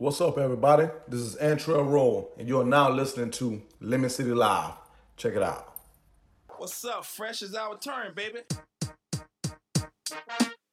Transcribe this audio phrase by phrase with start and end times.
[0.00, 0.88] What's up, everybody?
[1.08, 4.74] This is Antrell Roll, and you are now listening to Lemon City Live.
[5.16, 5.76] Check it out.
[6.56, 7.04] What's up?
[7.04, 8.38] Fresh is our turn, baby.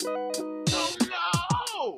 [0.06, 1.98] Oh no!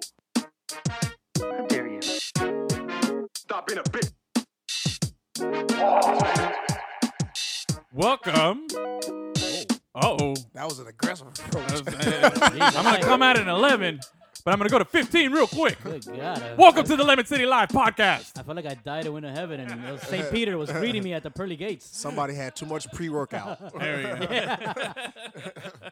[1.42, 2.02] How dare you?
[2.02, 4.12] Stop being a bitch.
[7.92, 8.68] Welcome.
[9.94, 11.94] Uh oh, That was an aggressive approach.
[12.62, 14.00] I'm gonna come out at 11,
[14.48, 15.78] but I'm gonna go to 15 real quick.
[15.84, 16.42] Good God.
[16.42, 18.40] I- Welcome I, to the Lemon City Live podcast.
[18.40, 20.32] I felt like I died and went to heaven, and St.
[20.32, 21.86] Peter was greeting me at the pearly gates.
[21.86, 23.74] Somebody had too much pre-workout.
[23.78, 24.54] There we go.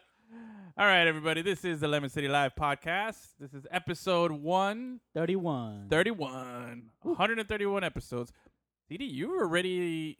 [0.78, 1.42] All right, everybody.
[1.42, 3.18] This is the Lemon City Live podcast.
[3.38, 5.88] This is episode 131.
[5.90, 6.82] 31.
[7.02, 8.32] 131 episodes.
[8.88, 10.16] CD, you were already.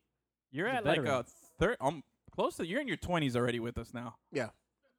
[0.52, 1.24] You're He's a at like a veteran.
[1.58, 1.76] third.
[1.80, 2.02] Um,
[2.34, 2.66] close to.
[2.66, 4.16] You're in your 20s already with us now.
[4.30, 4.50] yeah,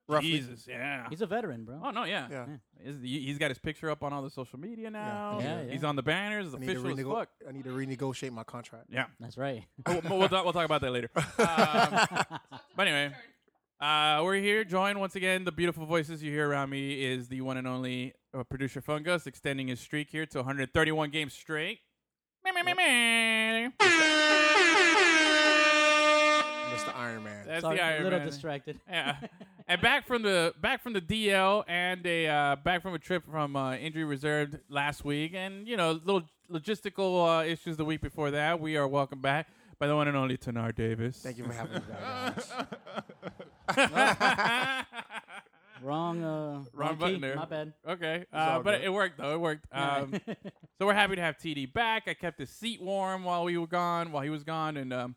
[0.07, 0.29] roughly.
[0.31, 1.07] Jesus, yeah.
[1.09, 1.79] He's a veteran, bro.
[1.83, 2.27] Oh no, yeah.
[2.29, 2.45] Yeah.
[2.83, 5.37] Is- he- He's got his picture up on all the social media now.
[5.41, 5.71] Yeah, yeah.
[5.71, 6.53] He's on the banners.
[6.53, 7.29] I need, to Official as renego- fuck.
[7.47, 8.85] I need to renegotiate my contract.
[8.89, 9.05] Yeah.
[9.19, 9.63] That's right.
[9.87, 11.09] we'll, we'll, talk, we'll talk about that later.
[11.39, 12.39] Um,
[12.75, 13.15] but anyway,
[13.79, 14.63] uh, we're here.
[14.63, 15.43] Joined once again.
[15.45, 19.27] The beautiful voices you hear around me is the one and only uh, producer Fungus,
[19.27, 21.79] extending his streak here to 131 games straight.
[22.43, 22.73] Meh, meh, meh,
[23.79, 24.41] meh.
[26.81, 26.95] Mr.
[26.95, 27.45] Iron Man.
[27.47, 28.27] That's Sorry, the a little Man.
[28.27, 28.79] distracted.
[28.89, 29.15] Yeah,
[29.67, 33.23] and back from the back from the DL and a uh, back from a trip
[33.29, 38.01] from uh, injury reserved last week, and you know little logistical uh, issues the week
[38.01, 38.59] before that.
[38.59, 39.47] We are welcome back
[39.79, 41.19] by the one and only Tanar Davis.
[41.21, 42.35] Thank you for having me back.
[43.75, 44.85] guys.
[45.83, 46.99] Wrong, uh, Wrong key.
[46.99, 47.35] button there.
[47.35, 47.73] My bad.
[47.87, 48.85] Okay, all uh, but good.
[48.85, 49.33] it worked though.
[49.33, 49.67] It worked.
[49.71, 50.19] Um,
[50.79, 52.07] so we're happy to have TD back.
[52.07, 55.15] I kept his seat warm while we were gone, while he was gone, and um,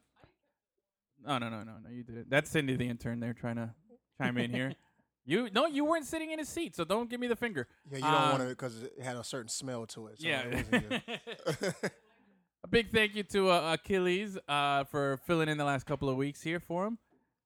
[1.27, 2.31] no, no, no, no, no, you did it.
[2.31, 3.71] That's Cindy, the intern, there trying to
[4.19, 4.75] chime in here.
[5.27, 7.69] You no, you weren't sitting in his seat, so don't give me the finger.
[7.91, 10.19] Yeah, you don't Um, want to because it had a certain smell to it.
[10.21, 10.43] So yeah.
[10.47, 11.75] it.
[12.65, 16.17] A big thank you to uh, Achilles uh, for filling in the last couple of
[16.17, 16.99] weeks here for him.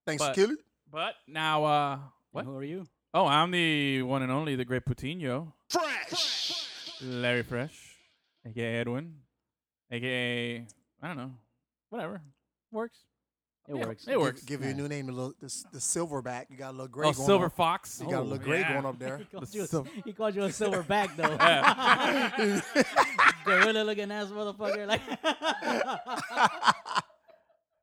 [0.06, 0.55] Thanks, But- Kelly.
[0.91, 1.98] But now, uh,
[2.31, 2.44] what?
[2.44, 2.87] Who are you?
[3.12, 5.53] Oh, I'm the one and only, the great Putinho.
[5.69, 6.69] Fresh.
[7.03, 7.97] Larry Fresh,
[8.47, 9.16] aka Edwin,
[9.91, 10.65] aka
[11.03, 11.32] I don't know,
[11.91, 12.22] whatever
[12.71, 12.98] works.
[13.66, 14.06] It Yeah, works.
[14.06, 14.42] It works.
[14.42, 16.47] Give, give you a new name, the, little, the, the Silverback.
[16.50, 17.50] You got a little gray oh, going Silver on.
[17.50, 17.98] Fox.
[18.02, 18.72] You got a Oh, little gray yeah.
[18.75, 19.19] going up there.
[19.25, 21.36] He called, The you a, sil- he called you a silverback, though.
[23.44, 24.86] Gorilla looking ass motherfucker.
[24.86, 25.00] Like,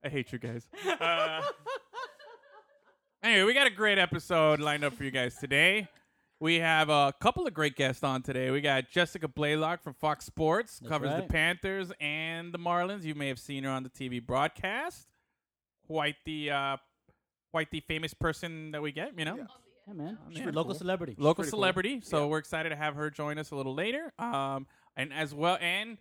[0.03, 0.67] I hate you guys.
[0.99, 1.41] Uh,
[3.23, 5.87] anyway, we got a great episode lined up for you guys today.
[6.39, 8.49] We have a couple of great guests on today.
[8.49, 11.27] We got Jessica Blaylock from Fox Sports, That's covers the.
[11.27, 13.03] Panthers and the Marlins.
[13.03, 15.07] You may have seen her on the TV broadcast.
[15.91, 16.77] Quite the uh,
[17.51, 19.35] quite the famous person that we get, you know.
[19.35, 19.43] Yeah.
[19.87, 20.17] yeah, man.
[20.29, 20.51] She's Yeah.
[20.51, 21.15] a local celebrity.
[21.17, 21.59] local pretty cool.
[21.59, 22.01] celebrity.
[22.01, 24.13] So we're excited to have her join us a little later.
[24.17, 25.97] Um, and as well, and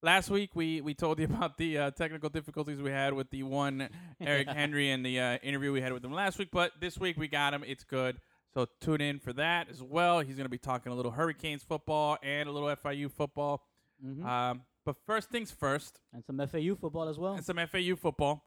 [0.00, 3.42] last week we we told you about the uh, technical difficulties we had with the
[3.42, 3.88] one
[4.20, 6.50] Eric Henry and the uh, interview we had with him last week.
[6.52, 7.64] But this week we got him.
[7.66, 8.18] It's good.
[8.54, 10.20] So tune in for that as well.
[10.20, 13.64] He's going to be talking a little Hurricanes football and a little FIU football.
[14.04, 14.24] Mhm.
[14.24, 17.34] Um, but first things first, and some FAU football as well.
[17.34, 18.44] and some FAU football.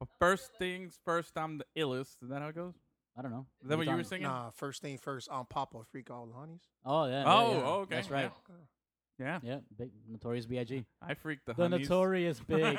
[0.00, 2.22] But first things first, I'm the illest.
[2.22, 2.74] Is that how it goes?
[3.16, 3.46] I don't know.
[3.62, 4.26] Is that what you were talking- singing?
[4.28, 6.62] Nah, first thing first, I'm Papa Freak All the Honeys.
[6.86, 7.24] Oh, yeah.
[7.26, 7.64] Oh, yeah, yeah.
[7.66, 7.94] okay.
[7.96, 8.32] That's right.
[9.18, 10.86] Yeah, Yeah, big Notorious B.I.G.
[11.02, 11.86] I freaked the, The honeys.
[11.90, 12.78] Notorious Big.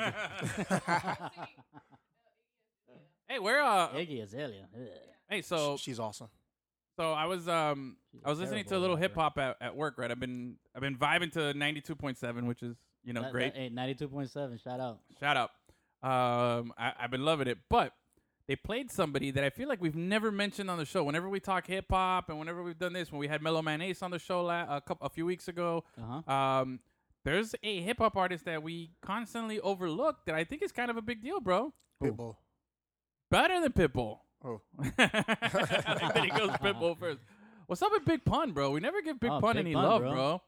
[3.28, 3.88] hey, where uh?
[3.90, 4.66] Iggy Azalea.
[4.74, 4.86] Ugh.
[5.28, 6.28] Hey, so She's awesome.
[6.96, 9.56] so I was um She's I was listening to a terrible little hip hop at,
[9.60, 10.10] at work, right?
[10.10, 13.32] I've been I've been vibing to ninety two point seven, which is you know That-
[13.32, 13.54] great.
[13.54, 14.60] that- hey, 92.7.
[14.62, 14.98] Shout out.
[15.20, 15.50] Shout out.
[16.02, 17.92] Um, I, I've been loving it, but
[18.48, 21.04] they played somebody that I feel like we've never mentioned on the show.
[21.04, 23.80] Whenever we talk hip hop, and whenever we've done this, when we had Mellow Man
[23.80, 26.32] Ace on the show la- a couple a few weeks ago, Uh-huh.
[26.32, 26.80] um,
[27.24, 30.96] there's a hip hop artist that we constantly overlook that I think is kind of
[30.96, 31.72] a big deal, bro.
[32.02, 32.36] Pitbull.
[33.30, 34.18] Better than Pitbull.
[34.44, 34.84] Oh, I
[35.98, 37.20] think that he goes Pitbull first.
[37.66, 38.72] What's up with Big Pun, bro?
[38.72, 40.12] We never give Big Oh, Pun Big any Pun, love, bro.
[40.12, 40.42] bro.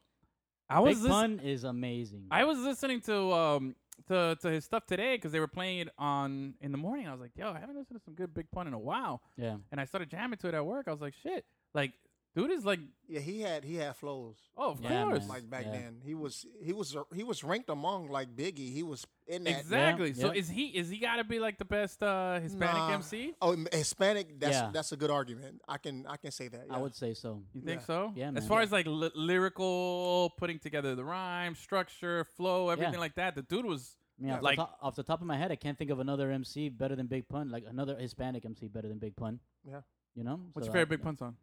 [0.69, 2.27] I was Big lis- Pun is amazing.
[2.31, 3.77] I was listening to um
[4.09, 7.09] to to his stuff today because they were playing it on in the morning.
[7.09, 9.23] I was like, yo, I haven't listened to some good Big Pun in a while,
[9.37, 9.57] yeah.
[9.73, 10.87] and I started jamming to it at work.
[10.89, 11.45] I was like, shit,
[11.75, 11.93] like
[12.35, 14.37] dude is like, yeah, he had he had flows.
[14.57, 15.29] oh, of Yeah, course, man.
[15.29, 15.73] Like back Yeah.
[15.73, 18.73] then, he was he was he was ranked among like Biggie.
[18.73, 19.59] He was in that.
[19.61, 20.15] exactly.
[20.15, 20.39] so yeah.
[20.41, 22.93] is he is he got to be like the best uh Hispanic Nah.
[22.95, 23.35] MC?
[23.41, 24.39] Oh, m- Hispanic.
[24.41, 24.71] That's Yeah.
[24.73, 25.61] that's a good argument.
[25.69, 26.67] I can I can say that.
[26.71, 26.81] I yeah.
[26.83, 27.43] would say so.
[27.53, 27.87] You think Yeah.
[27.87, 28.13] so?
[28.17, 28.43] Yeah, As man.
[28.49, 28.65] far Yeah.
[28.65, 33.65] as like li- lyrical, putting together the rhyme, structure, flow, everything like that, the dude
[33.65, 35.77] was I mean, off, Like- the top, off the top of my head, I can't
[35.77, 39.17] think of another MC better than Big Pun, like another Hispanic MC better than Big
[39.17, 39.41] Pun.
[39.65, 39.81] Yeah.
[40.15, 40.37] You know?
[40.53, 41.37] What's So your favorite I- Big Pun song?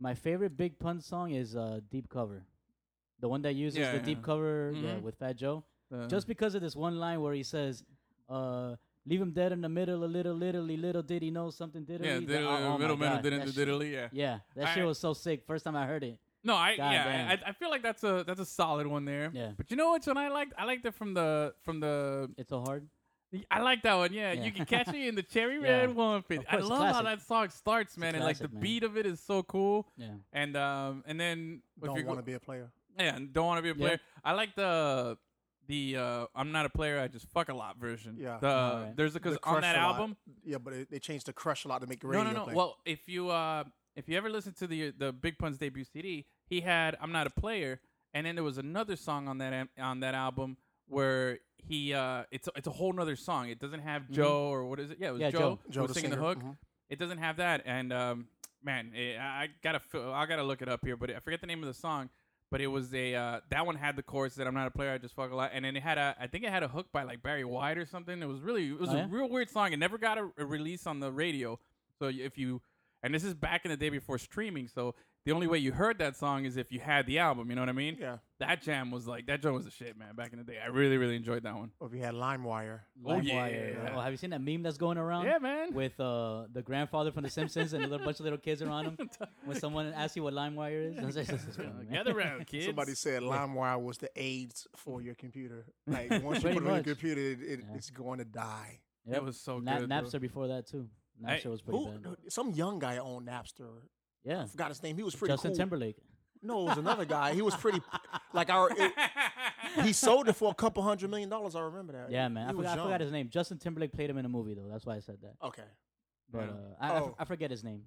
[0.00, 2.44] My favorite Big Pun song is uh, Deep Cover.
[3.20, 5.02] the one that uses Yeah, the deep cover, yeah, Mhm.
[5.02, 5.64] with Fat Joe.
[5.90, 7.82] Uh, Just because of this one line where he says,
[8.28, 8.76] uh,
[9.06, 12.04] "Leave him dead in the middle, a little, literally, little did he know something did
[12.04, 14.08] yeah, he?" diddly, oh, my middle middle didn't that do diddly, yeah.
[14.12, 15.46] Yeah, that I- shit was so sick.
[15.46, 16.18] First time I heard it.
[16.42, 17.38] No, I God yeah.
[17.46, 19.30] I, I feel like that's a that's a solid one there.
[19.32, 19.52] Yeah.
[19.56, 20.52] But you know which one I liked?
[20.58, 22.86] I liked it from the from the It's so hard.
[23.50, 24.12] I like that one.
[24.12, 24.44] Yeah, Yeah.
[24.44, 25.78] you can catch me in the cherry Yeah.
[25.80, 26.16] red one.
[26.16, 27.18] Of I course, love how classic.
[27.20, 28.62] that song starts, a man, and like the classic, man.
[28.62, 29.86] beat of it is so cool.
[29.96, 30.08] Yeah.
[30.32, 32.70] And um and then if Don't you go- want to be a player.
[32.98, 33.86] yeah, and don't want to be a Yeah.
[33.88, 34.00] player.
[34.24, 35.18] I like the
[35.66, 37.00] the uh I'm not a player.
[37.00, 38.16] I just fuck a lot version.
[38.18, 38.38] Yeah.
[38.40, 38.96] The Alright.
[38.96, 39.94] there's because The on Crush that a lot.
[39.96, 40.16] album.
[40.44, 42.44] Yeah, but it, they changed the crush a lot to make the No, no, no.
[42.44, 42.54] play.
[42.54, 43.64] Well, if you uh
[43.96, 47.26] if you ever listen to the the Big Pun's debut CD, he had I'm not
[47.26, 47.80] a player,
[48.12, 50.56] and then there was another song on that am- on that album
[50.88, 53.48] where he uh it's a, it's a whole nother song.
[53.48, 54.98] It doesn't have Joe or what is it?
[55.00, 55.80] Yeah, it was Yeah, Joe, Joe.
[55.80, 56.26] who was the singing the singer.
[56.28, 56.38] hook.
[56.38, 56.56] Mhm.
[56.90, 58.28] It doesn't have that, and um
[58.62, 61.40] man, eh, I I gotta fi- I gotta look it up here, but I forget
[61.40, 62.10] the name of the song.
[62.50, 64.92] But it was a uh, that one had the chorus that I'm not a player,
[64.92, 66.68] I just fuck a lot, and then it had a I think it had a
[66.68, 68.22] hook by like Barry White or something.
[68.22, 69.06] It was really it was Oh, a yeah?
[69.10, 69.72] real weird song.
[69.72, 71.58] It never got a, a release on the radio.
[71.98, 72.60] So if you
[73.02, 75.98] and this is back in the day before streaming, so the only way you heard
[75.98, 77.48] that song is if you had the album.
[77.48, 77.96] You know what I mean?
[77.98, 78.18] Yeah.
[78.40, 80.14] That jam was like that jam was the shit, man.
[80.14, 81.70] Back in the day, I really really enjoyed that one.
[81.80, 82.80] Or if you had LimeWire.
[83.06, 83.24] Oh, LimeWire.
[83.84, 83.94] yeah.
[83.96, 85.24] Oh, have you seen that meme that's going around?
[85.26, 85.72] Yeah, man.
[85.72, 88.84] With uh, the grandfather from The Simpsons and a little bunch of little kids around
[88.86, 88.98] him.
[89.44, 91.86] when someone asks you what LimeWire is, it's just- it's just funny.
[91.90, 92.66] Gather round, kids.
[92.66, 95.64] Somebody said LimeWire was the AIDS for your computer.
[95.86, 97.76] Like once you put it on your computer, it, it, Yeah.
[97.76, 98.80] it's going to die.
[99.06, 99.16] Yep.
[99.16, 99.88] It was so Na- good.
[99.88, 99.94] though.
[99.94, 100.88] Napster before that too.
[101.24, 102.16] Hey, Napster was pretty Who, bad.
[102.28, 103.68] some young guy owned Napster.
[104.24, 104.42] Yeah.
[104.42, 104.96] I forgot his name.
[104.96, 105.58] He was pretty Justin cool.
[105.58, 105.96] Timberlake.
[106.42, 107.32] No, it was another guy.
[107.34, 107.80] He was pretty
[108.34, 108.68] like our.
[108.76, 108.92] It,
[109.82, 111.54] he sold it for a couple hundred million dollars.
[111.56, 112.10] I remember that.
[112.10, 112.48] Yeah, man.
[112.48, 113.28] I forgot, I forgot his name.
[113.30, 114.68] Justin Timberlake played him in a movie though.
[114.70, 115.34] That's why I said that.
[115.46, 115.62] Okay.
[116.30, 116.46] But Yeah.
[116.46, 117.14] uh, I, I f- Oh.
[117.18, 117.82] I forget his name.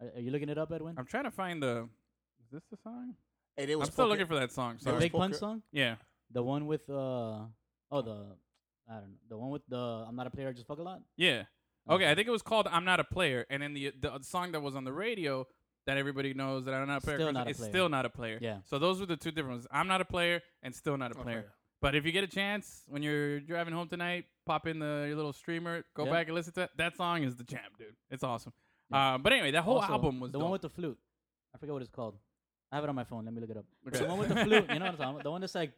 [0.00, 0.94] Are, are you looking it up, Edwin?
[0.98, 1.88] I'm trying to find the.
[2.42, 3.14] Is this the song?
[3.58, 4.76] And it was I'm still looking for that song.
[4.78, 4.94] the Sorry.
[4.96, 5.62] was Big Pun song?
[5.72, 5.96] Yeah.
[6.32, 6.92] The one with uh
[7.90, 8.24] oh the
[8.88, 10.82] I don't know the one with the I'm not a player I just fuck a
[10.82, 11.02] lot.
[11.16, 11.42] Yeah.
[11.90, 14.52] Okay, I think it was called "I'm Not a Player," and then the the song
[14.52, 15.46] that was on the radio
[15.86, 17.16] that everybody knows that I'm not a player.
[17.18, 17.70] Still Not a it's Player.
[17.70, 18.38] still not a player.
[18.40, 18.58] Yeah.
[18.66, 19.66] So those were the two different ones.
[19.72, 21.38] I'm not a player and still not a player.
[21.38, 21.46] Okay.
[21.80, 25.16] But if you get a chance when you're driving home tonight, pop in the your
[25.16, 26.10] little streamer, go Yeah.
[26.12, 26.70] back and listen to that.
[26.76, 27.96] That song is the champ, dude.
[28.10, 28.52] It's awesome.
[28.92, 30.42] Um, but anyway, that whole Also, album was the dope.
[30.42, 30.98] one with the flute.
[31.54, 32.16] I forget what it's called.
[32.70, 33.24] I have it on my phone.
[33.24, 33.64] Let me look it up.
[33.88, 33.98] Okay.
[34.00, 34.66] The one with the flute.
[34.70, 35.22] You know what I'm talking about?
[35.24, 35.72] The one that's like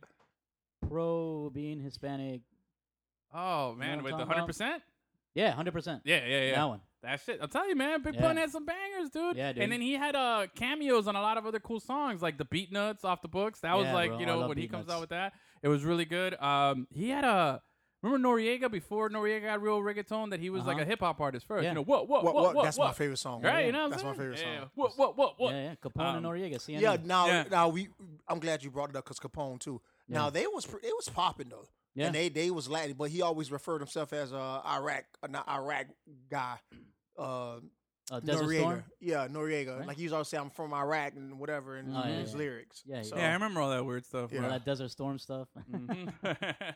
[0.89, 2.41] pro being Hispanic.
[3.33, 4.83] oh what man, I'm with the talking hundred percent.
[5.35, 6.03] Yeah, hundred percent.
[6.05, 6.55] Yeah, yeah, yeah.
[6.57, 6.81] That one.
[7.03, 7.39] That shit.
[7.43, 8.03] I'll tell you, man.
[8.03, 8.21] Big Yeah.
[8.21, 9.37] Pun had some bangers, dude.
[9.37, 9.63] Yeah, dude.
[9.65, 12.45] And then he had uh cameos on a lot of other cool songs, like the
[12.45, 13.61] Beatnuts off the books.
[13.61, 14.19] That was Yeah, like, bro.
[14.21, 14.97] you know, when he comes Nuts.
[14.97, 15.33] out with that,
[15.63, 16.41] it was really good.
[16.41, 17.61] Um, he had a
[18.03, 20.83] remember Noriega before Noriega got real reggaeton that he was like Uh-huh.
[20.83, 21.63] a hip hop artist first.
[21.65, 21.71] Yeah.
[21.71, 22.87] You know, what, what, What, what, what, what, that's what?
[22.89, 23.43] my favorite song.
[23.43, 24.59] Right, Yeah, you know what I'm that's my favorite yeah.
[24.61, 24.71] song.
[24.75, 25.55] What, what, what, what?
[25.55, 25.75] Yeah, yeah.
[25.83, 26.57] Capone and Um, Noriega.
[26.57, 26.81] CNN.
[26.81, 27.45] Yeah, now Yeah.
[27.51, 27.89] now we
[28.29, 29.81] I'm glad you brought it up because Capone too.
[30.09, 31.65] Now they was pre- it was popping though.
[31.95, 32.07] Yeah.
[32.07, 35.49] And they they was Latin, but he always referred himself as a Iraq uh, not
[35.49, 35.87] Iraq
[36.31, 36.57] guy.
[37.19, 37.57] Uh
[38.11, 38.59] uh, Noriega.
[38.61, 38.85] Storm.
[39.01, 39.79] Yeah, Noriega.
[39.79, 39.89] Right.
[39.89, 42.39] Like he was always saying I'm from Iraq and whatever in Oh, yeah, his yeah.
[42.39, 42.83] lyrics.
[42.85, 44.33] Yeah, So, Yeah, I remember all that weird stuff.
[44.33, 44.43] Yeah.
[44.43, 45.49] All that Desert Storm stuff.
[45.71, 46.13] Mhm.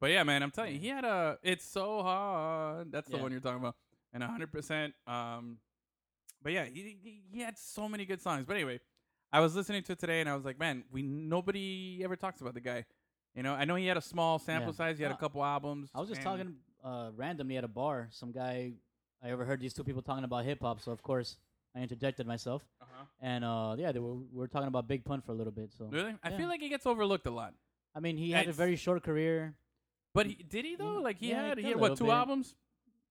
[0.00, 1.38] but yeah, man, I'm telling you, he had a.
[1.42, 2.92] It's so hard.
[2.92, 3.76] That's the one you're talking about,
[4.12, 4.52] and 100.
[4.52, 5.58] percent Um,
[6.42, 8.44] but yeah, he, he he had so many good songs.
[8.46, 8.80] But anyway,
[9.32, 12.40] I was listening to it today, and I was like, man, we nobody ever talks
[12.40, 12.84] about the guy.
[13.38, 14.76] You know, I know he had a small sample Yeah.
[14.76, 14.98] size.
[14.98, 15.90] He had a No, couple albums.
[15.94, 18.08] I was just and- talking uh, randomly at a bar.
[18.10, 18.72] Some guy,
[19.22, 21.38] I overheard these two people talking about hip hop, so of course
[21.74, 22.66] I interjected myself.
[22.80, 23.04] Uh-huh.
[23.20, 25.70] And uh, yeah, they were, we were talking about Big Pun for a little bit.
[25.78, 26.36] So Really, I Yeah.
[26.36, 27.54] feel like he gets overlooked a lot.
[27.94, 29.54] I mean, he had a It's- very short career.
[30.14, 30.98] But he, did he though?
[31.08, 32.14] Like he yeah, had he a had what little two bit.
[32.14, 32.56] albums?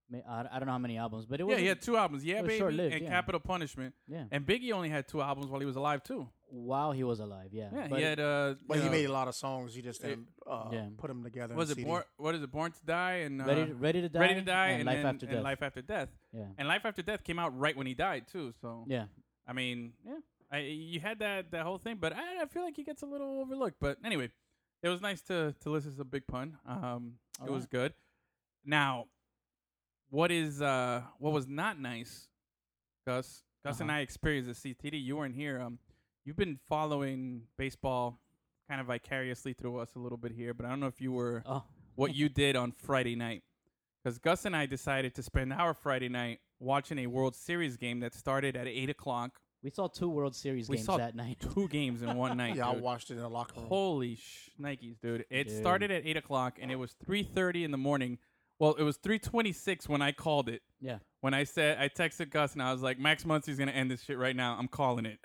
[0.10, 1.96] Ma- I, I don't know how many albums, but it was Yeah, he had two
[1.96, 2.26] albums.
[2.26, 3.10] Yeah, it was baby, short-lived, and yeah.
[3.10, 3.94] Capital Punishment.
[4.08, 4.26] yeah.
[4.32, 6.28] And Biggie only had two albums while he was alive too.
[6.50, 7.70] While he was alive, yeah.
[7.74, 8.56] Yeah, but he had uh.
[8.68, 9.76] But you he know, made a lot of songs.
[9.76, 10.86] You just didn't uh, Yeah.
[10.98, 11.54] put them together.
[11.56, 11.88] was in it CD.
[11.88, 12.04] born?
[12.16, 12.52] What is it?
[12.52, 15.06] Born to Die and uh, ready, ready to die, Ready to Die and, Life then-
[15.06, 15.44] After and Death.
[15.44, 16.10] Life After Death.
[16.32, 18.54] yeah, And Life After Death came out right when he died too.
[18.62, 19.06] So yeah.
[19.46, 22.78] I mean, yeah, I, you had that that whole thing, but I, I feel like
[22.78, 23.76] he gets a little overlooked.
[23.82, 24.30] But anyway,
[24.82, 26.58] it was nice to to listen to Big Pun.
[26.66, 27.14] Um,
[27.46, 27.94] it was good.
[28.66, 29.08] Now,
[30.10, 32.30] what is uh what was not nice,
[33.06, 33.44] Gus?
[33.66, 34.00] Gus and Uh-huh.
[34.00, 34.60] I experienced this.
[34.62, 35.60] CTD, you weren't here.
[35.60, 35.80] Um,
[36.28, 38.20] you've been following baseball
[38.68, 41.14] kind of vicariously through us a little bit here, but I don't know if you
[41.14, 41.64] were Oh,
[41.96, 43.44] what you did on Friday night.
[44.04, 48.02] Because Gus and I decided to spend our Friday night watching a World Series game
[48.02, 49.40] that started at 8 o'clock.
[49.64, 51.38] we saw two World Series We games saw that night.
[51.54, 52.56] Two games in one night.
[52.58, 53.70] Yeah, I watched it in the locker room.
[53.70, 55.24] Holy sh Nikes, dude.
[55.30, 55.58] It Dude.
[55.58, 58.18] started at 8 o'clock and it was 3.30 in the morning.
[58.60, 60.62] Well, it was 3.26 when I called it.
[60.82, 63.76] Yeah, When I said, I texted Gus and I was like, Max Muncy's going to
[63.76, 64.58] end this shit right now.
[64.60, 65.20] I'm calling it.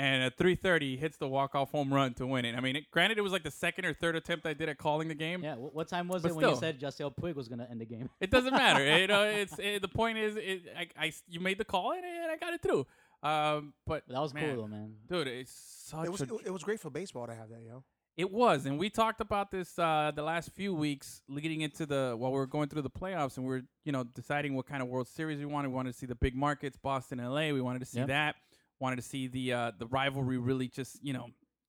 [0.00, 2.54] And at 3:30 he hits the walk-off home run to win it.
[2.56, 4.78] I mean, it, granted, it was like the second or third attempt I did at
[4.78, 5.42] calling the game.
[5.44, 5.56] Yeah.
[5.56, 6.60] What time was But it when you still.
[6.60, 8.08] said Justin Puig was gonna end the game?
[8.20, 8.98] It doesn't matter.
[8.98, 12.04] you know, it's it, the point is, it, I, I- you made the call and,
[12.04, 12.86] I got it through.
[13.22, 14.94] Um, but But that was man, cool though, man.
[15.08, 15.28] dude.
[15.28, 17.84] It's such It was a, it, it was great for baseball to have that, yo.
[18.16, 22.14] It was, and we talked about this uh, the last few weeks leading into the
[22.18, 24.82] while we were going through the playoffs, and we are you know deciding what kind
[24.82, 25.68] of World Series we wanted.
[25.68, 27.52] We wanted to see the big markets, Boston, LA.
[27.52, 28.08] We wanted to see Yep.
[28.08, 28.36] that.
[28.80, 31.26] Wanted to see the uh, the rivalry really just you know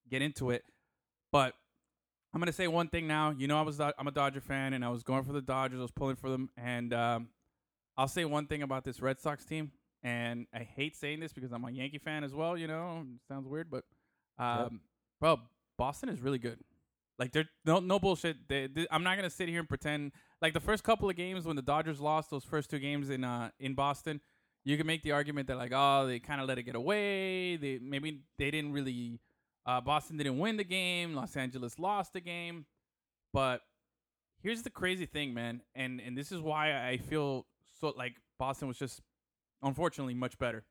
[0.10, 0.64] get into it.
[1.32, 1.54] But
[2.34, 3.32] I'm gonna say one thing now.
[3.32, 5.80] You know, I was I'm a Dodger fan, and I was going for the Dodgers.
[5.80, 7.28] I was pulling for them, and um,
[7.98, 9.72] I'll say one thing about this Red Sox team.
[10.04, 12.58] And I hate saying this because I'm a Yankee fan as well.
[12.58, 13.84] You know, sounds weird, but
[14.40, 14.80] um,
[15.20, 15.40] bro,
[15.78, 16.58] Boston is really good.
[17.20, 18.48] Like they're no no bullshit.
[18.48, 21.46] They, they- I'm not gonna sit here and pretend like the first couple of games
[21.46, 24.22] when the Dodgers lost those first two games in uh in Boston,
[24.64, 27.58] you can make the argument that like oh they kind of let it get away.
[27.58, 29.20] They maybe they didn't really
[29.66, 31.14] uh, Boston didn't win the game.
[31.14, 32.66] Los Angeles lost the game,
[33.34, 33.62] but
[34.42, 37.46] here's the crazy thing, man, and and this is why I feel
[37.80, 39.02] so like Boston was just
[39.62, 40.64] unfortunately much better,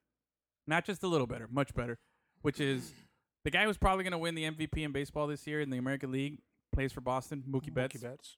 [0.66, 1.99] not just a little better, much better,
[2.42, 2.92] which is
[3.44, 5.78] the guy who's probably going to win the MVP in baseball this year in the
[5.78, 6.38] American League
[6.73, 7.44] plays for Boston.
[7.49, 8.37] Mookie Betts Mookie Betts.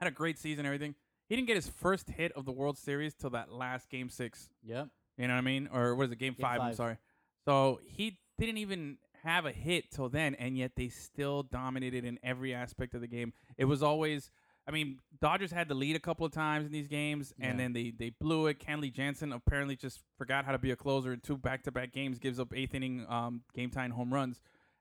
[0.00, 0.66] had a great season.
[0.66, 0.94] Everything.
[1.28, 4.48] He didn't get his first hit of the World Series till that last Game Six.
[4.64, 4.88] Yep.
[5.18, 5.68] You know what I mean?
[5.72, 6.18] Or what is it?
[6.18, 6.98] Game, Game five, I'm sorry.
[7.44, 12.18] So he didn't even have a hit till then, and yet they still dominated in
[12.22, 13.32] every aspect of the game.
[13.56, 14.30] It was always.
[14.68, 17.64] I mean, Dodgers had the lead a couple of times in these games, and Yeah.
[17.64, 18.58] then they, they blew it.
[18.58, 21.92] Kenley Jansen apparently just forgot how to be a closer in two back to back
[21.92, 24.40] games, gives up eighth inning um, game time home runs,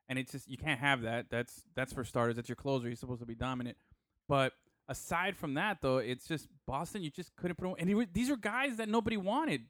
[0.09, 1.27] and it's just you can't have that.
[1.29, 2.35] That's that's for starters.
[2.35, 2.89] That's your closer.
[2.89, 3.77] He's supposed to be dominant.
[4.27, 4.53] But
[4.87, 7.01] aside from that, though, it's just Boston.
[7.03, 7.75] You just couldn't put.
[7.79, 9.61] And he, were- these are guys that nobody wanted.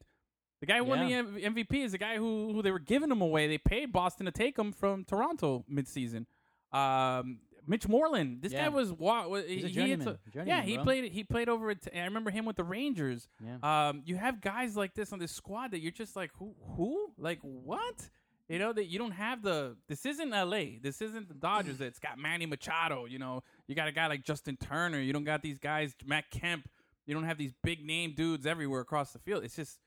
[0.62, 3.12] The guy who won the M- MVP is the guy who who they were giving
[3.12, 3.48] him away.
[3.48, 6.26] They paid Boston to take him from Toronto midseason.
[6.72, 8.42] Um, Mitch Moreland.
[8.42, 8.68] This guy Yeah.
[8.70, 10.48] was wa- wa- he, He's a he hits journeyman.
[10.48, 10.84] yeah, he bro.
[10.86, 13.28] played he played over at I remember him with the Rangers.
[13.44, 13.90] Yeah.
[13.90, 17.12] Um, you have guys like this on this squad that you're just like who who
[17.18, 18.10] like what?
[18.48, 19.76] You know that you don't have the.
[19.88, 20.80] This isn't L.A.
[20.82, 21.78] This isn't the Dodgers.
[21.80, 23.06] That's got Manny Machado.
[23.06, 25.00] You know, you got a guy like Justin Turner.
[25.00, 26.70] You don't got these guys, Matt Kemp.
[27.08, 29.44] You don't have these big name dudes everywhere across the field.
[29.44, 29.80] It's just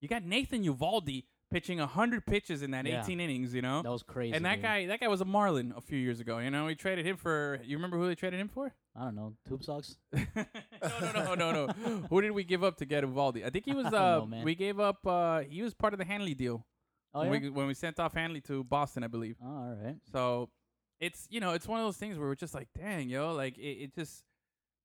[0.00, 3.02] you got Nathan Eovaldi pitching hundred pitches in that Yeah.
[3.02, 3.54] 18 innings.
[3.54, 4.34] You know, That was crazy.
[4.34, 4.62] and that dude.
[4.62, 6.38] guy, that guy was a Marlin a few years ago.
[6.38, 7.60] You know, we traded him for.
[7.64, 8.72] You remember who they traded him for?
[8.98, 9.34] I don't know.
[9.46, 9.96] Tube socks.
[10.14, 10.22] no,
[10.82, 11.72] no, no, no, no.
[12.08, 13.44] Who did we give up to get Eovaldi?
[13.44, 13.86] I think he was.
[13.86, 15.06] Uh, know, we gave up.
[15.06, 16.64] Uh, he was part of the Hanley deal
[17.16, 17.48] Oh when, yeah.
[17.48, 19.36] we, when we sent off Hanley to Boston, I believe.
[19.42, 19.96] Oh, all right.
[20.12, 20.50] So
[21.00, 23.58] it's you know it's one of those things where we're just like, dang, yo, like
[23.58, 24.22] it, it just.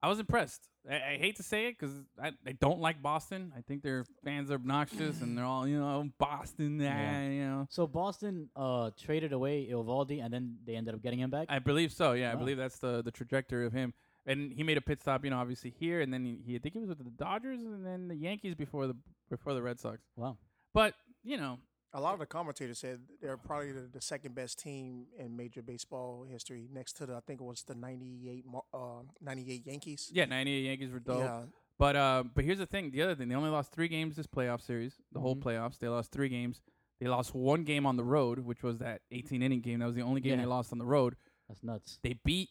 [0.03, 0.67] I was impressed.
[0.89, 3.53] I, I hate to say it because I, I don't like Boston.
[3.55, 7.21] I think their fans are obnoxious and they're all you know Boston, Yeah.
[7.21, 7.29] yeah.
[7.29, 7.67] you know.
[7.69, 11.45] So Boston uh traded away Eovaldi, and then they ended up getting him back.
[11.49, 12.13] I believe so.
[12.13, 13.93] Yeah, I believe that's the the trajectory of him.
[14.25, 16.59] And he made a pit stop, you know, obviously here, and then he, he I
[16.59, 18.95] think he was with the Dodgers and then the Yankees before the
[19.29, 19.99] before the Red Sox.
[20.15, 20.37] wow.
[20.73, 21.59] But you know,
[21.93, 25.61] A lot of the commentators said they're probably the, the second best team in Major
[25.61, 28.77] Baseball history, next to the I think it was the '98 uh,
[29.21, 30.09] '98 Yankees.
[30.13, 31.19] yeah, 98 Yankees were dope.
[31.19, 31.41] Yeah,
[31.77, 32.91] But uh, but here's the thing.
[32.91, 34.93] The other thing, they only lost three games this playoff series.
[35.11, 35.43] The whole Mhm.
[35.43, 36.61] playoffs, they lost three games.
[37.01, 39.79] They lost one game on the road, which was that 18 inning game.
[39.79, 40.45] That was the only game Yeah.
[40.45, 41.15] they lost on the road.
[41.49, 41.99] That's nuts.
[42.03, 42.49] They beat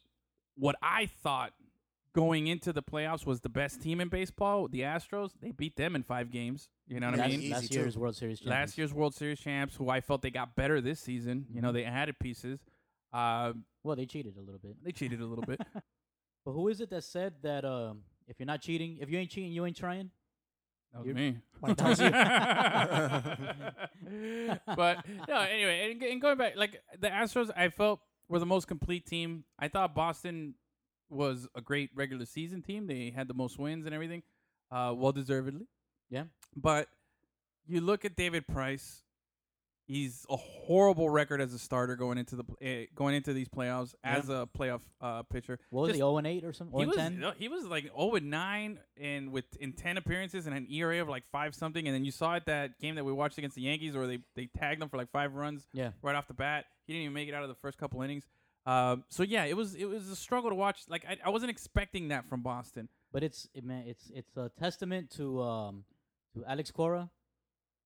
[0.57, 1.53] what I thought
[2.15, 5.31] going into the playoffs was the best team in baseball, the Astros.
[5.41, 6.69] They beat them in five games.
[6.89, 7.51] You know what I mean?
[7.51, 8.61] Last year's World Series champions.
[8.61, 11.47] last year's World Series champs, who I felt they got better this season.
[11.53, 12.61] You know, they added pieces.
[13.13, 13.53] Uh,
[13.85, 14.77] Well, they cheated a little bit.
[14.85, 15.61] they cheated a little bit.
[16.43, 19.31] But who is it that said that um, if you're not cheating, if you ain't
[19.31, 20.11] cheating, you ain't trying?
[20.93, 21.37] That was You're- me.
[24.77, 28.67] But no, anyway, and, and going back, like the Astros, I felt were the most
[28.69, 29.45] complete team.
[29.59, 30.55] I thought Boston
[31.11, 32.87] was a great regular season team.
[32.87, 34.23] They had the most wins and everything,
[34.71, 35.67] uh, well deservedly.
[36.11, 36.25] Yeah.
[36.57, 36.89] But
[37.67, 39.03] you look at David Price.
[39.87, 43.93] He's a horrible record as a starter going into the uh, going into these playoffs
[44.05, 45.59] as a playoff uh, pitcher.
[45.71, 46.01] What was Just- he?
[46.03, 46.79] 0 and 8 or something?
[46.79, 47.19] he was 10?
[47.19, 51.03] no, he was like 0 and 9 and with in 10 appearances and an ERA
[51.03, 53.57] of like 5 something and then you saw it that game that we watched against
[53.57, 55.91] the Yankees where they they tagged him for like 5 runs Yeah.
[56.03, 56.67] right off the bat.
[56.87, 58.29] He didn't even make it out of the first couple innings.
[58.67, 60.83] Um, so yeah, it was it was a struggle to watch.
[60.89, 62.89] Like I, I wasn't expecting that from Boston.
[63.13, 65.85] But it's it, man, it's it's a testament to um
[66.35, 67.11] to Alex Cora.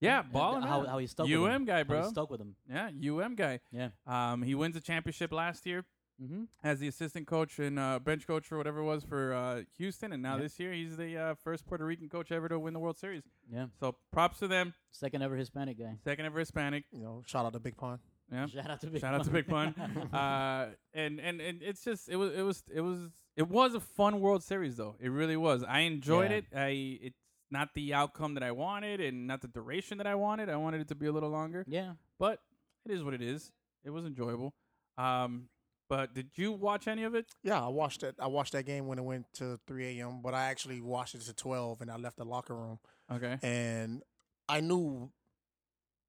[0.00, 1.44] Yeah, and balling how, how he stuck with him.
[1.44, 2.08] UM guy, How he bro.
[2.10, 2.56] stuck with him.
[2.68, 3.60] Yeah, UM guy.
[3.72, 3.88] Yeah.
[4.06, 5.84] Um, he wins a championship last year
[6.22, 6.44] Mm-hmm.
[6.62, 10.12] as the assistant coach and uh, bench coach or whatever it was for uh, Houston,
[10.12, 10.42] and now Yep.
[10.44, 13.24] this year he's the uh, first Puerto Rican coach ever to win the World Series.
[13.52, 13.66] Yeah.
[13.80, 14.74] So props to them.
[14.92, 15.96] Second ever Hispanic guy.
[16.04, 16.84] Second ever Hispanic.
[16.92, 17.98] you know, shout out to Big Pun.
[18.32, 18.46] Yeah.
[18.46, 19.34] Shout out to Big Shout out to Pun.
[19.34, 20.08] Big Pun.
[20.14, 22.98] uh, and, and and it's just it was it was it was
[23.36, 24.96] it was a fun World Series though.
[25.00, 25.62] It really was.
[25.62, 26.36] I enjoyed Yeah.
[26.38, 26.44] it.
[26.54, 26.68] I
[27.02, 27.18] it's
[27.50, 30.48] not the outcome that I wanted and not the duration that I wanted.
[30.48, 31.64] I wanted it to be a little longer.
[31.68, 31.92] yeah.
[32.18, 32.40] But
[32.86, 33.52] it is what it is.
[33.84, 34.54] It was enjoyable.
[34.96, 35.48] Um,
[35.90, 37.26] but did you watch any of it?
[37.42, 38.14] Yeah, I watched it.
[38.18, 41.20] I watched that game when it went to 3 a.m., but I actually watched it
[41.22, 42.78] to 12, and I left the locker room,
[43.12, 43.38] Okay.
[43.42, 44.02] and
[44.48, 45.10] I knew,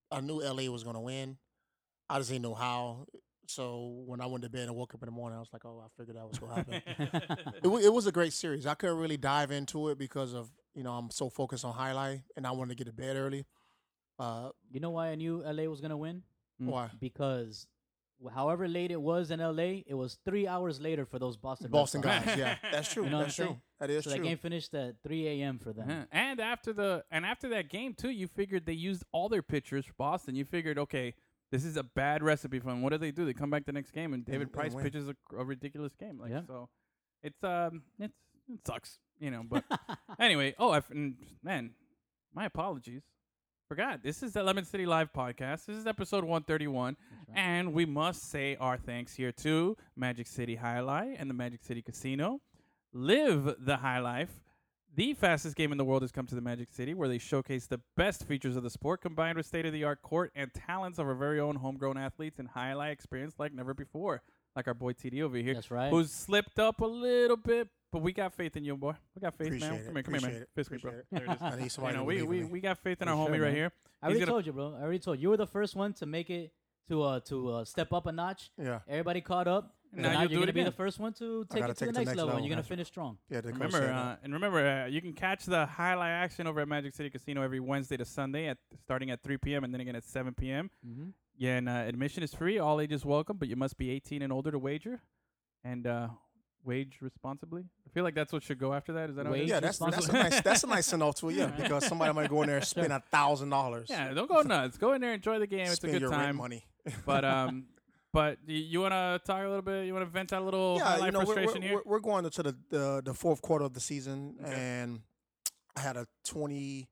[0.09, 1.37] I knew LA was gonna win.
[2.09, 3.07] I just didn't know how.
[3.47, 5.63] So when I went to bed and woke up in the morning, I was like,
[5.65, 6.81] "Oh, I figured that was gonna happen."
[7.63, 8.65] it, wa- it was a great series.
[8.65, 12.23] I couldn't really dive into it because of you know I'm so focused on jai-alai,
[12.35, 13.45] and I wanted to get to bed early.
[14.17, 16.23] Uh, You know why I knew LA was gonna win?
[16.61, 16.67] Mm.
[16.67, 16.89] why?
[16.99, 17.67] Because
[18.33, 22.01] however late it was in LA, it was three hours later for those Boston Boston
[22.01, 23.03] guys, yeah, that's true.
[23.03, 23.53] You know that's I'm true.
[23.53, 23.61] saying?
[23.81, 24.19] That is So true.
[24.19, 25.59] that game finished at 3 a.m.
[25.59, 25.89] for them.
[25.89, 26.03] Yeah.
[26.11, 29.85] And after the and after that game too, you figured they used all their pitchers
[29.85, 30.33] for Boston.
[30.35, 31.13] You figured, okay,
[31.51, 32.81] this is a bad recipe for them.
[32.81, 33.25] What do they do?
[33.25, 34.83] They come back the next game and David and Price win.
[34.83, 36.19] pitches a, a ridiculous game.
[36.19, 36.41] Like Yeah.
[36.47, 36.69] so,
[37.23, 38.13] it's um, it's
[38.51, 39.43] it sucks, you know.
[39.47, 39.63] But
[40.19, 40.81] anyway, oh, I
[41.43, 41.71] man,
[42.33, 43.03] my apologies.
[43.67, 45.65] Forgot this is the Lemon City Live podcast.
[45.65, 46.97] This is episode one thirty one,
[47.33, 51.81] and we must say our thanks here to Magic City Jai-Alai and the Magic City
[51.81, 52.41] Casino.
[52.93, 54.29] Live the high life.
[54.95, 57.67] The fastest game in the world has come to the Magic City, where they showcase
[57.67, 60.99] the best features of the sport combined with state of the art court and talents
[60.99, 64.21] of our very own homegrown athletes and jai-alai experience like never before.
[64.55, 65.89] Like our boy TD over here, That's right.
[65.89, 68.93] who's slipped up a little bit, but we got faith in you, boy.
[69.13, 69.79] We got faith, Appreciate man.
[69.81, 69.85] it.
[69.85, 70.29] Come here, come here, man.
[70.29, 70.49] Appreciate it.
[70.55, 70.91] Fist me, bro.
[70.91, 71.41] Appreciate There it is.
[71.41, 72.45] I need You know, we, we, me.
[72.45, 73.71] we got faith in For our homie sure, right here.
[74.01, 74.75] I He's already gonna- told you, bro.
[74.79, 75.23] I already told you.
[75.23, 76.53] You were the first one to make it
[76.87, 78.49] to uh to uh, step up a notch.
[78.57, 79.75] Yeah, Everybody caught up.
[79.95, 81.73] Now and now you'll you're gonna it be the first one to take it to
[81.73, 83.17] take the it to next next level, and you're gonna finish strong.
[83.29, 83.41] yeah.
[83.41, 86.93] The Remember, uh, and remember, uh, you can catch the jai-alai action over at Magic
[86.93, 89.63] City Casino every Wednesday to Sunday at starting at 3 p.m.
[89.63, 90.69] and then again at 7 p.m.
[90.85, 91.09] Mm-hmm.
[91.37, 92.59] Yeah, and uh, admission is free.
[92.59, 95.01] All ages welcome, but you must be 18 and older to wager,
[95.63, 96.07] and uh,
[96.63, 97.63] wage responsibly.
[97.85, 99.09] I feel like that's what should go after that.
[99.09, 99.41] Is that how it is?
[99.41, 101.35] Wage yeah, that's that's a nice that's a nice send off to it.
[101.35, 103.87] Yeah, because somebody might go in there and spend a thousand dollars.
[103.89, 104.77] Yeah, don't go nuts.
[104.77, 105.67] Go in there, and enjoy the game.
[105.67, 106.35] It's a good your rent time.
[106.37, 106.65] money.
[107.05, 107.65] But um,
[108.15, 109.85] but you want to talk a little bit?
[109.85, 111.81] You want to vent out a little yeah, jai-alai you know, we're, frustration we're, here?
[111.85, 114.53] we're, we're going into the, the the fourth quarter of the season, Okay.
[114.53, 115.01] and
[115.75, 116.87] I had a twenty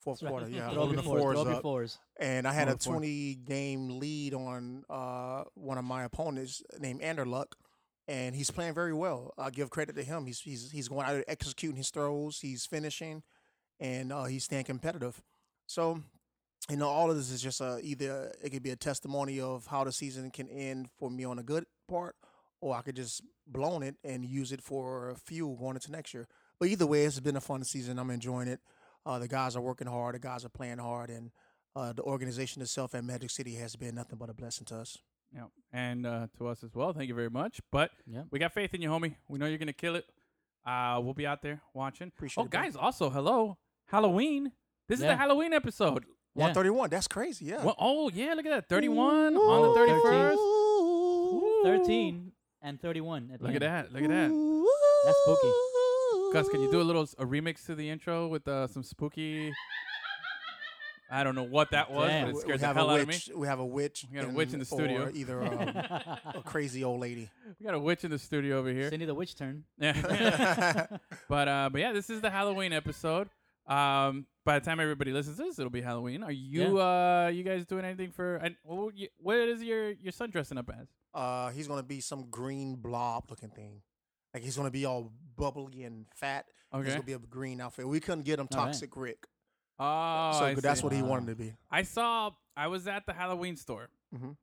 [0.00, 0.48] fourth quarter.
[0.48, 1.22] Yeah, throw up holding your the fours.
[1.22, 1.98] fours up your fours.
[2.20, 7.52] and I had a twenty game lead on uh, one of my opponents named Anderluck,
[8.06, 9.32] and he's playing very well.
[9.38, 10.26] I give credit to him.
[10.26, 12.40] He's he's he's going out executing his throws.
[12.40, 13.22] He's finishing,
[13.80, 15.22] and uh, he's staying competitive.
[15.66, 16.02] So,
[16.70, 19.66] you know, all of this is just a, either it could be a testimony of
[19.66, 22.16] how the season can end for me on a good part,
[22.60, 26.28] or I could just blown it and use it for fuel going into next year.
[26.60, 27.98] But either way, it's been a fun season.
[27.98, 28.60] I'm enjoying it.
[29.06, 30.14] Uh, the guys are working hard.
[30.14, 31.30] The guys are playing hard, and
[31.74, 34.98] uh, the organization itself at Magic City has been nothing but a blessing to us.
[35.34, 36.92] Yeah, and uh, to us as well.
[36.92, 37.60] Thank you very much.
[37.70, 38.22] But Yeah.
[38.30, 39.14] we got faith in you, homie.
[39.28, 40.04] We know you're gonna kill it.
[40.66, 42.08] Uh, we'll be out there watching.
[42.08, 42.62] Appreciate oh, it, bro.
[42.62, 44.52] guys, also hello, Halloween.
[44.88, 46.04] This is the Halloween episode.
[46.38, 46.44] Yeah.
[46.44, 46.90] 131.
[46.90, 47.46] That's crazy.
[47.46, 47.64] Yeah.
[47.64, 50.34] Well, oh yeah, look at that, 31 on the 31st.
[50.34, 51.60] Ooh.
[51.64, 53.30] 13 and 31.
[53.32, 54.30] At the Look at that, look at that.
[55.04, 55.52] That's spooky.
[56.32, 59.52] Gus, can you do a little a remix to the intro with uh, some spooky?
[61.10, 62.24] I don't know what that was, Damn.
[62.24, 63.14] but it We- scared the have hell a out of me.
[63.14, 63.30] witch.
[63.34, 64.04] We have a witch.
[64.10, 65.04] We got a witch in the studio.
[65.04, 67.30] Or either um, a crazy old lady.
[67.58, 68.90] We got a witch in the studio over here.
[68.90, 69.64] Cindy the witch turn.
[69.78, 69.94] Yeah.
[71.30, 73.30] but uh, but yeah, this is the Halloween episode.
[73.66, 76.22] Um, by the time everybody listens to this, it'll be Halloween.
[76.22, 78.36] Are you uh you guys doing anything for?
[78.36, 80.88] And what, you- what is your your son dressing up as?
[81.12, 83.82] Uh, he's gonna be some green blob looking thing.
[84.32, 86.46] Like he's gonna be all bubbly and fat.
[86.72, 86.90] He's Okay.
[86.92, 87.86] gonna be a green outfit.
[87.86, 88.64] We couldn't get him All right.
[88.72, 89.26] Toxic Rick,
[89.78, 90.84] Oh, so I that's see.
[90.84, 91.54] what he wanted to be.
[91.70, 92.30] I saw.
[92.56, 94.34] I was at the Halloween store, Mhm.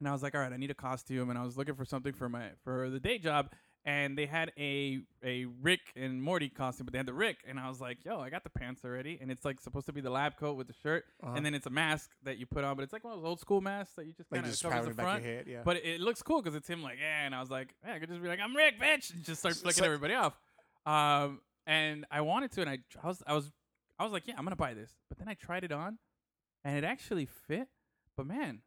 [0.00, 1.84] and I was like, "All right, I need a costume," and I was looking for
[1.84, 3.52] something for my for the day job,
[3.84, 7.58] and they had a a Rick and Morty costume, but they had the Rick, and
[7.58, 10.00] I was like, "Yo, I got the pants already," and it's like supposed to be
[10.00, 11.32] the lab coat with the shirt, Uh-huh.
[11.34, 13.26] and then it's a mask that you put on, but it's like one of those
[13.28, 15.24] old school masks that you just kind of just covers the front.
[15.24, 15.46] head.
[15.48, 15.62] Yeah.
[15.64, 17.94] But it, it looks cool because it's him like, yeah, and I was like, yeah,
[17.94, 20.38] I could just be like, I'm Rick, bitch, and just start flicking so- everybody off.
[20.86, 23.50] Um, and I wanted to, and I, I was, I was,
[23.98, 24.90] I was like, yeah, I'm gonna buy this.
[25.08, 25.98] But then I tried it on,
[26.64, 27.68] and it actually fit.
[28.16, 28.60] But man,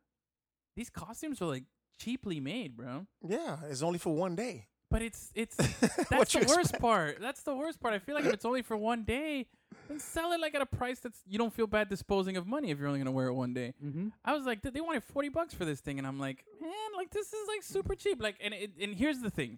[0.75, 1.63] these costumes are like
[1.99, 3.05] cheaply made, bro.
[3.27, 4.67] yeah, it's only for one day.
[4.93, 5.55] But it's it's
[6.11, 6.79] that's the worst expect?
[6.79, 7.17] part.
[7.19, 7.95] That's the worst part.
[7.95, 9.47] I feel like if it's only for one day,
[9.87, 12.69] then sell it like at a price that's you don't feel bad disposing of money
[12.69, 13.73] if you're only gonna wear it one day.
[13.83, 14.09] Mm-hmm.
[14.23, 17.09] I was like, they wanted forty bucks for this thing, and I'm like, man, like
[17.09, 18.21] this is like super cheap.
[18.21, 19.57] Like, and it, and here's the thing,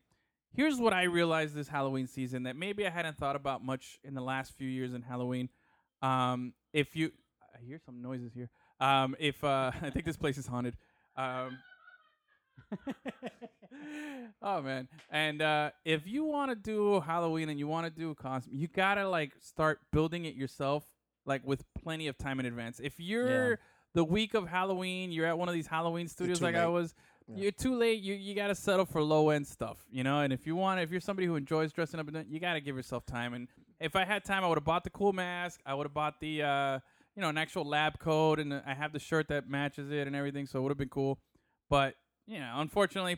[0.54, 4.14] here's what I realized this Halloween season that maybe I hadn't thought about much in
[4.14, 5.50] the last few years in Halloween.
[6.02, 7.12] Um, if you,
[7.54, 8.50] I hear some noises here.
[8.80, 10.78] Um, if uh, I think this place is haunted.
[11.18, 11.58] Um,
[14.42, 14.88] oh man!
[15.10, 18.54] And uh, if you want to do Halloween and you want to do a costume,
[18.56, 20.84] you gotta like start building it yourself,
[21.26, 22.80] like with plenty of time in advance.
[22.84, 23.60] If you're
[23.94, 26.74] the week of Halloween, you're at one of these Halloween studios like I late.
[26.74, 26.94] was.
[27.28, 28.04] You're too late.
[28.04, 30.20] You you gotta settle for low end stuff, you know.
[30.20, 32.76] And if you want, if you're somebody who enjoys dressing up, and you gotta give
[32.76, 33.34] yourself time.
[33.34, 33.48] And
[33.80, 35.60] if I had time, I would have bought the cool mask.
[35.66, 36.80] I would have bought the uh,
[37.16, 40.16] you know, an actual lab coat, and I have the shirt that matches it and
[40.16, 40.46] everything.
[40.46, 41.18] So it would have been cool.
[41.70, 41.96] But
[42.28, 43.18] you know, unfortunately,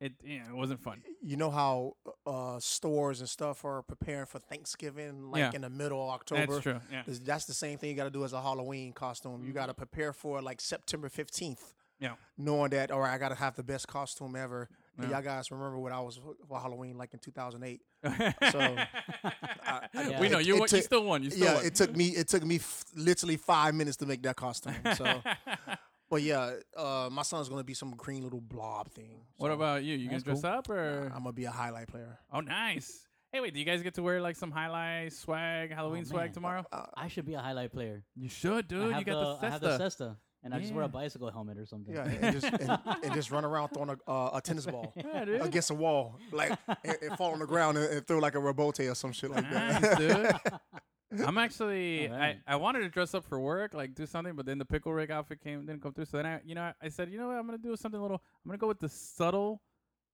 [0.00, 1.02] it know, it wasn't fun.
[1.22, 1.94] You know how
[2.26, 5.50] uh, stores and stuff are preparing for Thanksgiving, like Yeah.
[5.54, 6.46] in the middle of October.
[6.46, 6.80] That's true.
[6.92, 7.02] Yeah.
[7.06, 9.42] That's the same thing you got to do as a Halloween costume.
[9.46, 12.14] You got to prepare for like September 15th, Yeah.
[12.36, 14.68] knowing that, all right, I got to have the best costume ever.
[15.00, 15.10] Yeah.
[15.10, 16.16] y'all guys remember what I was
[16.48, 17.80] for- Halloween like in 2008.
[18.52, 20.20] So, I- Yeah.
[20.20, 20.56] we know it- you.
[20.56, 21.22] it won- you still won.
[21.22, 21.66] You still yeah, won.
[21.66, 24.74] it took me it took me f- literally five minutes to make that costume.
[24.96, 25.04] So,
[26.10, 29.20] but yeah, uh, my son's gonna be some green little blob thing.
[29.36, 29.96] what about you?
[29.96, 30.50] You gonna dress cool.
[30.50, 31.06] up or?
[31.14, 32.18] I'm gonna be a jai-alai player.
[32.32, 33.00] oh, nice.
[33.32, 33.52] Hey, wait.
[33.52, 36.32] Do you guys get to wear like some jai-alai swag, Halloween Oh, swag man.
[36.34, 36.64] tomorrow?
[36.96, 38.04] I should be a jai-alai player.
[38.14, 38.92] You should, dude.
[38.92, 39.80] have You got the, I have the cesta.
[39.80, 41.92] cesta, and I just wear a bicycle helmet or something.
[41.94, 45.24] Yeah, and just and, and just run around throwing a, uh, a tennis ball Yeah,
[45.24, 45.42] dude.
[45.42, 48.38] against a wall, like and, and fall on the ground and, and throw like a
[48.38, 50.60] rebote or some shit like Nice, that.
[51.26, 52.10] I'm actually.
[52.10, 54.92] I, I wanted to dress up for work, like do something, but then the Pickle
[54.92, 56.06] Rick outfit came didn't come through.
[56.06, 58.02] So then I, you know, I said, you know what, I'm gonna do something a
[58.02, 58.22] little.
[58.44, 59.62] I'm gonna go with the subtle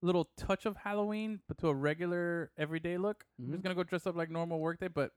[0.02, 3.24] little touch of Halloween, but to a regular everyday look.
[3.38, 3.52] I'm Mm-hmm.
[3.54, 5.12] just gonna go dress up like normal workday, but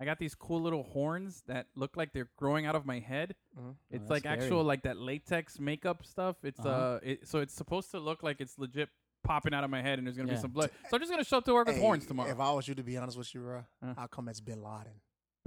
[0.00, 3.34] I got these cool little horns that look like they're growing out of my head.
[3.58, 3.74] Mhm.
[3.90, 4.38] It's that's like scary.
[4.42, 6.36] actual like that latex makeup stuff.
[6.44, 6.68] It's Uh-huh.
[6.68, 8.90] uh, it, so it's supposed to look like it's legit
[9.24, 10.70] popping out of my head, and there's gonna be some blood.
[10.88, 12.30] So I'm just gonna show up to work with Hey, horns tomorrow.
[12.30, 13.94] If I was you, to be honest with you, bro, Uh.
[13.98, 14.92] I'll come as Bin Laden.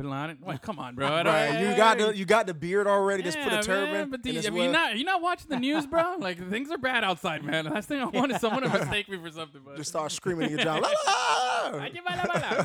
[0.01, 0.37] Bin Laden?
[0.41, 1.07] Wait, come on, bro.
[1.07, 3.23] Right, you got the you got the beard already.
[3.23, 3.93] Just put a turban.
[3.93, 6.15] man, but the, it's I mean, well- you're not you're not watching the news, bro.
[6.19, 7.65] Like things are bad outside, man.
[7.65, 9.61] Last thing I want is someone to mistake me for something.
[9.63, 10.83] But just start screaming in your job.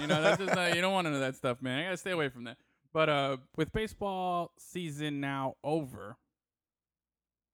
[0.01, 1.81] You know, that's just uh, you don't want to know that stuff, man.
[1.81, 2.57] I gotta stay away from that.
[2.93, 6.17] But uh, with baseball season now over,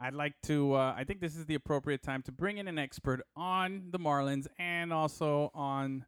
[0.01, 0.75] I'd like to.
[0.75, 3.99] Uh, I think this is the appropriate time to bring in an expert on the
[3.99, 6.05] Marlins and also on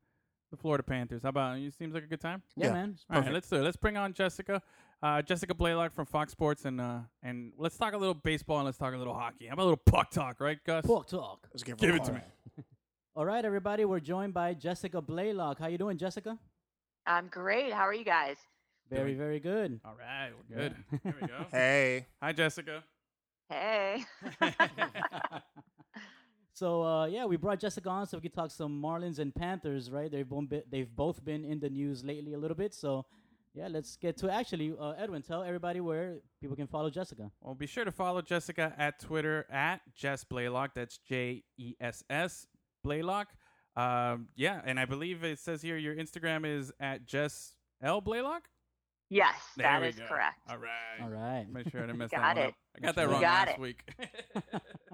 [0.55, 1.23] the Florida Panthers.
[1.23, 1.71] How about you?
[1.71, 2.43] Seems like a good time.
[2.57, 2.73] Yeah, Yeah.
[2.73, 2.97] man.
[3.11, 3.63] All right, let's do it.
[3.63, 4.63] Let's bring on Jessica,
[5.03, 8.67] uh, Jessica Blaylock from Fox Sports, and uh, and let's talk a little baseball and
[8.67, 9.47] let's talk a little hockey.
[9.47, 10.87] How about a little puck talk, right, Gus?
[10.87, 11.47] Puck talk.
[11.53, 12.21] Let's give, Give it to me.
[13.17, 13.85] All right, everybody.
[13.85, 15.59] We're joined by Jessica Blaylock.
[15.59, 16.39] How you doing, Jessica?
[17.07, 17.73] I'm great.
[17.73, 18.37] How are you guys?
[18.91, 19.81] Very, very good.
[19.85, 20.75] All right, we're good.
[21.03, 21.45] Here we go.
[21.53, 22.83] Hey, Hi, Jessica.
[23.49, 24.05] Hey.
[26.55, 29.91] So uh, yeah, we brought Jessica on so we could talk some Marlins and Panthers.
[29.91, 30.11] Right?
[30.11, 32.73] They've both been, they've both been in the news lately a little bit.
[32.73, 33.05] So
[33.55, 34.31] yeah, let's get to it.
[34.33, 34.73] actually.
[34.81, 37.31] Uh, Edwin, tell everybody where people can follow Jessica.
[37.41, 40.75] Well, be sure to follow Jessica at Twitter at Jess Blaylock.
[40.75, 42.47] That's J E S S
[42.83, 43.29] Blaylock.
[43.77, 48.43] Um, yeah, and I believe it says here your Instagram is at Jess L Blaylock.
[49.11, 50.07] yes, There that we is go.
[50.07, 50.39] correct.
[50.49, 51.03] All right.
[51.03, 51.47] All right.
[51.53, 52.49] Make sure I didn't mess Got that one it.
[52.49, 52.55] up.
[52.77, 53.61] I got that wrong got last it.
[53.61, 53.83] week.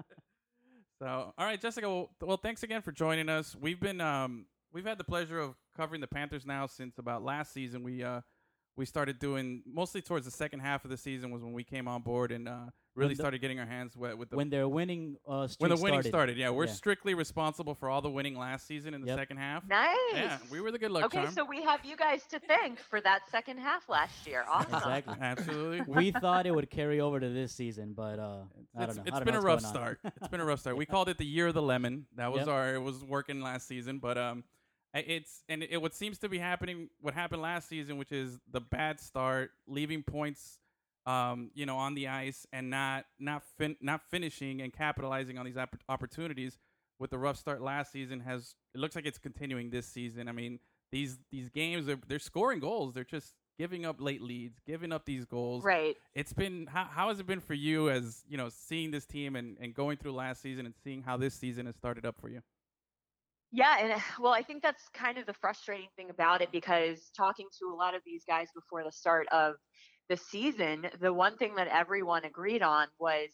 [1.01, 1.89] so, all right, Jessica.
[1.89, 3.55] Well, well, thanks again for joining us.
[3.59, 7.53] We've been um, we've had the pleasure of covering the Panthers now since about last
[7.53, 7.81] season.
[7.81, 8.21] We uh,
[8.77, 11.87] we started doing mostly towards the second half of the season was when we came
[11.87, 14.67] on board and uh, really the- started getting our hands wet with the when their
[14.67, 16.09] winning uh, streak when the winning started.
[16.09, 16.37] started.
[16.37, 16.71] Yeah, we're Yeah.
[16.73, 19.17] strictly responsible for all the winning last season in the Yep.
[19.19, 19.67] second half.
[19.67, 19.95] Nice.
[20.13, 21.33] Yeah, we were the good luck okay, charm.
[21.33, 24.43] so we have you guys to thank for that second half last year.
[24.47, 24.75] Awesome.
[24.75, 25.15] Exactly.
[25.21, 25.81] Absolutely.
[25.87, 28.43] we thought it would carry over to this season, but uh,
[28.77, 29.01] I it's, don't know.
[29.05, 29.97] it's don't been know a what's rough going on.
[29.97, 29.99] start.
[30.17, 30.77] It's been a rough start.
[30.77, 32.05] We called it the year of the lemon.
[32.15, 32.47] That was Yep.
[32.49, 32.75] our.
[32.75, 34.43] It was working last season, but um,
[34.93, 36.89] I- it's and it, what seems to be happening.
[36.99, 40.57] What happened last season, which is the bad start, leaving points,
[41.05, 45.45] um, you know, on the ice and not not fin- not finishing and capitalizing on
[45.45, 46.59] these opp- opportunities.
[46.99, 50.27] With the rough start last season, has it looks like it's continuing this season.
[50.27, 50.59] I mean,
[50.91, 52.93] these these games they're, they're scoring goals.
[52.93, 55.95] They're just giving up late leads, giving up these goals Right.
[56.15, 59.35] it's been how, how has it been for you as you know seeing this team
[59.35, 62.29] and, and going through last season and seeing how this season has started up for
[62.29, 62.41] you
[63.51, 67.11] Yeah, and uh, well, I think that's kind of the frustrating thing about it because
[67.15, 69.55] talking to a lot of these guys before the start of
[70.11, 73.29] the season, the one thing that everyone agreed on was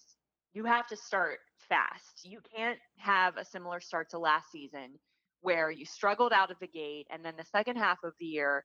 [0.54, 2.22] you have to start fast.
[2.24, 5.00] You can't have a similar start to last season
[5.42, 8.64] where you struggled out of the gate and then the second half of the year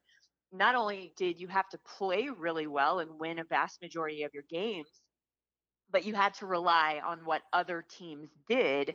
[0.52, 4.34] not only did you have to play really well and win a vast majority of
[4.34, 4.90] your games,
[5.90, 8.94] but you had to rely on what other teams did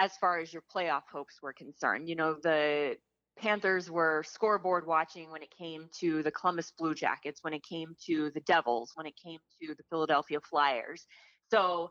[0.00, 2.08] as far as your playoff hopes were concerned.
[2.08, 2.96] You know, the
[3.38, 7.94] Panthers were scoreboard watching when it came to the Columbus Blue Jackets, when it came
[8.06, 11.06] to the Devils, when it came to the Philadelphia Flyers.
[11.50, 11.90] So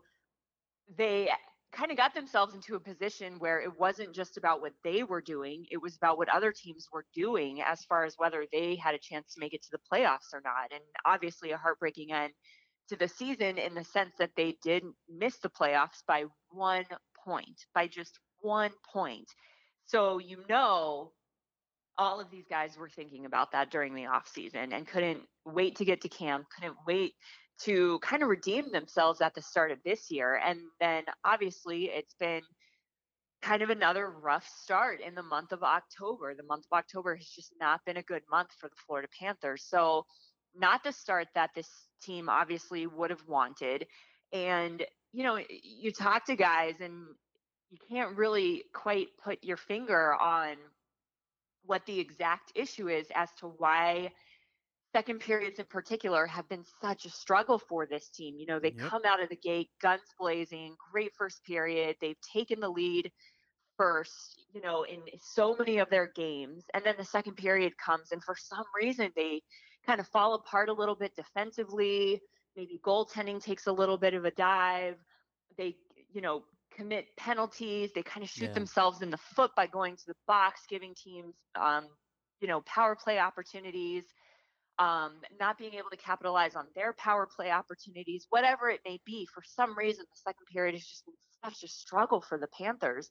[0.96, 1.30] they
[1.72, 5.20] kind of got themselves into a position where it wasn't just about what they were
[5.20, 8.94] doing, it was about what other teams were doing as far as whether they had
[8.94, 10.72] a chance to make it to the playoffs or not.
[10.72, 12.32] And obviously, a heartbreaking end
[12.88, 16.84] to the season in the sense that they did miss the playoffs by one
[17.24, 19.28] point, by just one point.
[19.86, 21.12] So, you know,
[21.98, 25.76] all of these guys were thinking about that during the off season and couldn't wait
[25.76, 27.12] to get to camp, couldn't wait
[27.60, 30.40] to kind of redeem themselves at the start of this year.
[30.44, 32.42] And then obviously it's been
[33.42, 36.34] kind of another rough start in the month of October.
[36.34, 39.64] The month of October has just not been a good month for the Florida Panthers.
[39.68, 40.06] So,
[40.56, 41.68] not the start that this
[42.02, 43.86] team obviously would have wanted.
[44.32, 47.04] And, you know, you talk to guys and
[47.70, 50.56] you can't really quite put your finger on
[51.64, 54.12] what the exact issue is as to why
[54.94, 58.38] second periods in particular have been such a struggle for this team.
[58.38, 58.84] You know, they Yep.
[58.90, 61.96] come out of the gate guns blazing, great first period.
[62.00, 63.12] They've taken the lead
[63.76, 66.64] first, you know, in so many of their games.
[66.74, 69.42] And then the second period comes, and for some reason, they
[69.86, 72.20] kind of fall apart a little bit defensively.
[72.56, 74.96] Maybe goaltending takes a little bit of a dive.
[75.56, 75.76] They,
[76.12, 76.44] you know,
[76.78, 77.92] commit penalties.
[77.94, 78.54] They kind of shoot Yeah.
[78.54, 81.88] themselves in the foot by going to the box, giving teams, um,
[82.40, 84.04] you know, power play opportunities
[84.78, 89.26] um, not being able to capitalize on their power play opportunities, whatever it may be.
[89.26, 91.04] For some reason, the second period is just
[91.44, 93.10] such a struggle for the Panthers.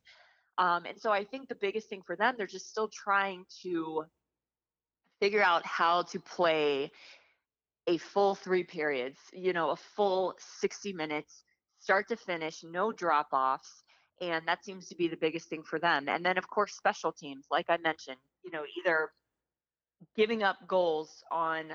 [0.57, 4.05] Um, and so I think the biggest thing for them, they're just still trying to
[5.19, 6.91] figure out how to play
[7.87, 11.43] a full three periods, you know, a full 60 minutes,
[11.87, 13.85] start to finish, no drop offs.
[14.19, 16.09] And that seems to be the biggest thing for them.
[16.09, 19.09] And then, of course, special teams, like I mentioned, you know, either
[20.17, 21.71] giving up goals on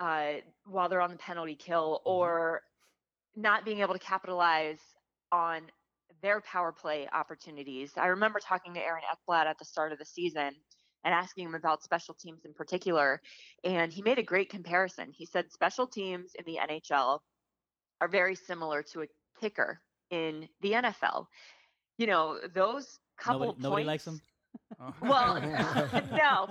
[0.00, 0.32] uh,
[0.66, 2.60] while they're on the penalty kill or
[3.36, 4.80] not being able to capitalize
[5.32, 5.62] on
[6.20, 7.92] their power play opportunities.
[7.96, 10.50] I remember talking to Aaron Ekblad at the start of the season
[11.04, 13.22] and asking him about special teams in particular.
[13.64, 15.10] And he made a great comparison.
[15.10, 17.20] He said special teams in the NHL
[18.02, 19.06] are very similar to a
[19.40, 21.26] kicker in the NFL.
[21.96, 24.28] You know, those couple Nobody, nobody likes points- them.
[24.80, 24.94] Oh.
[25.02, 25.40] Well,
[26.12, 26.48] no,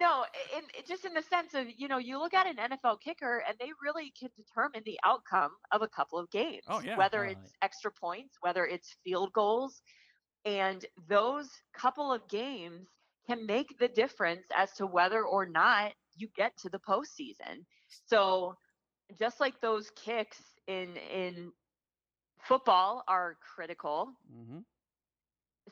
[0.00, 0.24] no,
[0.56, 3.42] in, in- just in the sense of, you know, you look at an NFL kicker
[3.46, 6.64] and they really can determine the outcome of a couple of oh, games.
[6.68, 6.96] Oh, yeah.
[6.96, 9.82] Whether Oh, it's extra points, whether it's field goals.
[10.44, 12.86] And those couple of games
[13.26, 17.64] can make the difference as to whether or not you get to the postseason.
[18.06, 18.54] So
[19.18, 21.52] just like those kicks in in
[22.48, 24.64] football are critical, Mhm.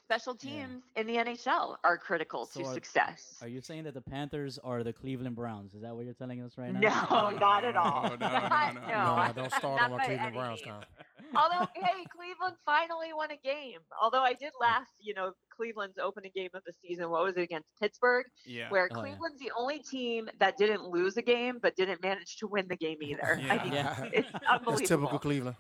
[0.02, 0.50] special Yeah.
[0.66, 3.38] teams in the NHL are critical So to are- success.
[3.40, 5.72] Are you saying that the Panthers are the Cleveland Browns?
[5.74, 6.80] Is that what you're telling us right now?
[6.80, 8.02] No, not at all.
[8.02, 8.80] No, no, no, Not- no.
[9.26, 10.80] No, don't start on my Cleveland any Browns means.
[10.80, 10.82] now.
[11.40, 13.80] Although, hey, Cleveland finally won a game.
[14.02, 17.08] Although I did laugh, you know, Cleveland's opening game of the season.
[17.10, 18.26] What was it against Pittsburgh?
[18.44, 18.68] Yeah.
[18.70, 19.00] Where Oh, yeah.
[19.02, 22.76] Cleveland's the only team that didn't lose a game but didn't manage to win the
[22.76, 23.36] game either.
[23.36, 23.64] I Yeah.
[23.64, 24.04] mean, Yeah.
[24.12, 24.72] it's unbelievable.
[24.80, 25.56] It's typical Cleveland.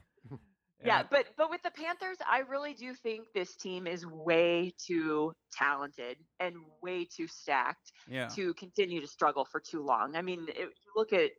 [0.84, 5.32] Yeah, but but with the Panthers, I really do think this team is way too
[5.52, 8.28] talented and way too stacked yeah.
[8.28, 10.16] to continue to struggle for too long.
[10.16, 11.30] I mean, if you look at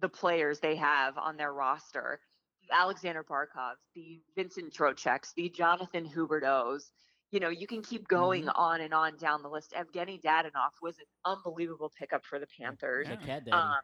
[0.00, 2.20] the players they have on their roster,
[2.68, 6.82] the Alexander Barkov, the Vincent Trocheks, the Jonathan Huberdeaus,
[7.30, 9.72] you know, you can keep going on and on down the list.
[9.72, 13.08] Evgeny Dadonov was an unbelievable pickup for the Panthers.
[13.08, 13.52] The cat daddy.
[13.52, 13.74] Um,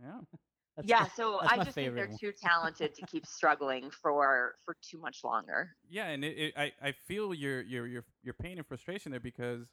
[0.00, 0.38] yeah.
[0.76, 2.16] That's yeah, my- so that's I just think they're one.
[2.18, 5.76] too talented to keep struggling for for too much longer.
[5.88, 9.20] Yeah, and it, it, I I feel your your your your pain and frustration there
[9.20, 9.66] because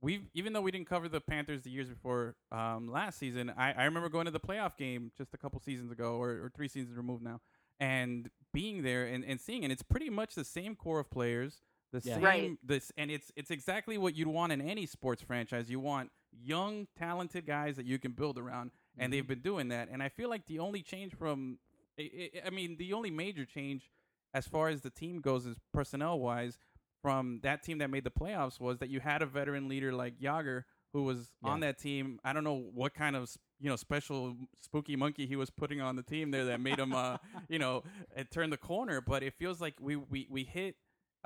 [0.00, 3.72] we've even though we didn't cover the Panthers the years before um, last season, I,
[3.72, 6.68] I remember going to the playoff game just a couple seasons ago or, or three
[6.68, 7.40] seasons removed now,
[7.80, 11.60] and being there and, and seeing and it's pretty much the same core of players.
[11.92, 12.14] The Yeah.
[12.16, 12.58] same Right.
[12.62, 15.70] this and it's it's exactly what you'd want in any sports franchise.
[15.70, 19.88] You want young, talented guys that you can build around, and they've been doing that.
[19.90, 21.58] And I feel like the only change from,
[21.98, 23.90] I, mean, the only major change
[24.34, 26.58] as far as the team goes is personnel wise
[27.02, 30.18] from that team that made the playoffs was that you had a veteran leader like
[30.18, 32.18] Jagr who was on that team.
[32.24, 33.30] I don't know what kind of
[33.60, 36.94] you know special spooky monkey he was putting on the team there that made him
[36.94, 37.82] uh you know
[38.30, 40.76] turn the corner, but it feels like we we we hit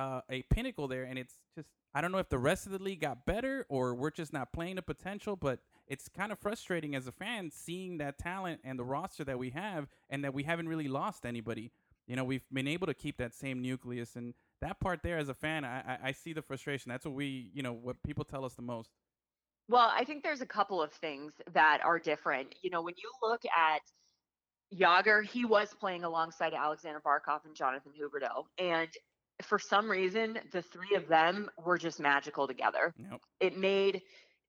[0.01, 2.83] uh, a pinnacle there, and it's just I don't know if the rest of the
[2.83, 6.95] league got better or we're just not playing the potential, but it's kind of frustrating
[6.95, 10.45] as a fan seeing that talent and the roster that we have, and that we
[10.45, 11.71] haven't really lost anybody.
[12.07, 15.29] You know, we've been able to keep that same nucleus, and that part there as
[15.29, 16.91] a fan, I, I, I see the frustration.
[16.91, 18.91] That's what we, you know, what people tell us the most.
[19.69, 22.55] Well, I think there's a couple of things that are different.
[22.63, 23.83] You know, when you look at
[24.75, 28.45] Jagr, he was playing alongside Alexander Barkov and Jonathan Huberdeau.
[28.59, 28.89] And
[29.45, 32.95] for some reason, the three of them were just magical together.
[32.99, 33.21] Yep.
[33.41, 34.03] It made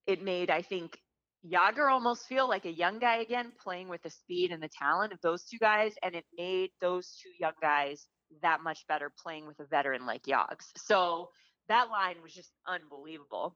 [0.07, 0.97] it made I think
[1.45, 5.11] Jagr almost feel like a young guy again, playing with the speed and the talent
[5.13, 8.05] of those two guys, and it made those two young guys
[8.41, 10.71] that much better playing with a veteran like Yogs.
[10.77, 11.29] So
[11.67, 13.55] that line was just unbelievable.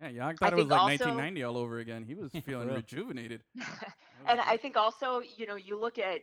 [0.00, 0.26] Yeah, yeah.
[0.26, 2.04] I I thought it was like also- 1990 all over again.
[2.04, 3.42] He was feeling rejuvenated.
[4.26, 6.20] and I think also, you know, you look at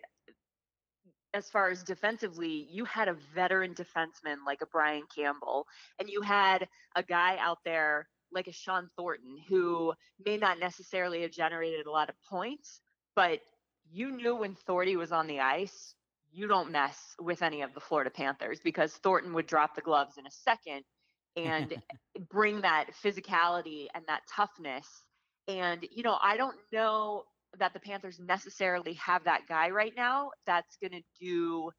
[1.34, 5.65] as far as defensively, you had a veteran defenseman like a Brian Campbell,
[6.00, 9.93] and you had a guy out there like a Shawn Thornton who
[10.26, 12.82] may not necessarily have generated a lot of points,
[13.15, 13.39] but
[13.91, 15.93] you knew when Thornton was on the ice,
[16.32, 20.17] you don't mess with any of the Florida Panthers because Thornton would drop the gloves
[20.17, 20.84] in a second
[21.36, 21.76] and
[22.30, 24.88] bring that physicality and that toughness.
[25.48, 27.24] And, you know, I don't know
[27.60, 31.72] that the Panthers necessarily have that guy right now that's going to do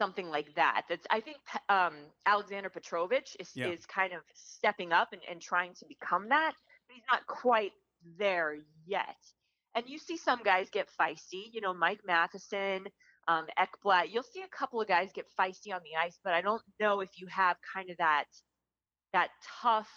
[0.00, 0.82] something like that.
[0.88, 1.94] That's I think um,
[2.26, 3.68] Alexander Petrovic is, Yeah.
[3.68, 6.52] is kind of stepping up and, and trying to become that,
[6.88, 7.72] but he's not quite
[8.18, 9.16] there yet.
[9.74, 12.86] And you see some guys get feisty, you know, Mike Matheson,
[13.28, 14.12] um, Ekblad.
[14.12, 17.00] You'll see a couple of guys get feisty on the ice, but I don't know
[17.00, 18.24] if you have kind of that
[19.12, 19.30] that
[19.62, 19.88] tough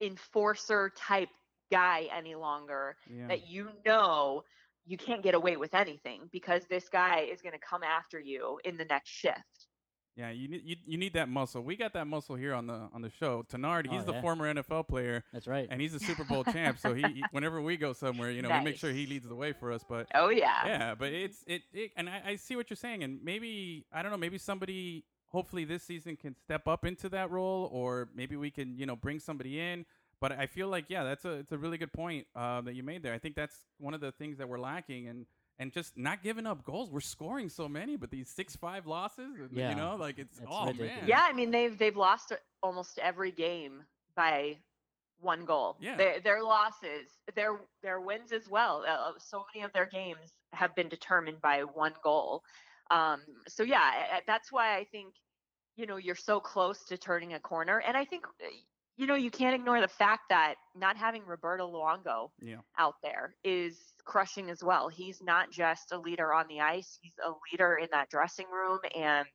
[0.00, 1.28] enforcer type
[1.70, 3.28] guy any longer Yeah.
[3.28, 4.44] that you know
[4.86, 8.58] you can't get away with anything because this guy is going to come after you
[8.64, 9.66] in the next shift.
[10.16, 11.62] Yeah, you need you, you need that muscle.
[11.62, 13.44] We got that muscle here on the on the show.
[13.48, 15.68] Tenard, oh, he's Oh, the former NFL player, That's right.
[15.70, 16.78] and he's a Super Bowl champ.
[16.80, 19.36] So he, he- whenever we go somewhere, you know, we make sure he leads the
[19.36, 19.84] way for us.
[19.88, 20.66] But Oh yeah.
[20.66, 24.02] yeah, but it's it, it and I, I see what you're saying, and maybe I
[24.02, 28.34] don't know, maybe somebody hopefully this season can step up into that role, or maybe
[28.34, 29.84] we can you know bring somebody in.
[30.20, 32.82] But I feel like yeah, that's a it's a really good point uh, that you
[32.82, 33.14] made there.
[33.14, 35.26] I think that's one of the things that we're lacking, and
[35.60, 36.90] and just not giving up goals.
[36.90, 39.70] We're scoring so many, but these six five losses, Yeah.
[39.70, 40.92] you know, like it's It's oh ridiculous.
[41.00, 43.84] man, Yeah, I mean they've they've lost almost every game
[44.16, 44.56] by
[45.20, 45.76] one goal.
[45.80, 45.96] Yeah.
[45.96, 48.84] Their their losses, their their wins as well.
[48.88, 52.42] Uh, so many of their games have been determined by one goal.
[52.90, 55.14] Um, so yeah, I- I- that's why I think
[55.76, 58.46] you know you're so close to turning a corner, and I think uh,
[58.98, 62.56] you know you can't ignore the fact that not having Roberto Luongo yeah.
[62.76, 64.88] out there is crushing as well.
[64.88, 68.80] He's not just a leader on the ice, he's a leader in that dressing room
[68.94, 69.26] and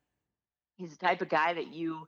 [0.76, 2.06] he's the type of guy that you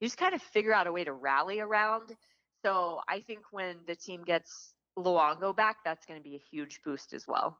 [0.00, 2.16] you just kind of figure out a way to rally around.
[2.64, 6.80] So I think when the team gets Luongo back, that's going to be a huge
[6.84, 7.58] boost as well.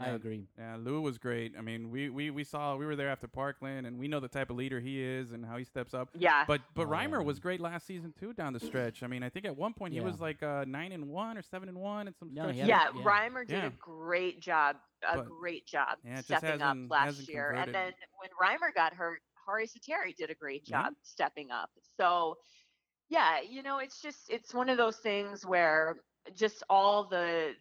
[0.00, 0.46] I Yeah, agree.
[0.58, 1.52] Yeah, Lou was great.
[1.56, 4.28] I mean, we, we, we saw we were there after Parkland, and we know the
[4.28, 6.08] type of leader he is and how he steps up.
[6.14, 6.44] Yeah.
[6.46, 9.02] But but Oh, Reimer was great last season too down the stretch.
[9.02, 11.42] I mean, I think at one point he was like uh, nine and one or
[11.42, 12.54] seven and one and some No, stretches.
[12.54, 13.02] he had yeah, yeah.
[13.04, 13.66] Reimer did Yeah.
[13.66, 14.76] a great job,
[15.08, 17.48] a But- great job Yeah, stepping up last year.
[17.50, 17.74] converted.
[17.74, 20.84] And then when Reimer got hurt, Harri Säteri did a great Yeah.
[20.84, 21.70] job stepping up.
[21.96, 22.38] So,
[23.08, 25.96] yeah, you know, it's just it's one of those things where
[26.34, 27.52] just all the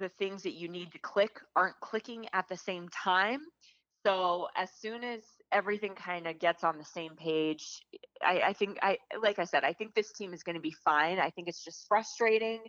[0.00, 3.40] the things that you need to click aren't clicking at the same time.
[4.06, 7.82] So as soon as everything kind of gets on the same page,
[8.22, 10.74] I, I think I like I said, I think this team is going to be
[10.84, 11.20] fine.
[11.20, 12.62] I think it's just frustrating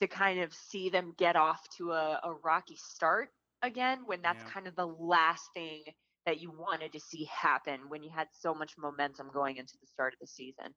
[0.00, 3.30] to kind of see them get off to a, a rocky start
[3.62, 4.50] again when that's Yeah.
[4.52, 5.84] kind of the last thing
[6.26, 9.86] that you wanted to see happen when you had so much momentum going into the
[9.86, 10.74] start of the season.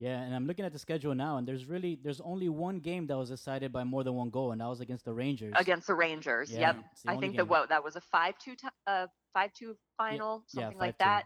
[0.00, 3.06] Yeah, and I'm looking at the schedule now, and there's really there's only one game
[3.08, 5.52] that was decided by more than one goal, and that was against the Rangers.
[5.56, 6.52] Against the Rangers.
[6.52, 6.76] Yeah, yep.
[7.04, 9.06] the I think that what that was a 5-2 ti uh
[9.36, 10.98] 5-2 final, yeah, something like 5-2.
[10.98, 11.24] that.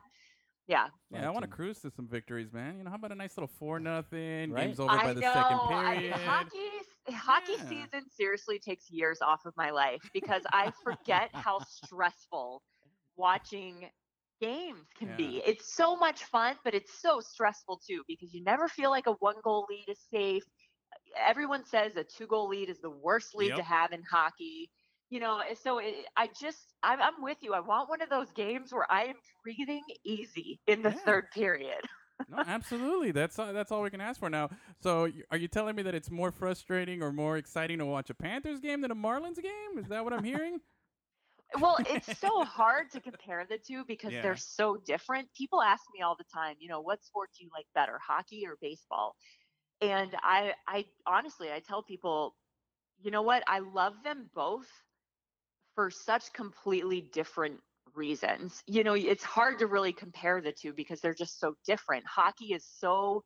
[0.69, 0.87] Yeah.
[1.11, 2.79] Yeah, I want to cruise to some victories, man.
[2.79, 4.53] You know, how about a nice little four nothing?
[4.53, 4.67] Right?
[4.67, 5.33] Game's over I by the know.
[5.33, 6.13] second I- period.
[6.15, 6.69] hockey
[7.11, 7.69] hockey Yeah.
[7.69, 12.63] season seriously takes years off of my life because I forget how stressful
[13.17, 13.91] watching
[14.43, 15.17] games can Yeah.
[15.17, 15.43] be.
[15.47, 19.13] It's so much fun, but it's so stressful too because you never feel like a
[19.13, 20.45] one goal lead is safe.
[21.17, 24.71] Everyone says a two goal lead is the worst lead to have in hockey.
[25.11, 27.55] You know, eh, so it, I just I'm, I'm with you.
[27.55, 30.97] I want one of those games where I am breathing easy in the Yeah.
[31.05, 31.81] third period.
[32.29, 33.13] no, absolutely.
[33.13, 34.51] That's all, that's all we can ask for now.
[34.81, 38.15] So, are you telling me that it's more frustrating or more exciting to watch a
[38.15, 39.79] Panthers game than a Marlins game?
[39.79, 40.61] Is that what I'm hearing?
[41.61, 44.23] Well, it's so hard to compare the two because Yeah.
[44.23, 45.29] they're so different.
[45.35, 48.47] People ask me all the time, you know, what sport do you like better, hockey
[48.47, 49.15] or baseball?
[49.81, 52.37] And I I honestly I tell people,
[53.01, 53.45] you know what?
[53.49, 54.69] I love them both
[55.75, 57.61] for such completely different
[57.95, 58.63] reasons.
[58.67, 62.07] You know, it's hard to really compare the two because they're just so different.
[62.07, 63.25] Hockey is so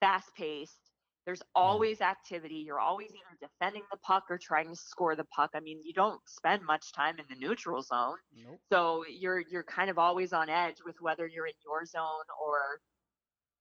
[0.00, 0.89] fast paced.
[1.26, 2.56] There's always activity.
[2.56, 5.50] You're always either defending the puck or trying to score the puck.
[5.54, 8.16] I mean, you don't spend much time in the neutral zone.
[8.34, 8.60] Nope.
[8.72, 12.80] So you're you're kind of always on edge with whether you're in your zone or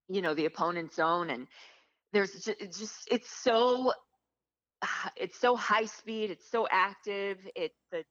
[0.09, 1.47] you know, the opponent's zone, and
[2.13, 3.93] there's just, it's just it's so
[5.17, 7.39] it's so high speed, it's so active.
[7.55, 8.03] It the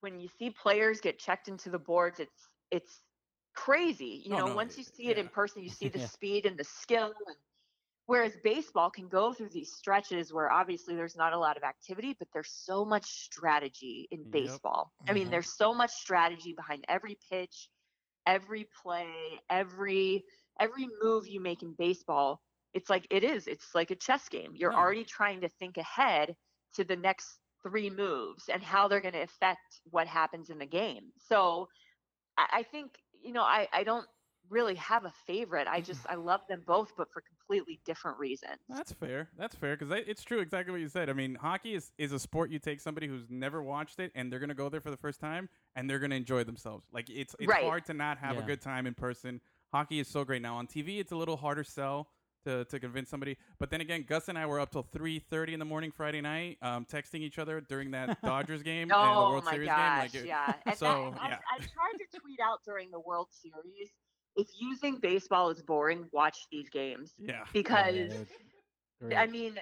[0.00, 3.02] when you see players get checked into the boards, it's it's
[3.54, 4.22] crazy.
[4.26, 6.06] You Oh, know, no, once you see it in person, you see the Yeah.
[6.06, 7.14] speed and the skill.
[7.26, 7.36] And
[8.06, 12.14] whereas baseball can go through these stretches where obviously there's not a lot of activity,
[12.18, 14.62] but there's so much strategy in Yep.
[14.64, 14.92] baseball.
[15.08, 15.30] I mean, Mhm.
[15.30, 17.68] there's so much strategy behind every pitch,
[18.26, 20.24] every play, every
[20.60, 22.40] every move you make in baseball.
[22.72, 23.46] It's like it is.
[23.46, 24.52] It's like a chess game.
[24.54, 24.76] You're No.
[24.76, 26.36] already trying to think ahead
[26.74, 30.66] to the next three moves and how they're going to affect what happens in the
[30.66, 31.12] game.
[31.18, 31.68] So
[32.36, 32.92] I, I think
[33.22, 34.06] you know I, I don't
[34.50, 35.66] really have a favorite.
[35.68, 38.58] I just I love them both, but for completely different reasons.
[38.68, 39.28] That's fair.
[39.38, 41.08] That's fair because it's true exactly what you said.
[41.10, 44.32] I mean, hockey is, is a sport you take somebody who's never watched it and
[44.32, 46.86] they're gonna go there for the first time and they're gonna enjoy themselves.
[46.92, 47.64] Like it's it's Right.
[47.64, 49.40] hard to not have a good time in person.
[49.72, 51.00] Hockey is so great now on TV.
[51.00, 52.08] It's a little harder sell
[52.44, 53.38] to, to convince somebody.
[53.58, 56.20] But then again, Gus and I were up till three thirty in the morning Friday
[56.20, 59.68] night, um, texting each other during that Dodgers game and the Oh World my Series
[59.68, 60.20] gosh, game.
[60.20, 60.52] Like, it- yeah.
[60.66, 60.86] And so,
[61.16, 61.38] that, and I.
[61.54, 63.90] I tried to tweet out during the World Series.
[64.36, 67.42] If you think baseball is boring, watch these games yeah.
[67.44, 68.12] Oh, because
[69.08, 69.58] Yeah, I mean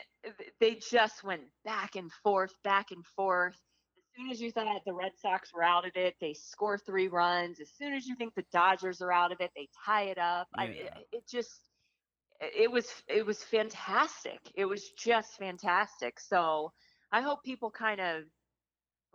[0.61, 3.57] they just went back and forth, back and forth.
[3.97, 7.09] As soon as you thought the Red Sox were out of it, they score three
[7.09, 7.61] runs.
[7.61, 10.49] As soon as you think the Dodgers are out of it, they tie it up.
[10.55, 11.51] I, it, it just
[12.41, 14.41] it was it was fantastic.
[14.55, 16.21] It was just fantastic.
[16.21, 16.73] So
[17.11, 18.25] I hope people kind of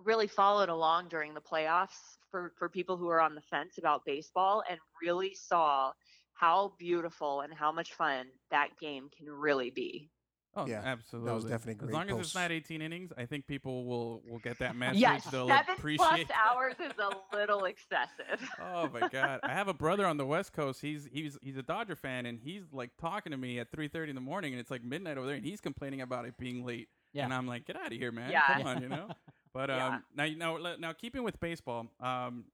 [0.03, 4.05] really followed along during the playoffs for for people who are on the fence about
[4.05, 5.91] baseball and really saw
[6.33, 10.09] how beautiful and how much fun that game can really be.
[10.55, 11.29] Oh, Yeah, absolutely.
[11.29, 14.23] That was definitely As great long as it's not 18 innings, I think people will
[14.27, 14.99] will get that message.
[14.99, 18.49] Yes, They'll seven plus hours is a little excessive.
[18.59, 19.39] Oh my god!
[19.43, 20.81] I have a brother on the West Coast.
[20.81, 24.09] He's he's he's a Dodger fan, and he's like talking to me at three thirty
[24.09, 26.65] in the morning, and it's like midnight over there, and he's complaining about it being
[26.65, 26.89] late.
[27.13, 27.25] Yeah.
[27.25, 28.31] And I'm like, get out of here, man!
[28.31, 28.41] Yeah.
[28.53, 29.09] Come on, you know.
[29.57, 29.87] But Yeah.
[29.87, 30.27] um, now
[30.57, 32.45] now now keeping with baseball, um,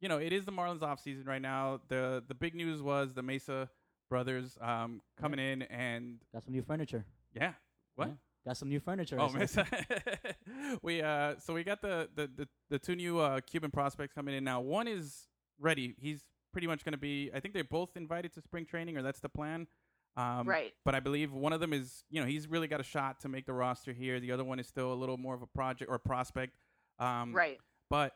[0.00, 1.80] you know, it is the Marlins off season right now.
[1.88, 3.68] the The big news was the Mesa
[4.08, 7.04] brothers um coming in, and Got some new furniture.
[7.34, 7.54] yeah,
[7.96, 8.08] what?
[8.08, 8.14] Yeah.
[8.46, 9.16] Got some new furniture.
[9.20, 9.28] Oh.
[9.30, 9.66] Mesa.
[10.82, 14.34] we uh, so we got the the the, the two new uh, Cuban prospects coming
[14.36, 14.60] in now.
[14.60, 15.26] One is
[15.58, 15.94] ready.
[15.98, 17.30] He's pretty much going to be.
[17.34, 19.66] I think they're both invited to spring training, or that's the plan.
[20.16, 20.72] Um, right.
[20.84, 23.28] But I believe one of them is, you know, he's really got a shot to
[23.28, 24.20] make the roster here.
[24.20, 26.54] The other one is still a little more of a project or prospect.
[26.98, 27.58] Um, Right.
[27.88, 28.12] But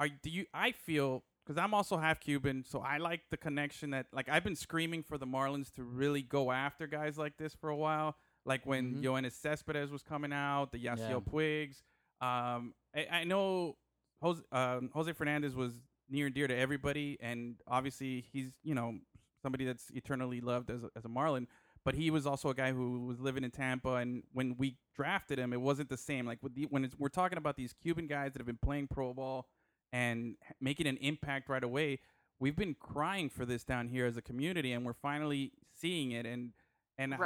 [0.00, 0.46] are do you?
[0.54, 4.42] I feel because I'm also half Cuban, so I like the connection that like I've
[4.44, 8.16] been screaming for the Marlins to really go after guys like this for a while.
[8.46, 9.02] Like when Mhm.
[9.02, 11.32] Yoenis Cespedes was coming out, the Yasiel Yeah.
[11.32, 11.82] Puigs.
[12.20, 13.76] Um, I, I know
[14.22, 15.74] Jose, um, Jose Fernandez was
[16.08, 18.98] near and dear to everybody, and obviously he's you know
[19.44, 21.46] somebody that's eternally loved as a, as a Marlin.
[21.84, 25.38] But he was also a guy who was living in Tampa, and when we drafted
[25.38, 26.24] him, it wasn't the same.
[26.26, 28.88] Like with the, when it's, we're talking about these Cuban guys that have been playing
[28.88, 29.46] pro ball
[29.92, 32.00] and making an impact right away,
[32.40, 36.24] we've been crying for this down here as a community, and we're finally seeing it.
[36.26, 36.52] And
[36.96, 37.18] and I-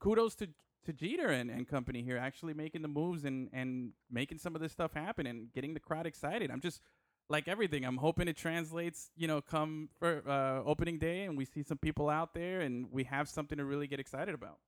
[0.00, 0.48] kudos to
[0.86, 4.62] to Jeter and, and company here, actually making the moves and and making some of
[4.62, 6.50] this stuff happen and getting the crowd excited.
[6.50, 6.80] I'm just
[7.28, 7.84] like everything.
[7.84, 9.10] I'm hoping it translates.
[9.16, 12.86] You know, come for uh, opening day, and we see some people out there, and
[12.90, 14.58] we have something to really get excited about.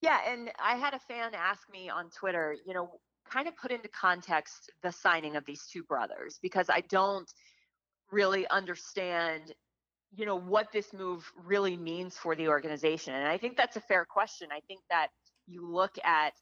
[0.00, 3.70] Yeah, and I had a fan ask me on Twitter, you know, kind of put
[3.70, 7.30] into context the signing of these two brothers because I don't
[8.10, 9.52] really understand,
[10.14, 13.14] you know, what this move really means for the organization.
[13.14, 14.48] And I think that's a fair question.
[14.52, 15.08] I think that
[15.46, 16.32] you look at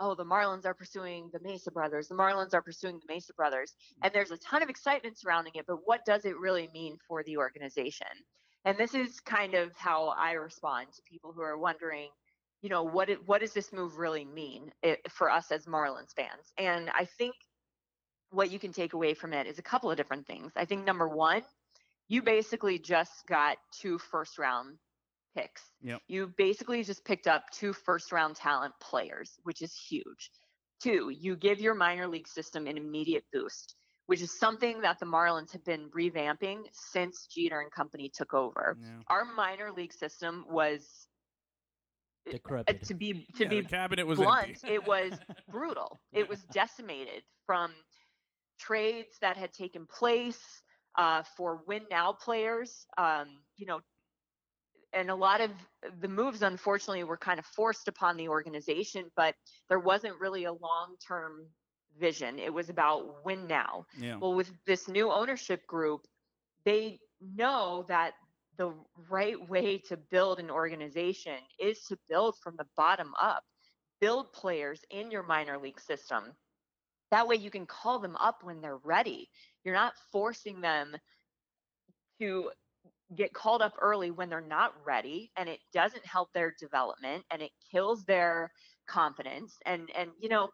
[0.00, 3.74] oh, the Marlins are pursuing the Mesa brothers, the Marlins are pursuing the Mesa brothers,
[4.02, 7.22] and there's a ton of excitement surrounding it, but what does it really mean for
[7.22, 8.06] the organization?
[8.64, 12.08] And this is kind of how I respond to people who are wondering,
[12.62, 16.14] you know, what it, what does this move really mean i for us as Marlins
[16.16, 16.52] fans?
[16.56, 17.34] And I think
[18.30, 20.52] what you can take away from it is a couple of different things.
[20.56, 21.42] I think number one,
[22.08, 24.78] you basically just got two first round
[25.36, 25.62] picks.
[25.82, 26.00] Yep.
[26.08, 30.30] You basically just picked up two first round talent players, which is huge.
[30.82, 33.74] Two, you give your minor league system an immediate boost,
[34.06, 38.76] which is something that the Marlins have been revamping since Jeter and company took over.
[38.80, 38.88] Yeah.
[39.08, 41.06] Our minor league system was
[42.28, 42.82] uh, Decrepit.
[42.84, 45.12] to be to Yeah, be cabinet was blunt, it was
[45.50, 46.00] brutal.
[46.12, 47.72] It was decimated from
[48.58, 50.62] trades that had taken place
[50.96, 52.86] uh, for win now players.
[52.98, 53.26] Um,
[53.56, 53.80] you know,
[54.94, 55.50] and a lot of
[56.00, 59.34] the moves, unfortunately, were kind of forced upon the organization, but
[59.68, 61.46] there wasn't really a long term
[61.98, 62.38] vision.
[62.38, 63.86] It was about win now.
[63.98, 64.16] yeah.
[64.16, 66.06] Well, with this new ownership group,
[66.64, 68.14] they know that
[68.56, 68.72] the
[69.10, 73.42] right way to build an organization is to build from the bottom up.
[74.00, 76.24] Build players in your minor league system.
[77.10, 79.28] That way you can call them up when they're ready.
[79.64, 80.96] You're not forcing them
[82.20, 82.50] to
[83.16, 87.42] get called up early when they're not ready and it doesn't help their development and
[87.42, 88.50] it kills their
[88.88, 90.48] confidence and and you know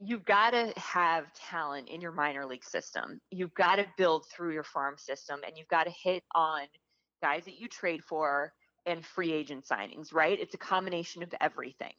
[0.00, 4.52] you've got to have talent in your minor league system you've got to build through
[4.52, 6.62] your farm system and you've got to hit on
[7.22, 8.52] guys that you trade for
[8.86, 11.92] and free agent signings right it's a combination of everything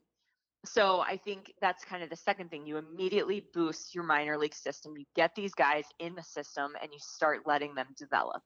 [0.65, 2.65] so I think that's kind of the second thing.
[2.65, 4.97] You immediately boost your minor league system.
[4.97, 8.41] You get these guys in the system and you start letting them develop.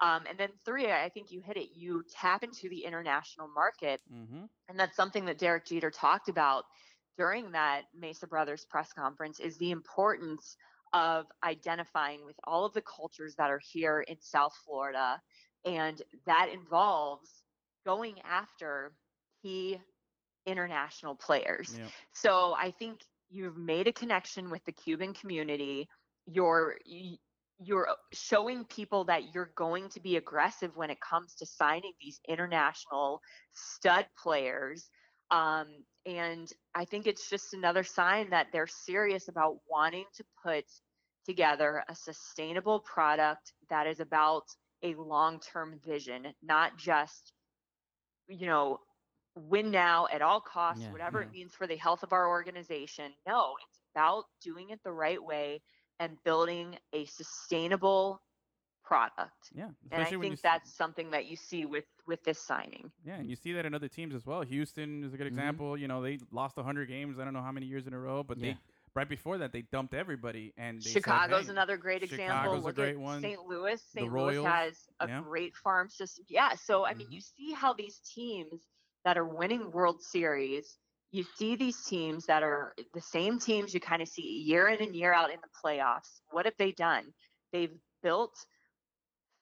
[0.00, 1.70] Um, and then three, I think you hit it.
[1.74, 4.44] You tap into the international market, Mm-hmm.
[4.68, 6.64] and that's something that Derek Jeter talked about
[7.16, 9.40] during that Mesa Brothers press conference.
[9.40, 10.56] Is the importance
[10.92, 15.20] of identifying with all of the cultures that are here in South Florida,
[15.64, 17.30] and that involves
[17.84, 18.92] going after
[19.42, 19.78] key
[20.46, 21.74] international players.
[22.12, 25.88] So I think you've made a connection with the Cuban community.
[26.26, 26.76] You're
[27.58, 32.20] you're showing people that you're going to be aggressive when it comes to signing these
[32.28, 33.20] international
[33.52, 34.90] stud players.
[35.30, 35.66] Um,
[36.04, 40.64] and I think it's just another sign that they're serious about wanting to put
[41.24, 44.44] together a sustainable product that is about
[44.82, 47.32] a long-term vision, not just
[48.28, 48.78] you know
[49.34, 51.26] win now at all costs, Yeah, whatever yeah.
[51.26, 53.12] it means for the health of our organization.
[53.26, 55.62] No, it's about doing it the right way
[56.00, 58.22] and building a sustainable
[58.84, 59.50] product.
[59.52, 62.22] Yeah, And I especially when you think s- that's something that you see with with
[62.22, 62.92] this signing.
[63.04, 64.42] Yeah, and you see that in other teams as well.
[64.42, 65.30] Houston is a good Mhm.
[65.30, 65.76] example.
[65.76, 67.18] You know, they lost 100 games.
[67.18, 68.52] I don't know how many years in a row, but Yeah.
[68.52, 68.58] they
[68.94, 70.54] right before that they dumped everybody.
[70.56, 72.26] And they Chicago's said, hey, another great example.
[72.36, 73.20] Chicago's a Look great at one.
[73.22, 73.42] St.
[73.44, 73.82] Louis.
[73.82, 74.12] The St.
[74.12, 75.20] Louis has a yeah.
[75.20, 76.24] great farm system.
[76.28, 76.54] Yeah.
[76.54, 77.12] So I mean, Mhm.
[77.12, 78.68] you see how these teams
[79.04, 80.78] that are winning World Series,
[81.16, 84.82] you see these teams that are the same teams you kind of see year in
[84.82, 86.20] and year out in the playoffs.
[86.30, 87.04] What have they done?
[87.52, 88.36] They've built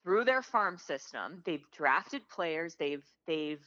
[0.04, 1.42] through their farm system.
[1.44, 2.76] They've drafted players.
[2.78, 3.64] They've they've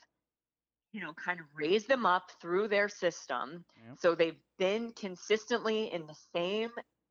[0.93, 3.65] you know kind of raised them up through their system.
[3.75, 3.97] Yep.
[3.99, 6.69] So they've been consistently in the same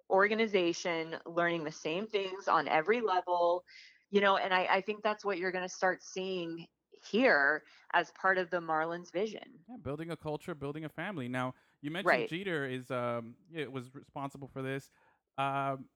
[0.09, 3.65] organization, learning the same things on every level,
[4.11, 6.67] you know, and I, I think that's what you're going to start seeing
[7.11, 9.43] here as part of the Marlins vision.
[9.69, 11.29] Yeah, building a culture, building a family.
[11.29, 12.29] Now, you mentioned Right.
[12.29, 14.91] Jeter is um yeah, was responsible for this.
[15.39, 15.87] Um,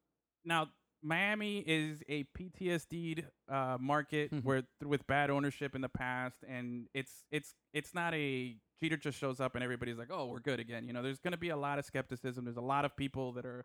[0.44, 0.68] now
[1.02, 4.44] Miami is a PTSD uh, market Mhm.
[4.44, 9.18] where with bad ownership in the past, and it's it's it's not a Jeter just
[9.18, 10.86] shows up and everybody's like, oh, we're good again.
[10.86, 12.44] You know, there's going to be a lot of skepticism.
[12.44, 13.64] There's a lot of people that are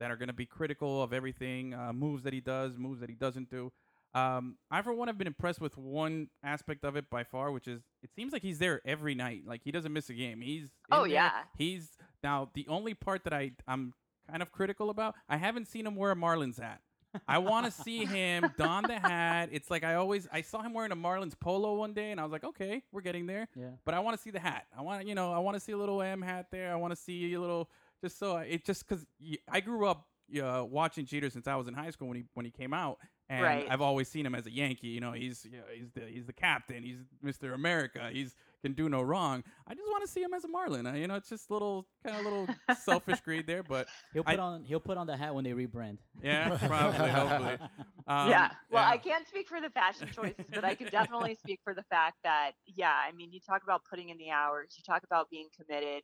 [0.00, 3.08] that are going to be critical of everything, uh, moves that he does, moves that
[3.08, 3.72] he doesn't do.
[4.14, 7.66] Um, I, for one, have been impressed with one aspect of it by far, which
[7.66, 9.42] is it seems like he's there every night.
[9.46, 10.40] Like he doesn't miss a game.
[10.40, 11.08] He's Oh, there.
[11.12, 11.32] yeah.
[11.58, 11.90] He's
[12.22, 13.92] now the only part that I I'm
[14.30, 15.14] kind of critical about.
[15.28, 16.80] I haven't seen him wear a Marlins hat.
[17.28, 19.48] I want to see him don the hat.
[19.52, 22.22] It's like I always I saw him wearing a Marlins polo one day, and I
[22.24, 23.48] was like, okay, we're getting there.
[23.56, 23.70] Yeah.
[23.84, 24.66] But I want to see the hat.
[24.76, 26.72] I want you know I want to see a little M hat there.
[26.72, 27.68] I want to see a little
[28.00, 29.04] just so I- it just because
[29.48, 30.06] I grew up
[30.42, 32.98] uh, watching Jeter since I was in high school when he when he came out,
[33.28, 33.66] and Right.
[33.70, 34.88] I've always seen him as a Yankee.
[34.88, 36.82] You know, he's you know, he's the he's the captain.
[36.82, 38.08] He's Mister America.
[38.12, 39.44] He's can do no wrong.
[39.66, 40.86] I just want to see him as a Marlin.
[40.86, 42.48] Uh, you know, it's just little kind of little
[42.82, 45.50] selfish greed there, but He'll I- put on he'll put on the hat when they
[45.52, 45.98] rebrand.
[46.22, 47.58] yeah, probably, hopefully.
[48.06, 48.50] Um, yeah.
[48.70, 48.88] Well, yeah.
[48.88, 52.16] I can't speak for the fashion choices, but I can definitely speak for the fact
[52.24, 55.48] that, yeah, I mean, you talk about putting in the hours, you talk about being
[55.54, 56.02] committed.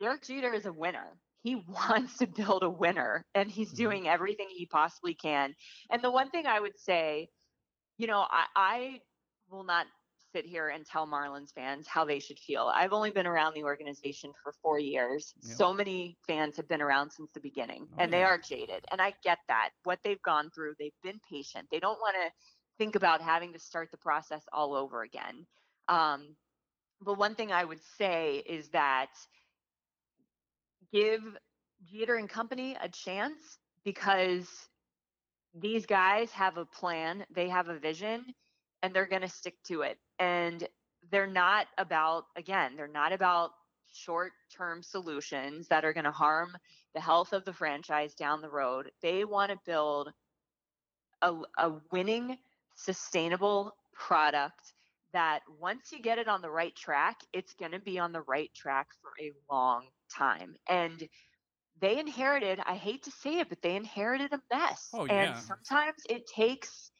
[0.00, 1.18] Derek Jeter is a winner.
[1.46, 1.56] He
[1.90, 3.84] wants to build a winner, and he's Mm-hmm.
[3.84, 5.56] doing everything he possibly can.
[5.90, 7.30] And the one thing I would say,
[7.98, 9.00] you know, I, I
[9.50, 9.86] will not
[10.32, 12.70] sit here and tell Marlins fans how they should feel.
[12.74, 15.34] I've only been around the organization for four years.
[15.42, 15.54] Yeah.
[15.56, 18.84] So many fans have been around since the beginning, Oh, and they are jaded.
[18.90, 19.70] And I get that.
[19.84, 21.68] What they've gone through, they've been patient.
[21.70, 22.32] They don't want to
[22.78, 25.46] think about having to start the process all over again.
[25.88, 26.36] Um,
[27.02, 29.10] but one thing I would say is that
[30.92, 31.22] give
[31.84, 34.48] Jeter and company a chance because
[35.54, 38.24] these guys have a plan, they have a vision,
[38.82, 39.98] and they're going to stick to it.
[40.18, 40.66] And
[41.10, 43.50] they're not about, again, they're not about
[43.92, 46.56] short term solutions that are going to harm
[46.94, 48.90] the health of the franchise down the road.
[49.02, 50.12] They want to build
[51.22, 52.38] a, a winning,
[52.74, 54.74] sustainable product
[55.12, 58.22] that once you get it on the right track, it's going to be on the
[58.22, 60.54] right track for a long time.
[60.68, 61.08] And
[61.80, 64.88] they inherited, I hate to say it, but they inherited a mess.
[64.94, 65.38] Oh, and yeah.
[65.38, 66.90] sometimes it takes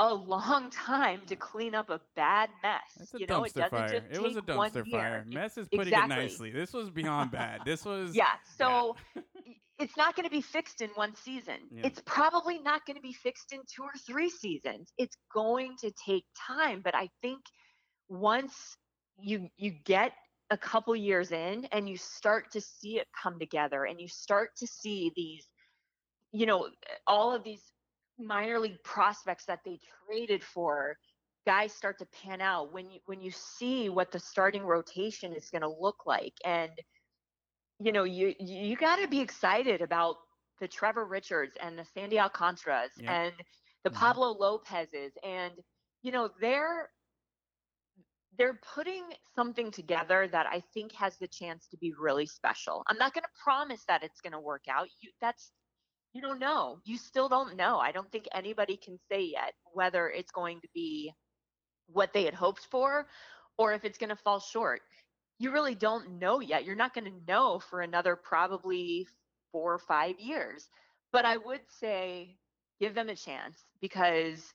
[0.00, 2.80] a long time to clean up a bad mess.
[2.98, 4.00] It's a you know, it dumpster doesn't fire.
[4.00, 5.24] just It was a dumpster fire.
[5.26, 6.16] It- Mess is putting exactly.
[6.16, 6.50] it nicely.
[6.50, 7.60] This was beyond bad.
[7.64, 8.32] This was Yeah.
[8.56, 8.96] So
[9.78, 11.56] it's not going to be fixed in one season.
[11.70, 11.86] Yeah.
[11.86, 14.92] It's probably not going to be fixed in two or three seasons.
[14.98, 17.40] It's going to take time, but I think
[18.08, 18.76] once
[19.18, 20.12] you you get
[20.50, 24.50] a couple years in and you start to see it come together and you start
[24.56, 25.48] to see these
[26.32, 26.68] you know
[27.06, 27.72] all of these
[28.18, 30.96] minor league prospects that they traded for
[31.46, 35.50] guys start to pan out when you when you see what the starting rotation is
[35.50, 36.70] going to look like and
[37.78, 40.16] you know you you got to be excited about
[40.60, 43.08] the Trevor Richards and the Sandy Alcantara's Yep.
[43.08, 43.34] and
[43.84, 43.94] the Mhm.
[43.94, 45.54] Pablo Lopez's and
[46.02, 46.90] you know they're
[48.40, 49.02] they're putting
[49.36, 52.82] something together that I think has the chance to be really special.
[52.86, 54.88] I'm not going to promise that it's going to work out.
[55.02, 55.52] You that's
[56.14, 56.78] you don't know.
[56.86, 57.76] You still don't know.
[57.76, 61.12] I don't think anybody can say yet whether it's going to be
[61.86, 63.08] what they had hoped for
[63.58, 64.80] or if it's going to fall short.
[65.38, 66.64] You really don't know yet.
[66.64, 69.06] You're not going to know for another probably
[69.52, 70.70] 4 or 5 years.
[71.12, 72.38] But I would say
[72.80, 74.54] give them a chance because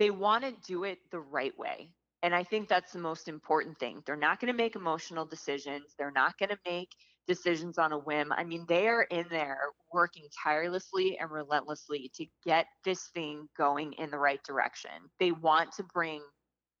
[0.00, 1.94] they want to do it the right way.
[2.22, 4.02] And I think that's the most important thing.
[4.06, 5.94] They're not going to make emotional decisions.
[5.98, 6.90] They're not going to make
[7.26, 8.32] decisions on a whim.
[8.32, 9.58] I mean, they are in there
[9.92, 14.90] working tirelessly and relentlessly to get this thing going in the right direction.
[15.18, 16.22] They want to bring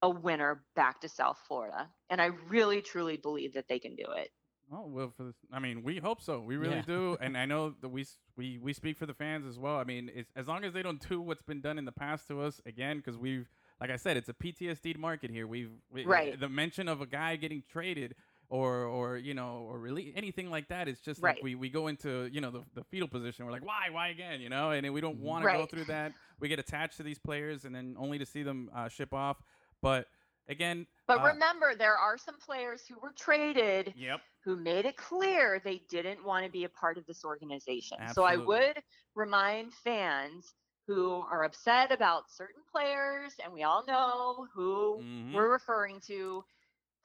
[0.02, 1.88] a winner back to South Florida.
[2.10, 4.30] And I really, truly believe that they can do it.
[4.72, 6.40] Oh well, for this, I mean, we hope so.
[6.40, 6.82] We really Yeah.
[6.82, 9.76] do, and I know that we we we speak for the fans as well.
[9.78, 12.28] I mean, it's, as long as they don't do what's been done in the past
[12.28, 13.48] to us again, because we've,
[13.80, 15.46] like I said, it's a PTSD market here.
[15.46, 16.38] We've we, Right.
[16.38, 18.14] the mention of a guy getting traded
[18.50, 20.88] or or you know or really anything like that.
[20.88, 21.36] It's just Right.
[21.36, 23.46] like we we go into you know the, the fetal position.
[23.46, 24.40] We're like, why why again?
[24.40, 26.12] You know, and we don't want to go through that.
[26.40, 29.42] We get attached to these players, and then only to see them uh, ship off.
[29.80, 30.08] But
[30.48, 34.20] again, But uh, remember, there are some players who were traded yep.
[34.44, 37.98] who made it clear they didn't want to be a part of this organization.
[38.12, 38.82] So I would
[39.14, 40.54] remind fans
[40.86, 45.32] who are upset about certain players, and we all know who Mhm.
[45.32, 46.44] we're referring to,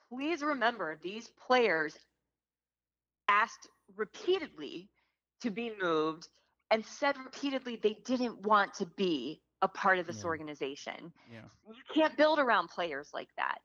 [0.09, 1.97] please remember these players
[3.27, 4.89] asked repeatedly
[5.41, 6.27] to be moved
[6.71, 10.25] and said repeatedly they didn't want to be a part of this Yeah.
[10.25, 11.11] organization.
[11.25, 11.49] Yeah.
[11.67, 13.59] You can't build around players like that.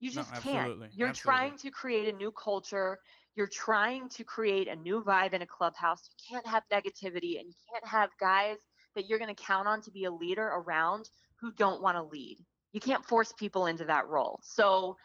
[0.00, 0.72] You No, just can't.
[0.72, 1.12] absolutely, You're absolutely.
[1.12, 2.98] trying to create a new culture.
[3.34, 6.08] You're trying to create a new vibe in a clubhouse.
[6.08, 8.58] You can't have negativity and you can't have guys
[8.94, 11.08] that you're going to count on to be a leader around
[11.40, 12.38] who don't want to lead.
[12.72, 14.40] You can't force people into that role.
[14.42, 14.96] So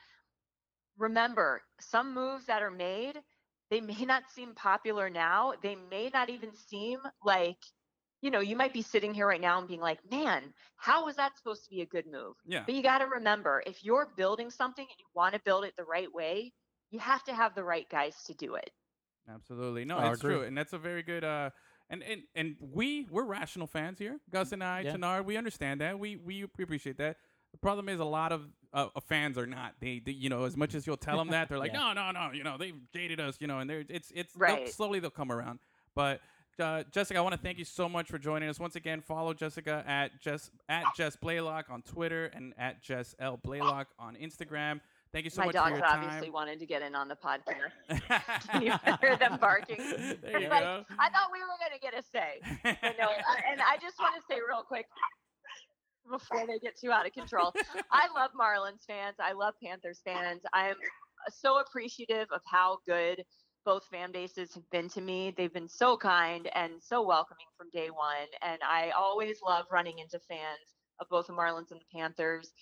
[0.97, 3.15] remember, some moves that are made,
[3.69, 5.53] they may not seem popular now.
[5.61, 7.57] They may not even seem like,
[8.21, 11.15] you know, you might be sitting here right now and being like, man, how was
[11.17, 12.35] that supposed to be a good move?
[12.45, 12.63] Yeah.
[12.65, 15.73] But you got to remember, if you're building something and you want to build it
[15.77, 16.53] the right way,
[16.89, 18.71] you have to have the right guys to do it.
[19.29, 19.83] Absolutely.
[19.83, 20.35] No, I it's agree.
[20.35, 20.43] true.
[20.43, 21.49] And that's a very good uh
[21.89, 24.19] and, and and we we're rational fans here.
[24.31, 24.95] Gus and I, Yeah.
[24.95, 25.97] Tanar, we understand that.
[25.99, 27.17] We we appreciate that.
[27.51, 28.41] The problem is a lot of
[28.73, 29.75] uh, uh, fans are not.
[29.79, 31.93] They, they, you know, as much as you'll tell them that, they're like, Yeah.
[31.93, 32.31] no, no, no.
[32.33, 33.37] You know, they've jaded us.
[33.39, 35.59] You know, and they're it's it's they'll- slowly they'll come around.
[35.95, 36.19] But
[36.59, 38.99] uh, Jessica, I want to thank you so much for joining us once again.
[39.01, 44.15] Follow Jessica at Jess at Jess Blaylock on Twitter and at Jess L Blaylock on
[44.15, 44.81] Instagram.
[45.17, 46.31] Thank you so My much for dogs obviously time.
[46.33, 47.73] wanted to get in on the podcast.
[48.51, 49.77] Can you hear them barking?
[50.21, 50.85] There you Like, go.
[50.99, 52.39] I thought we were going to get a say.
[52.99, 54.85] No, I- and I just want to say real quick
[56.07, 57.51] before they get too out of control.
[57.91, 59.15] I love Marlins fans.
[59.19, 60.41] I love Panthers fans.
[60.53, 60.75] I am
[61.31, 63.23] so appreciative of how good
[63.65, 65.33] both fan bases have been to me.
[65.35, 68.27] They've been so kind and so welcoming from day one.
[68.43, 72.53] And I always love running into fans of both the Marlins and the Panthers,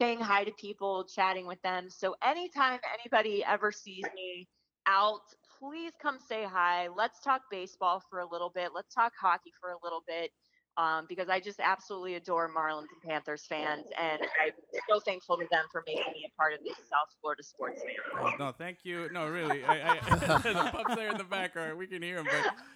[0.00, 1.88] saying hi to people, chatting with them.
[1.90, 4.48] So anytime anybody ever sees me
[4.86, 5.20] out,
[5.58, 6.88] please come say hi.
[6.94, 8.70] Let's talk baseball for a little bit.
[8.74, 10.30] Let's talk hockey for a little bit.
[10.76, 14.52] Um, because I just absolutely adore Marlins and Panthers fans, and I'm
[14.90, 17.94] so thankful to them for making me a part of this South Florida sports family.
[18.20, 19.08] Oh, no, thank you.
[19.12, 19.64] No, really.
[19.64, 22.26] I, I, the pups there in the background, we can hear them.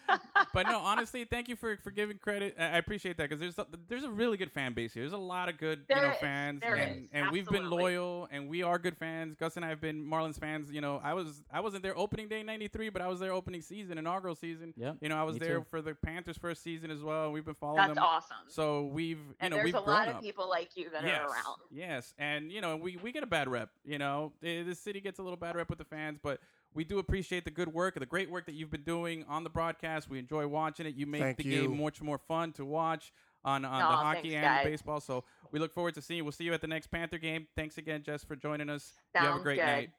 [0.07, 0.20] But,
[0.55, 2.55] but no, honestly, thank you for, for giving credit.
[2.59, 5.03] I I appreciate that because there's a, there's a really good fan base here.
[5.03, 6.16] There's a lot of good you know is.
[6.20, 7.09] fans, There and is.
[7.12, 9.34] and we've been loyal, and we are good fans.
[9.34, 10.70] Gus and I have been Marlins fans.
[10.70, 13.61] You know, I was I wasn't there opening day '93, but I was there opening
[13.62, 14.72] season, inaugural season.
[14.76, 15.66] Yep, You know, I was there too.
[15.68, 17.32] for the Panthers first season as well.
[17.32, 18.05] We've been following That's them.
[18.05, 18.36] awesome.
[18.49, 20.16] So we've you and know there's we've a grown lot up.
[20.16, 21.57] of people like you that yes, are around.
[21.70, 23.70] Yes, and you know we, we get a bad rep.
[23.84, 26.41] You know, Eh, the city gets a little bad rep with the fans, but
[26.74, 29.51] we do appreciate the good work, the great work that you've been doing on the
[29.51, 30.09] broadcast.
[30.11, 30.95] We enjoy watching it.
[30.95, 31.62] You make Thank the you.
[31.62, 33.12] game much more fun to watch.
[33.45, 34.64] on on Aw, the hockey thanks, and guys.
[34.64, 35.01] baseball.
[35.01, 36.24] So we look forward to seeing you.
[36.24, 37.47] We'll see you at the next Panther game.
[37.57, 38.93] Thanks again, Jess, for joining us.
[39.14, 39.66] you have a great good.
[39.66, 39.91] night.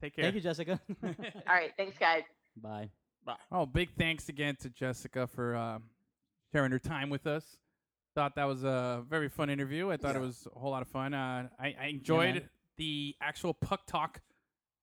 [0.00, 0.24] Take care.
[0.24, 0.80] Thank you, Jessica.
[1.04, 1.10] All
[1.48, 2.22] right, thanks, guys.
[2.56, 2.90] Bye.
[3.52, 5.78] Oh, big thanks again to Jessica for uh,
[6.52, 7.56] sharing her time with us.
[8.14, 9.90] Thought that was a very fun interview.
[9.90, 11.14] I thought it was a whole lot of fun.
[11.14, 12.48] Uh, I, I enjoyed man.
[12.76, 14.20] the actual puck talk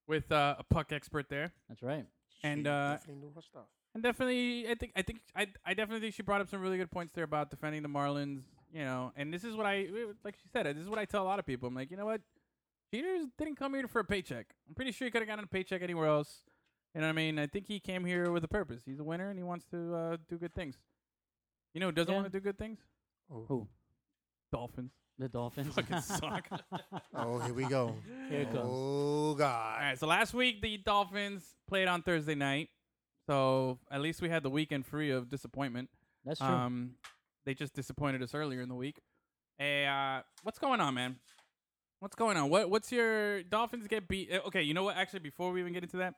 [0.08, 2.06] with uh, a puck expert there, That's right.
[2.44, 3.66] and She uh, definitely knew her stuff.
[3.94, 6.78] and definitely, I think, I think, I, I definitely think she brought up some really
[6.78, 8.44] good points there about defending the Marlins.
[8.72, 9.88] You know, and this is what I,
[10.24, 11.68] like she said, this is what I tell a lot of people.
[11.68, 12.22] I'm like, you know what,
[12.92, 14.48] Peters didn't come here for a paycheck.
[14.68, 16.44] I'm pretty sure he could have gotten a paycheck anywhere else.
[16.96, 17.38] You know what I mean?
[17.40, 18.82] I think he came here with a purpose.
[18.86, 20.78] He's a winner and he wants to uh, do good things.
[21.74, 22.22] You know who doesn't Yeah.
[22.22, 22.80] want to do good things?
[23.30, 23.68] Who?
[24.52, 24.92] Dolphins.
[25.20, 25.74] The Dolphins.
[25.76, 26.48] Fucking suck.
[27.14, 27.96] Oh, here we go.
[28.30, 28.70] Here it comes.
[28.72, 29.82] Oh God.
[29.82, 32.70] right, so last week the Dolphins played on Thursday night.
[33.28, 35.90] So at least we had the weekend free of disappointment.
[36.24, 36.48] That's true.
[36.48, 36.92] Um,
[37.46, 39.00] they just disappointed us earlier in the week.
[39.58, 41.18] Hey, uh, what's going on, man?
[42.00, 42.50] What's going on?
[42.50, 44.32] What What's your Dolphins get beat?
[44.32, 44.96] uh, Okay, you know what?
[44.98, 46.14] Actually, before we even get into that,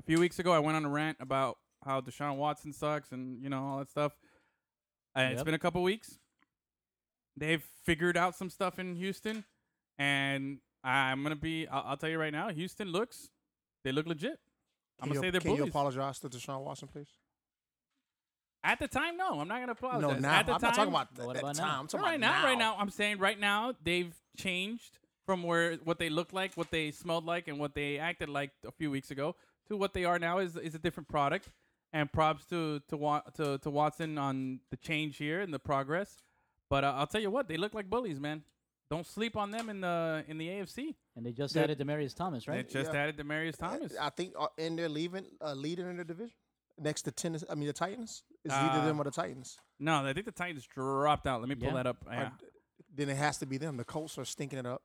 [0.00, 3.42] a few weeks ago I went on a rant about how Deshaun Watson sucks and
[3.42, 4.12] you know all that stuff.
[5.16, 5.44] Uh, It's Yep.
[5.44, 6.18] been a couple weeks.
[7.36, 9.44] They've figured out some stuff in Houston,
[9.98, 11.68] and I'm gonna be.
[11.68, 13.28] I'll, I'll tell you right now, Houston looks.
[13.84, 14.38] They look legit.
[15.00, 17.08] I'm gonna you, say they're can you apologize to Deshaun Watson, please?
[18.62, 20.22] At the time, no, I'm not gonna apologize.
[20.22, 21.62] No, now At the I'm time, not talking about But what at the about now?
[21.62, 21.80] time.
[21.80, 25.76] I'm talking right about now, right now, I'm saying right now they've changed from where
[25.76, 28.90] what they looked like, what they smelled like, and what they acted like a few
[28.90, 29.34] weeks ago
[29.70, 31.48] to what they are now is is a different product.
[31.92, 36.22] And props to to Wa- to, to Watson on the change here and the progress.
[36.68, 38.44] But uh, I'll tell you what, they look like bullies, man.
[38.90, 40.94] Don't sleep on them in the in the AFC.
[41.16, 41.62] and they just Yeah.
[41.64, 42.64] added Demaryius Thomas, right?
[42.68, 43.00] They just Yeah.
[43.00, 43.92] added Demaryius Thomas.
[44.00, 46.36] I think uh, and they're leaving, uh, leading in the division
[46.78, 47.46] next to Tennessee.
[47.50, 48.22] I mean the Titans.
[48.44, 49.58] It's either Uh, them or the Titans.
[49.80, 51.40] no, I think the Titans dropped out.
[51.40, 51.74] Let me pull Yeah.
[51.74, 52.04] that up.
[52.06, 52.30] Yeah.
[52.38, 52.46] d-
[52.94, 53.76] Then it has to be them.
[53.76, 54.82] The Colts are stinking it up.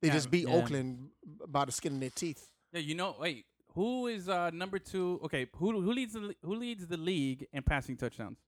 [0.00, 0.14] They Yeah.
[0.14, 0.54] just beat Yeah.
[0.54, 1.10] Oakland
[1.48, 2.48] by the skin of their teeth.
[2.72, 5.20] Yeah, you know, wait, who is uh, number two?
[5.24, 8.38] Okay, who who leads the who leads the league in passing touchdowns?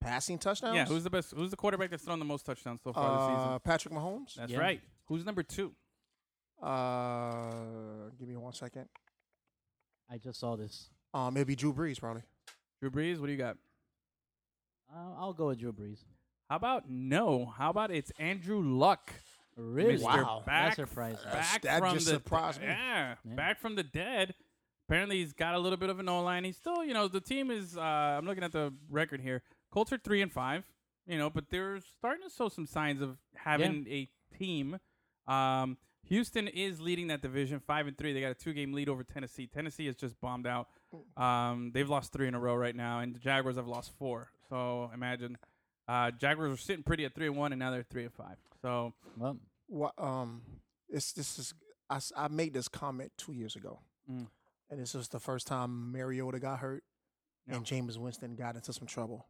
[0.00, 0.76] Passing touchdowns.
[0.76, 1.34] Yeah, who's the best?
[1.36, 3.60] Who's the quarterback that's thrown the most touchdowns so far this uh, season?
[3.64, 4.34] Patrick Mahomes.
[4.36, 4.58] That's Yeah.
[4.60, 4.80] right.
[5.06, 5.72] Who's number two?
[6.62, 8.86] Uh, give me one second.
[10.10, 10.88] I just saw this.
[11.12, 12.22] Um, it'd be Drew Brees probably.
[12.80, 13.18] Drew Brees.
[13.18, 13.56] What do you got?
[14.94, 15.98] Uh, I'll go with Drew Brees.
[16.48, 17.46] How about no?
[17.46, 19.12] How about it's Andrew Luck,
[19.56, 19.98] Really?
[19.98, 20.02] Mr.
[20.02, 20.42] Wow.
[20.46, 21.18] Back, That's surprising.
[21.32, 22.66] back That from just the surprised me.
[22.68, 23.34] Yeah, Yeah.
[23.34, 24.34] back from the dead.
[24.90, 26.42] Apparently, he's got a little bit of an O line.
[26.42, 27.76] He's still, you know, the team is.
[27.76, 29.40] Uh, I'm looking at the record here.
[29.70, 30.64] Colts are three and five.
[31.06, 34.78] You know, but they're starting to show some signs of having a team.
[35.28, 35.76] Um,
[36.08, 38.12] Houston is leading that division, five and three.
[38.12, 39.46] They got a two game lead over Tennessee.
[39.46, 40.66] Tennessee has just bombed out.
[41.16, 44.30] Um, they've lost three in a row right now, and the Jaguars have lost four.
[44.48, 45.38] So imagine,
[45.86, 48.36] uh, Jaguars were sitting pretty at three and one, and now they're three and five.
[48.60, 49.38] So Well,
[49.68, 49.94] What?
[49.98, 50.42] Um,
[50.88, 51.54] it's this is
[51.88, 53.78] I, s- I made this comment two years ago,
[54.10, 54.26] Mm.
[54.70, 56.84] And this was the first time Mariota got hurt
[57.46, 57.56] Yeah.
[57.56, 59.26] and Jameis Winston got into some trouble.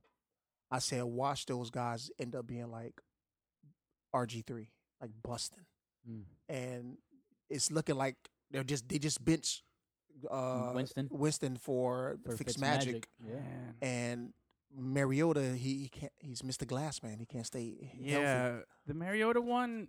[0.70, 3.00] I said, watch those guys end up being like
[4.14, 4.70] RG three,
[5.00, 5.64] like busting,
[6.08, 6.22] Mm.
[6.48, 6.96] and
[7.50, 8.16] it's looking like
[8.50, 9.62] they're just they just bench
[10.30, 11.08] uh, Winston?
[11.10, 13.36] Winston for, for Fix Fitzmagic, Magic, Yeah.
[13.82, 14.32] and
[14.74, 16.66] Mariota he, he can't he's Mr.
[16.66, 18.10] Glass man he can't stay healthy.
[18.10, 19.88] Yeah, the Mariota one,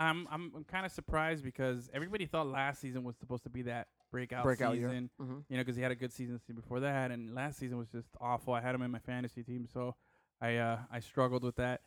[0.00, 3.62] I'm I'm, I'm kind of surprised because everybody thought last season was supposed to be
[3.62, 4.88] that breakout, breakout year.
[4.90, 5.10] season.
[5.20, 5.44] Mhm.
[5.48, 8.08] You know, because he had a good season before that, and last season was just
[8.20, 8.54] awful.
[8.54, 9.96] I had him in my fantasy team, so
[10.40, 11.80] I uh, I struggled with that.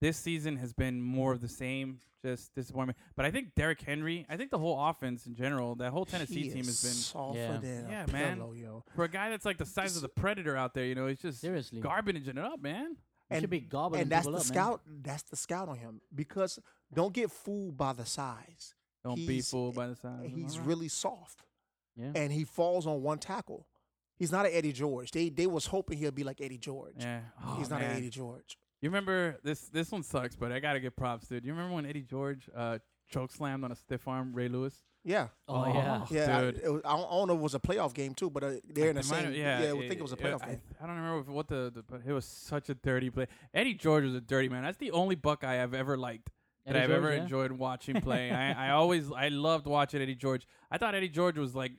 [0.00, 2.98] This season has been more of the same, just disappointment.
[3.14, 6.42] But I think Derrick Henry, I think the whole offense in general, that whole Tennessee
[6.42, 7.56] He team has been softer Yeah.
[7.58, 8.38] than Yeah, a man.
[8.38, 8.84] pillow, yo.
[8.96, 10.86] for a guy that's like the size of the predator out there.
[10.86, 11.80] You know, he's just Seriously.
[11.80, 12.96] garbaging it up, man.
[13.30, 14.52] You should be gobbling and that's the people up, man.
[14.54, 14.80] scout.
[15.02, 16.58] That's the scout on him because
[16.92, 18.74] don't get fooled by the size.
[19.04, 20.30] Don't be fooled by the size.
[20.34, 20.66] He's Alright.
[20.68, 21.44] really soft,
[21.96, 22.12] Yeah.
[22.14, 23.66] and he falls on one tackle.
[24.16, 25.10] He's not an Eddie George.
[25.10, 26.94] They they was hoping he'll be like Eddie George.
[26.98, 27.20] yeah.
[27.56, 27.90] He's Oh, not man.
[27.90, 28.56] an Eddie George.
[28.80, 29.68] You remember this?
[29.68, 31.44] This one sucks, but I gotta get props, dude.
[31.44, 32.78] You remember when Eddie George uh,
[33.08, 34.74] choke slammed on a stiff arm Ray Lewis?
[35.04, 36.06] Yeah, oh, yeah.
[36.12, 36.38] yeah.
[36.38, 36.60] I, dude.
[36.62, 38.90] it was, I, don't, know if it was a playoff game too, but uh, they're
[38.90, 39.24] in the same.
[39.24, 40.60] have- Yeah, I would think it was a playoff I, game.
[40.80, 43.26] I don't remember what the, the, but it was such a dirty play.
[43.52, 44.62] Eddie George was a dirty man.
[44.62, 46.30] That's the only Buckeye I've ever liked.
[46.64, 47.22] That Eddie I've George, ever yeah.
[47.22, 48.30] enjoyed watching play.
[48.30, 50.46] I, I always I loved watching Eddie George.
[50.70, 51.72] I thought Eddie George was like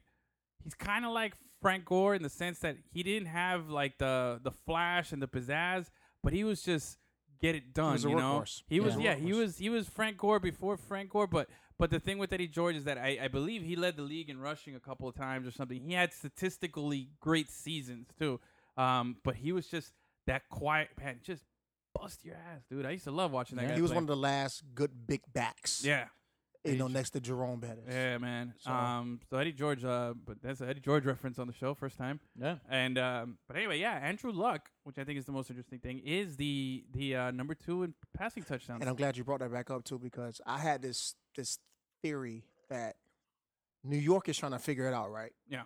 [0.64, 4.40] he's kind of like Frank Gore in the sense that he didn't have like the
[4.44, 5.90] the flash and the pizzazz,
[6.24, 6.98] but he was just
[7.42, 7.94] get it done.
[7.94, 8.64] was a you know, workhorse.
[8.68, 9.02] he was Yeah.
[9.12, 12.32] yeah he was he was Frank Gore before Frank Gore, but but the thing with
[12.34, 15.08] Eddie George is that I, I believe he led the league in rushing a couple
[15.08, 15.82] of times or something.
[15.82, 18.40] He had statistically great seasons too,
[18.78, 19.94] um, but he was just
[20.28, 21.44] that quiet man, just
[21.94, 22.86] bust your ass, dude.
[22.86, 23.70] I used to love watching that Yeah.
[23.70, 23.76] guy.
[23.76, 23.96] He was play.
[23.96, 25.84] one of the last good big backs.
[25.84, 26.10] yeah,
[26.64, 27.84] You know, next to Jerome Bettis.
[27.88, 28.54] yeah, man.
[28.60, 31.74] So- um, so Eddie George, uh, but that's an Eddie George reference on the show,
[31.74, 32.20] first time.
[32.36, 32.58] Yeah.
[32.70, 36.00] And um, but anyway, yeah, Andrew Luck, which I think is the most interesting thing,
[36.00, 38.82] is the the uh, number two in passing touchdowns.
[38.82, 41.60] And I'm glad you brought that back up too because I had this this
[42.02, 42.96] theory that
[43.84, 45.34] New York is trying to figure it out, right?
[45.48, 45.64] Yeah.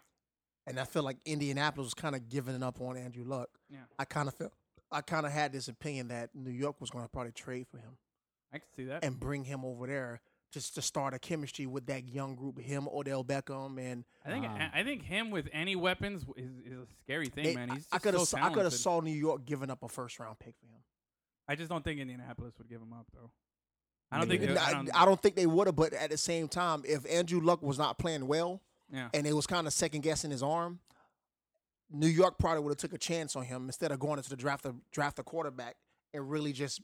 [0.65, 3.49] And I feel like Indianapolis was kind of giving up on Andrew Luck.
[3.69, 3.85] Yeah.
[3.99, 4.51] I kind of felt
[4.91, 7.77] I kind of had this opinion that New York was going to probably trade for
[7.77, 7.97] him
[8.53, 9.03] I can see that.
[9.03, 10.21] and bring him over there
[10.53, 14.45] just to start a chemistry with that young group, him, Odell Beckham, and I think
[14.45, 17.69] Um, I think him with any weapons is, is a scary thing, they- man.
[17.69, 18.79] He's I could have so I could have talented.
[18.79, 20.81] saw New York giving up a first round pick for him.
[21.49, 23.31] I just don't think Indianapolis would give him up though.
[24.09, 24.41] I don't think.
[24.43, 26.83] I, they- I don't, I don't think they would have, but at the same time,
[26.87, 29.09] if Andrew Luck was not playing well, yeah.
[29.13, 30.79] and it was kind of second guessing his arm,
[31.89, 34.35] New York probably would have took a chance on him instead of going into the
[34.35, 35.75] draft to draft a quarterback
[36.13, 36.81] and really just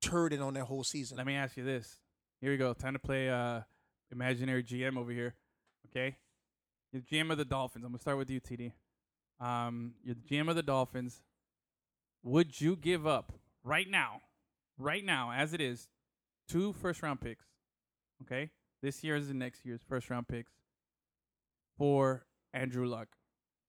[0.00, 1.16] turd it on their whole season.
[1.16, 2.00] Let me ask you this.
[2.40, 2.72] Here we go.
[2.74, 3.60] Time to play uh,
[4.10, 5.34] imaginary GM over here.
[5.90, 6.16] Okay,
[6.92, 7.84] you're the GM of the Dolphins.
[7.84, 8.72] I'm gonna start with you, TD.
[9.40, 11.22] Um, you're the GM of the Dolphins.
[12.22, 14.22] Would you give up right now,
[14.78, 15.88] right now, as it is,
[16.48, 17.44] two first round picks?
[18.22, 18.50] Okay,
[18.82, 20.52] this year's and next year's first round picks
[21.78, 23.15] for Andrew Luck.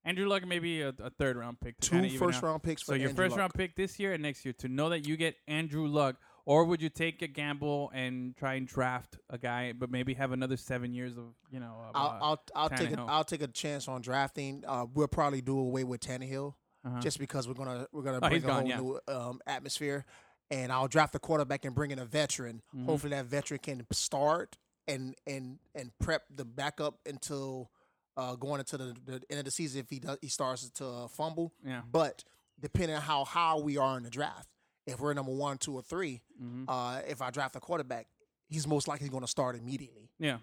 [0.07, 1.79] Andrew Luck maybe a, a third round pick.
[1.79, 2.43] Two first out.
[2.43, 3.39] round picks for So your Andrew first Luck.
[3.39, 6.63] round pick this year and next year to know that you get Andrew Luck, or
[6.65, 10.55] would you take a gamble and try and draft a guy, but maybe have another
[10.57, 11.75] seven years of you know?
[11.89, 13.01] Of, I'll uh, I'll, I'll take a.
[13.01, 14.63] I'll take a chance on drafting.
[14.65, 16.53] Uh, we'll probably do away with Tannehill
[16.85, 16.99] uh-huh.
[17.01, 18.77] just because we're gonna we're gonna Oh, bring a gone, whole yeah.
[18.79, 20.05] new um, atmosphere.
[20.49, 22.61] And I'll draft the quarterback and bring in a veteran.
[22.73, 22.85] Mhm.
[22.85, 24.55] Hopefully, that veteran can start
[24.87, 27.69] and and and prep the backup until
[28.17, 30.85] uh, going into the, the end of the season if he does he starts to
[30.85, 31.53] uh, fumble.
[31.65, 31.81] yeah.
[31.89, 32.23] But
[32.59, 34.49] depending on how high we are in the draft,
[34.85, 38.07] if we're number one, two, or 3 hmm uh, if I draft a quarterback,
[38.49, 40.09] he's most likely going to start immediately.
[40.19, 40.37] Yeah.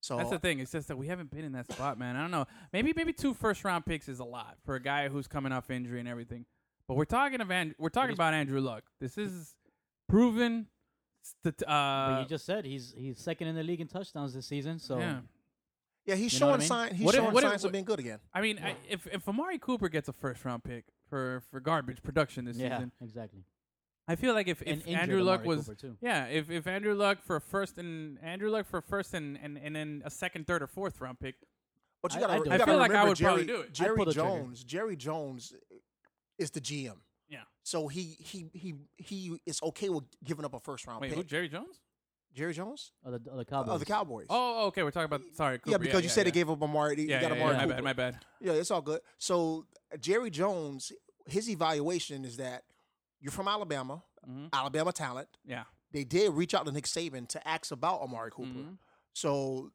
[0.00, 0.58] So That's the thing.
[0.58, 2.14] It's just that we haven't been in that spot, man.
[2.16, 2.46] I don't know.
[2.74, 5.70] Maybe maybe two first round picks is a lot for a guy who's coming off
[5.70, 6.44] injury and everything.
[6.86, 8.84] But we're talking of and- we're talking about Andrew Luck.
[9.00, 9.54] This is
[10.08, 10.66] proven.
[11.22, 14.46] St- But uh, you just said he's he's second in the league in touchdowns this
[14.46, 14.78] season.
[14.78, 15.20] So yeah.
[16.06, 16.68] Yeah, he's You know what showing I mean?
[16.88, 16.96] signs.
[16.98, 18.18] He's What if- showing what if- signs of being good again.
[18.32, 22.02] I mean, I, if if Amari Cooper gets a first round pick for for garbage
[22.02, 23.44] production this yeah, season, exactly.
[24.06, 25.96] I feel like if, if injured Andrew Luck Amari was too.
[26.02, 29.38] yeah, if if Andrew Luck for a first and Andrew Luck for a first and
[29.42, 31.36] and, and then a second, third, or fourth round pick,
[32.02, 32.50] But you gotta, I do you.
[32.52, 33.72] I gotta feel like I remember would probably Jerry, do it.
[33.72, 34.20] Jerry pull trigger.
[34.20, 34.64] Jones.
[34.64, 35.54] Jerry Jones
[36.38, 36.96] is the GM.
[37.30, 37.38] Yeah.
[37.62, 41.16] So he he he he is okay with giving up a first round wait, pick.
[41.16, 41.24] who?
[41.24, 41.80] Jerry Jones?
[42.34, 43.72] Jerry Jones Oh, the, oh, the Cowboys.
[43.74, 44.26] of the Cowboys.
[44.28, 44.82] Oh, okay.
[44.82, 45.58] We're talking about sorry.
[45.58, 45.70] Cooper.
[45.70, 46.24] yeah, because you said yeah.
[46.24, 47.00] they gave up Amari.
[47.00, 48.18] You Yeah, got yeah, Amari yeah, my bad, my bad.
[48.40, 49.00] Yeah, it's all good.
[49.18, 49.66] So
[50.00, 50.92] Jerry Jones,
[51.26, 52.64] his evaluation is that
[53.20, 54.48] you're from Alabama, Mhm.
[54.52, 55.28] Alabama talent.
[55.44, 55.64] Yeah.
[55.92, 58.48] They did reach out to Nick Saban to ask about Amari Cooper.
[58.58, 58.78] Mhm.
[59.12, 59.70] So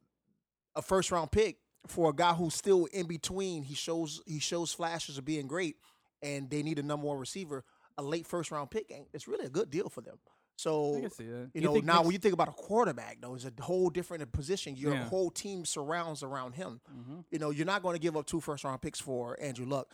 [0.76, 4.74] a first round pick for a guy who's still in between, he shows he shows
[4.74, 5.78] flashes of being great,
[6.22, 7.64] and they need a number one receiver.
[7.98, 10.20] A late first round pick, ain't- it's really a good deal for them.
[10.60, 11.52] So I can see that.
[11.54, 13.90] you You know, now Nick's- when you think about a quarterback, though, it's a whole
[13.90, 14.76] different position.
[14.76, 15.06] Your Yeah.
[15.08, 16.82] whole team surrounds around him.
[16.92, 17.24] Mhm.
[17.32, 19.88] You know, you're not going to give up two first round picks for Andrew Luck.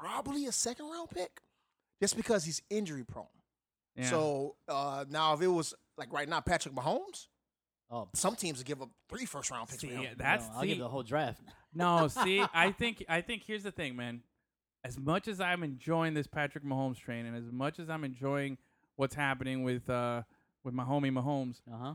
[0.00, 1.40] Probably a second round pick,
[2.00, 3.26] just because he's injury prone.
[3.94, 4.10] Yeah.
[4.10, 7.28] So uh, now, if it was like right now, Patrick Mahomes,
[7.88, 10.02] Oh, some teams would give up three first round picks See, for him.
[10.02, 11.40] yeah, that's no, I'll see, give the whole draft.
[11.72, 14.24] No, see, I think I think here's the thing, man.
[14.86, 18.56] As much as I'm enjoying this Patrick Mahomes train, and as much as I'm enjoying
[18.96, 20.22] what's happening with uh
[20.64, 21.94] with my homie Mahomes, Uh huh.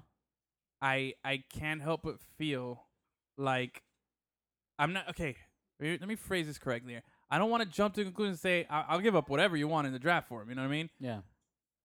[0.82, 2.84] I I can't help but feel
[3.38, 3.84] like
[4.78, 5.36] I'm not okay.
[5.80, 6.94] Let me phrase this correctly.
[6.94, 7.04] Here.
[7.30, 9.56] I don't want to jump to a conclusion and say I- I'll give up whatever
[9.56, 10.50] you want in the draft for him.
[10.50, 10.90] You know what I mean?
[11.00, 11.22] Yeah.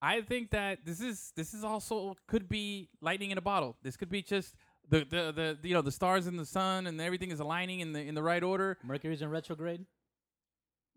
[0.03, 3.77] I think that this is this is also could be lightning in a bottle.
[3.83, 4.55] This could be just
[4.89, 7.93] the the, the you know the stars in the sun and everything is aligning in
[7.93, 8.77] the in the right order.
[8.85, 9.87] Mercury's in retrograde.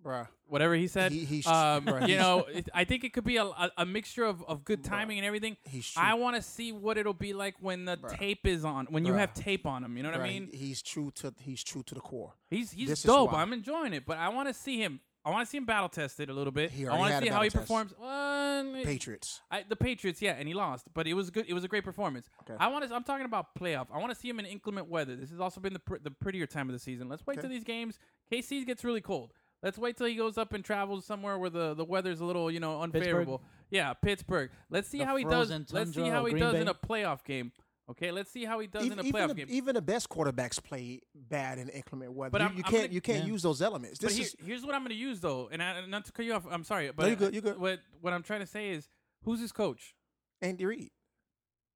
[0.03, 0.27] Bruh.
[0.47, 3.23] Whatever he said, He- he's- um, bruh, you he's- know, it, I think it could
[3.25, 5.57] be a, a, a mixture of, of good timing and everything.
[5.65, 6.01] He's true.
[6.03, 9.13] I want to see what it'll be like when the tape is on, when you
[9.13, 9.19] Bruh.
[9.19, 9.97] have tape on him.
[9.97, 10.49] You know what I mean?
[10.53, 12.33] he's true to he's true to the core.
[12.49, 13.31] He's he's This is dope.
[13.33, 13.41] why.
[13.41, 15.01] I'm enjoying it, but I want to see him.
[15.25, 16.71] I want to see him battle tested a little bit.
[16.71, 17.61] He I already want to had a see how he test.
[17.61, 17.93] performs.
[17.99, 19.41] Well, Patriots.
[19.51, 21.45] I, the Patriots, yeah, and he lost, but it was good.
[21.47, 22.29] It was a great performance.
[22.49, 22.55] Okay.
[22.57, 22.95] I want to.
[22.95, 23.87] I'm talking about playoff.
[23.93, 25.15] I want to see him in inclement weather.
[25.17, 27.09] This has also been the pr- the prettier time of the season.
[27.09, 27.99] Let's wait till these games.
[28.31, 29.33] KC gets really cold.
[29.61, 32.49] Let's wait till he goes up and travels somewhere where the, the weather's a little
[32.49, 33.41] you know unfavorable.
[33.69, 34.51] Yeah, Pittsburgh.
[34.69, 35.31] Let's see The how he does.
[35.49, 36.61] frozen Let's see how he Green does Bay.
[36.61, 37.51] in a playoff game.
[37.91, 39.47] Okay, let's see how he does even, in a even playoff the, game.
[39.49, 42.29] even the best quarterbacks play bad in inclement weather.
[42.31, 43.31] But you, you can't gonna- you can't Yeah.
[43.31, 43.97] use those elements.
[43.99, 46.11] But This here, is here's what I'm going to use though, and I, not to
[46.11, 46.45] cut you off.
[46.49, 47.57] I'm sorry, but you're good, you're good.
[47.59, 48.87] What what I'm trying to say is,
[49.23, 49.95] who's his coach?
[50.41, 50.91] Andy Reid.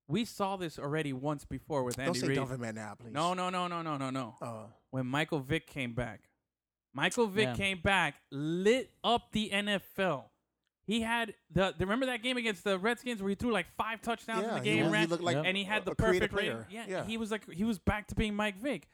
[0.08, 2.36] We saw this already once before with Andy Reid.
[2.36, 2.76] Don't Andy say Reid.
[2.76, 3.14] Donovan McNabb, please.
[3.14, 4.36] No, no, no, no, no, no, no.
[4.42, 6.22] Uh, When Michael Vick came back,
[6.94, 7.56] Michael Vick Yeah.
[7.56, 10.26] came back, lit up the NFL.
[10.86, 14.02] He had the, the remember that game against the Redskins where he threw like five
[14.02, 16.34] touchdowns yeah, in the game, he ran, looked like and he had a- the perfect
[16.34, 16.52] rating.
[16.58, 16.68] player.
[16.70, 17.06] Yeah, yeah.
[17.06, 18.88] he was like he was back to being Mike Vick.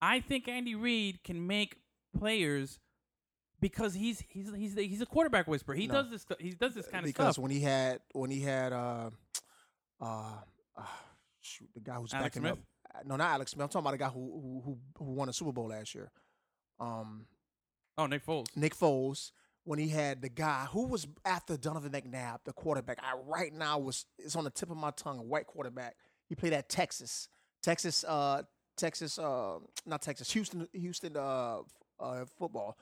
[0.00, 1.76] I think Andy Reid can make
[2.18, 2.78] players
[3.60, 5.74] because he's he's he's he's a quarterback whisperer.
[5.74, 5.94] He No.
[5.94, 7.24] does this he does this kind of stuff.
[7.26, 9.10] because when he had when he had uh
[10.00, 10.32] uh,
[10.76, 10.82] uh
[11.42, 12.58] shoot the guy who's Alex backing up.
[12.94, 13.64] uh, No, not Alex Smith.
[13.64, 16.10] I'm talking about the guy who who who, who won a Super Bowl last year.
[16.80, 17.26] Um,
[17.98, 18.46] oh, Nick Foles.
[18.56, 19.30] Nick Foles.
[19.66, 23.78] When he had the guy who was after Donovan McNabb, the quarterback, I right now
[23.78, 25.96] was it's on the tip of my tongue, a white quarterback.
[26.28, 27.28] He played at Texas,
[27.62, 28.42] Texas, uh,
[28.76, 31.60] Texas, uh, not Texas, Houston, Houston, uh,
[31.98, 32.76] uh, football.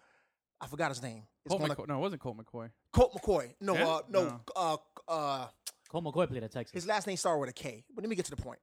[0.60, 1.22] I forgot his name.
[1.44, 2.70] It's Colt gonna- No, it wasn't Colt McCoy.
[2.92, 3.54] Colt McCoy.
[3.60, 3.86] No, Yeah?
[3.88, 4.40] uh, no, No.
[4.56, 4.76] uh,
[5.06, 5.48] uh,
[5.88, 6.74] Colt McCoy played at Texas.
[6.74, 7.84] his last name started with a K.
[7.94, 8.58] But let me get to the point.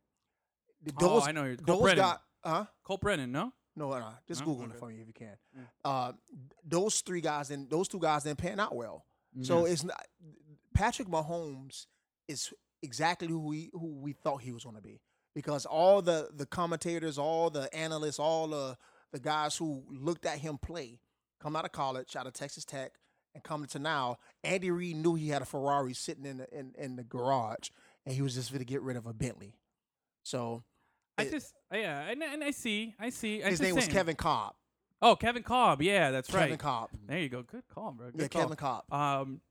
[0.84, 2.04] Th- Oh, Those, I know you're- Cole those Brennan.
[2.04, 2.66] got, huh?
[2.84, 3.54] Colt Brennan, no?
[3.76, 4.74] No, no, just Google Okay.
[4.74, 5.38] it for me if you can.
[5.58, 5.64] Mm.
[5.86, 6.12] Uh,
[6.66, 9.06] those three guys and those two guys didn't pan out well.
[9.42, 10.04] So it's not
[10.74, 11.86] Patrick Mahomes
[12.28, 12.52] is
[12.82, 15.02] exactly who we who we thought he was going to be
[15.36, 18.78] because all the the commentators, all the analysts, all the
[19.12, 21.00] the guys who looked at him play,
[21.40, 22.94] come out of college, out of Texas Tech,
[23.34, 26.74] and coming to now, Andy Reid knew he had a Ferrari sitting in the in,
[26.78, 27.70] in the garage,
[28.06, 29.54] and he was just going to get rid of a Bentley.
[30.24, 30.64] So
[31.18, 33.44] I it- just yeah, and, and I see, I see.
[33.44, 33.96] I'm his name was saying.
[33.96, 34.54] Kevin Kolb.
[35.02, 35.82] Oh, Kevin Kolb.
[35.82, 36.46] Yeah, that's Kevin right.
[36.48, 36.90] Kevin Kolb.
[37.08, 37.44] There you go.
[37.44, 38.12] Good call, bro.
[38.12, 38.42] Good Yeah, call.
[38.42, 38.94] Kevin Kolb.
[38.94, 39.42] Um,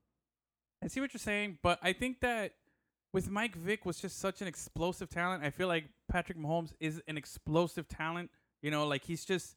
[0.83, 2.53] I see what you're saying, but I think that
[3.13, 5.43] with Mike Vick was just such an explosive talent.
[5.43, 8.31] I feel like Patrick Mahomes is an explosive talent.
[8.63, 9.57] You know, like he's just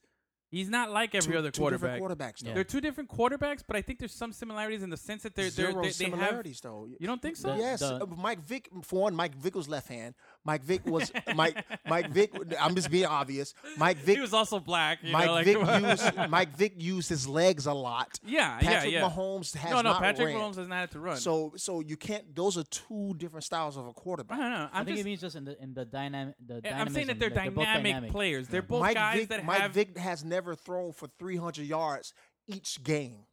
[0.51, 2.35] he's not like every two, other two different quarterback.
[2.35, 2.39] quarterbacks.
[2.41, 2.49] Though.
[2.49, 2.53] Yeah.
[2.55, 5.49] They're two different quarterbacks, but I think there's some similarities in the sense that they're,
[5.49, 5.93] they're Zero they, they have.
[5.95, 6.87] similarities, though.
[6.99, 7.53] You don't think so?
[7.53, 8.69] The- yes, the- uh, Mike Vick.
[8.83, 10.13] For one, Mike Vick was left hand.
[10.43, 11.63] Mike Vick was Mike.
[11.87, 12.33] Mike Vick.
[12.59, 13.53] I'm just being obvious.
[13.77, 14.15] Mike Vick.
[14.17, 14.99] he was also black.
[15.03, 15.57] You Mike know, like, Vick
[15.89, 18.19] used Mike Vick used his legs a lot.
[18.25, 19.09] Yeah, Patrick yeah, yeah.
[19.09, 19.91] Mahomes has no, no.
[19.91, 20.37] not Patrick ran.
[20.37, 21.17] Mahomes has not had to run.
[21.17, 22.35] So so you can't.
[22.35, 24.39] Those are two different styles of a quarterback.
[24.39, 24.69] I don't know.
[24.73, 25.05] I I'm think just.
[25.05, 26.35] it means just in the in the dynamic.
[26.45, 28.11] The I'm saying that they're dynamism, both dynamic, dynamic.
[28.11, 28.47] players.
[28.47, 29.29] They're both Mike guys Vick.
[29.29, 32.13] that Mike have Vick has never thrown for 300 yards
[32.47, 33.25] each game.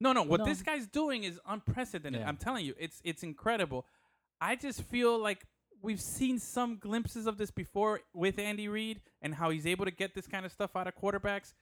[0.00, 0.22] No, no.
[0.22, 0.46] What No.
[0.46, 2.20] this guy's doing is unprecedented.
[2.22, 2.28] Yeah.
[2.28, 3.84] I'm telling you, it's it's incredible.
[4.40, 5.46] I just feel like
[5.82, 9.90] we've seen some glimpses of this before with Andy Reid and how he's able to
[9.90, 11.52] get this kind of stuff out of quarterbacks.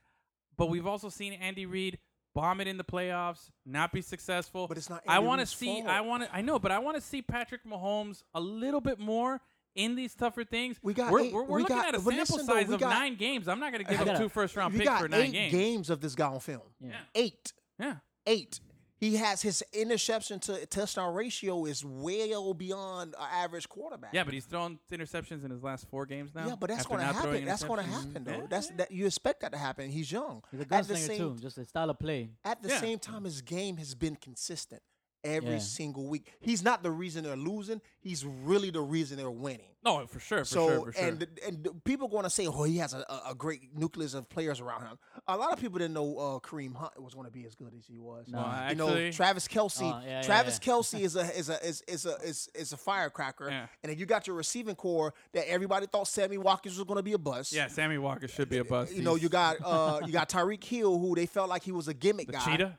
[0.57, 1.99] But we've also seen Andy Reid
[2.35, 4.69] bomb it in the playoffs, not be successful.
[4.69, 5.81] But it's not I want to see.
[5.83, 5.87] fault.
[5.89, 6.35] I want to.
[6.35, 9.41] I know, but I want to see Patrick Mahomes a little bit more.
[9.79, 11.99] In these tougher things, We got we're, eight- we're, we're we looking got- at a
[12.01, 13.47] sample listen, size we of got- nine games.
[13.49, 15.51] I'm not going to give We up got- two first round picks for nine eight
[15.51, 15.89] games.
[15.91, 16.63] of this guy on film.
[16.81, 16.97] Yeah.
[17.15, 17.53] Eight.
[17.79, 18.61] Yeah, eight.
[19.01, 24.13] He has his interception to touchdown ratio is well beyond an average quarterback.
[24.13, 26.49] yeah, but he's thrown interceptions in his last four games now.
[26.49, 27.45] yeah, but that's going to happen.
[27.45, 28.33] That's going to happen though.
[28.33, 29.89] Yeah, That's that you expect that to happen.
[29.89, 30.43] He's young.
[30.51, 31.37] He's a At the gunslinger too.
[31.41, 32.31] Just a style of play.
[32.45, 32.81] at the Yeah.
[32.81, 34.83] same time, his game has been consistent
[35.25, 35.59] every Yeah.
[35.59, 36.33] single week.
[36.41, 37.81] He's not the reason they're losing.
[38.01, 39.67] He's really the reason they're winning.
[39.85, 41.05] No, for sure, for so sure, for sure.
[41.05, 44.29] and and people going to say, oh, he has a, a, a great nucleus of
[44.29, 44.99] players around him.
[45.29, 47.73] A lot of people didn't know uh, Kareem Hunt was going to be as good
[47.79, 48.27] as he was.
[48.29, 48.39] No.
[48.39, 49.83] Well, you know, actually, Travis Kelce.
[49.83, 50.73] Uh, yeah, yeah, Travis yeah.
[50.73, 53.49] Kelce is a is a is, is a is, is a firecracker.
[53.51, 53.67] Yeah.
[53.83, 57.03] And then you got your receiving corps that everybody thought Sammy Watkins was going to
[57.03, 57.53] be a bust.
[57.53, 58.93] yeah, Sammy Walker should be a bust.
[58.95, 61.87] You know, you got uh you got Tyreek Hill who they felt like he was
[61.89, 62.45] a gimmick the guy.
[62.45, 62.79] cheetah.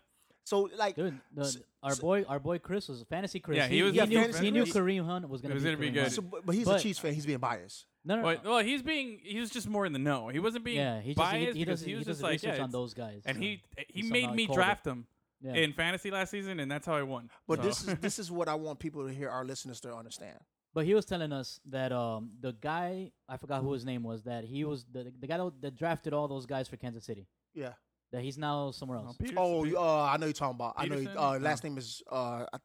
[0.50, 3.58] So like Dude, the, s- our boy, our boy Chris was fantasy Chris.
[3.58, 5.70] Yeah, he was He, a knew, fantasy he knew Kareem Hunt was gonna was be,
[5.70, 6.12] gonna be good.
[6.12, 7.14] So, but but he's But- a Chiefs fan.
[7.14, 7.86] He's being biased.
[8.06, 8.50] No, no, Well, no.
[8.52, 10.30] well, he's being he was just more in the know.
[10.30, 12.42] He wasn't being yeah, he just biased he, he because he was does just like
[12.42, 13.22] yeah, on those guys.
[13.26, 14.92] and so he he he made me draft it.
[14.92, 15.06] him
[15.42, 15.54] Yeah.
[15.54, 17.30] in fantasy last season, and that's how I won.
[17.48, 19.94] But So- this is this is what I want people to hear, our listeners to
[19.96, 20.40] understand.
[20.74, 24.24] But he was telling us that um the guy I forgot who his name was
[24.24, 27.28] that he was the the guy that, that drafted all those guys for Kansas City.
[27.54, 27.74] Yeah.
[28.12, 29.18] That he's now somewhere else.
[29.18, 30.74] Peterson- Oh, you- uh, I know you're talking about.
[30.78, 30.96] I know.
[31.16, 31.70] Uh, last No.
[31.70, 32.02] name is.
[32.12, 32.58] Uh, I,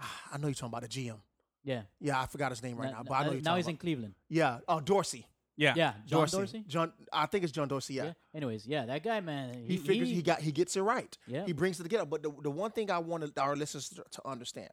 [0.32, 1.20] I know you're talking about the GM.
[1.64, 1.82] yeah.
[2.00, 3.66] Yeah, I forgot his name right Na- now, but I know you're now talking he's
[3.66, 3.80] in about.
[3.80, 4.14] Cleveland.
[4.28, 4.58] Yeah.
[4.68, 5.26] Oh, Dorsey.
[5.56, 6.64] yeah, Yeah, John Dorsey.
[6.66, 6.92] John.
[7.12, 7.94] I think it's John Dorsey.
[7.94, 8.12] Yeah.
[8.34, 9.64] Anyways, yeah, that guy, man.
[9.66, 11.16] He, figures he, got he gets it right.
[11.26, 11.44] Yeah.
[11.46, 12.04] He brings it together.
[12.06, 14.70] But the, the one thing I wanted our listeners to, to understand,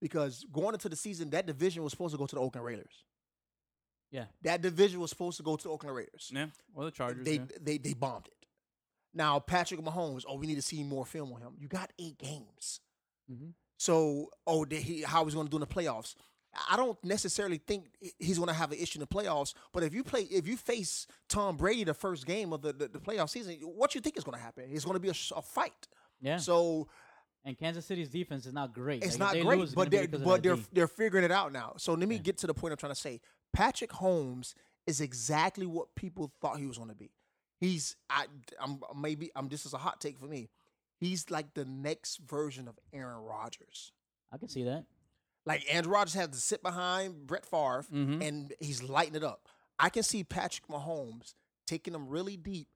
[0.00, 3.04] because going into the season, that division was supposed to go to the Oakland Raiders.
[4.10, 4.24] Yeah.
[4.42, 6.30] That division was supposed to go to the Oakland Raiders.
[6.34, 6.46] yeah.
[6.74, 7.24] Well, the Chargers.
[7.24, 7.44] they, yeah.
[7.60, 8.43] they they bombed it.
[9.14, 11.54] Now Patrick Mahomes, oh, we need to see more film on him.
[11.58, 12.80] You got eight games.
[13.30, 13.54] Mhm.
[13.76, 16.14] So, oh, did he how he's going to do in the playoffs?
[16.70, 17.86] I don't necessarily think
[18.20, 19.54] he's going to have an issue in the playoffs.
[19.72, 22.86] But if you play, if you face Tom Brady the first game of the, the,
[22.88, 24.64] the playoff season, what you think is going to happen?
[24.70, 25.88] It's going to be a, a fight.
[26.20, 26.36] Yeah.
[26.36, 26.86] So
[27.44, 29.02] and Kansas City's defense is not great.
[29.02, 30.62] it's Like, not great, lose, it's but they're but they're D.
[30.72, 31.74] they're figuring it out now.
[31.76, 33.20] So let me get to the point I'm trying to say.
[33.52, 34.54] Patrick Holmes
[34.86, 37.10] is exactly what people thought he was going to be.
[37.60, 38.26] He's I
[38.60, 40.50] I'm maybe I'm this is a hot take for me.
[40.98, 43.92] He's like the next version of Aaron Rodgers.
[44.32, 44.84] I can see that.
[45.46, 48.22] Like Aaron Rodgers had to sit behind Brett Favre Mhm.
[48.26, 49.48] and he's lighting it up.
[49.78, 51.34] I can see Patrick Mahomes
[51.66, 52.68] taking them really deep,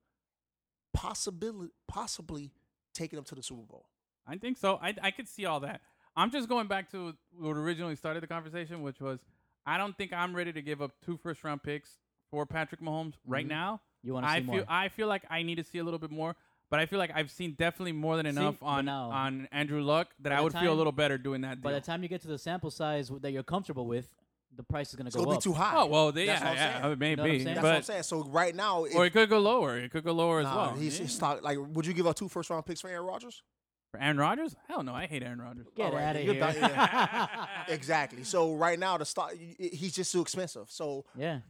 [0.93, 2.51] possibly possibly
[2.95, 3.89] taking them to the Super Bowl.
[4.27, 4.77] I think so.
[4.83, 5.81] I I could see all that.
[6.17, 9.21] I'm just going back to what originally started the conversation, which was
[9.67, 11.97] I don't think I'm ready to give up two first round picks
[12.31, 13.51] for Patrick Mahomes right Mhm.
[13.51, 13.81] now.
[14.03, 14.65] You want to see I feel more?
[14.69, 16.37] I feel like I need to see a little bit more,
[16.71, 19.83] but I feel like I've seen definitely more than enough but on now- on Andrew
[19.83, 21.61] Luck that I the would feel a little better doing that.
[21.61, 21.81] By deal.
[21.81, 24.15] the time you get to the sample size that you're comfortable with,
[24.57, 25.43] the price is going to It's go gonna up.
[25.43, 25.73] be too high.
[25.77, 26.93] oh well, they, That's yeah, what I'm yeah, saying.
[26.93, 27.55] it may You know what I'm be, saying?
[27.55, 28.03] That's what I'm but saying.
[28.05, 29.77] So right now, if, or it could go lower.
[29.79, 30.77] It could go lower as nah, well.
[30.77, 31.03] he's, Yeah.
[31.07, 33.43] he's talk, like, would you give up two first round picks for Aaron Rodgers?
[33.91, 34.55] For Aaron Rodgers?
[34.69, 35.67] Hell no, I hate Aaron Rodgers.
[35.77, 36.43] Get All right, out of you're here.
[36.43, 37.47] done- yeah.
[37.69, 38.25] exactly.
[38.25, 40.67] So right now, the stock he's just too expensive.
[40.71, 41.41] So yeah.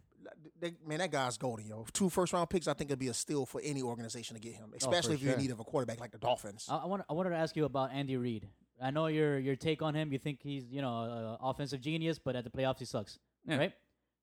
[0.61, 1.87] They, man, that guy's golden, yo.
[1.93, 4.55] Two first round picks, I think it'd be a steal for any organization to get
[4.55, 6.67] him, oh, especially if you're in need of a quarterback like the Dolphins.
[6.69, 8.49] I, I, want, I wanted to ask you about Andy Reid.
[8.81, 10.13] I know your your take on him.
[10.13, 13.19] You think he's you know a offensive genius, but at the playoffs he sucks.
[13.45, 13.57] Yeah.
[13.57, 13.73] Right?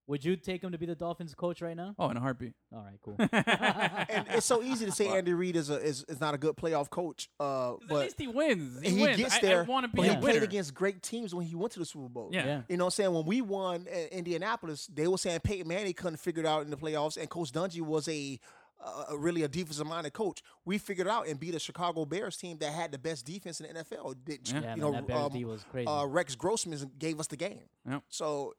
[0.08, 1.96] Would you take him to be the Dolphins coach right now?
[1.98, 2.54] Oh, in a heartbeat.
[2.72, 3.16] All right, cool.
[3.20, 6.56] and it's so easy to say Andy Reid is a is, is not a good
[6.56, 7.44] playoff coach, uh,
[7.74, 8.82] 'Cause at but least he wins.
[8.84, 9.18] He, he wins.
[9.18, 9.60] gets I- there.
[9.62, 10.22] I, want to be but a he winner.
[10.22, 12.30] played against great teams when he went to the Super Bowl.
[12.32, 12.46] Yeah.
[12.46, 12.62] yeah.
[12.70, 13.14] You know what I'm saying?
[13.14, 16.70] When we won in Indianapolis, they were saying Peyton Manning couldn't figure it out in
[16.70, 18.40] the playoffs, and Coach Dungy was a
[18.84, 20.44] uh, really a defensive minded coach.
[20.66, 23.74] We figured out and beat a Chicago Bears team that had the best defense in
[23.74, 24.16] the NFL.
[24.24, 24.54] Did, Yeah.
[24.56, 25.88] Yeah, you man, know, that Bears um, D was crazy.
[25.88, 27.62] uh, Rex Grossman gave us the game.
[27.90, 28.04] Yep.
[28.10, 28.54] So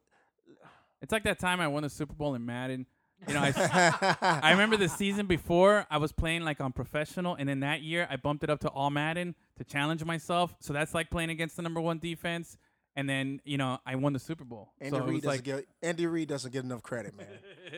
[1.01, 2.85] It's like that time I won the Super Bowl in Madden.
[3.27, 7.49] You know, I, I remember the season before I was playing like on professional, and
[7.49, 10.55] then that year I bumped it up to all Madden to challenge myself.
[10.59, 12.57] So that's like playing against the number one defense,
[12.95, 14.73] and then you know I won the Super Bowl.
[14.79, 17.27] Andy so Reid doesn't like, get Andy Reid doesn't get enough credit, man.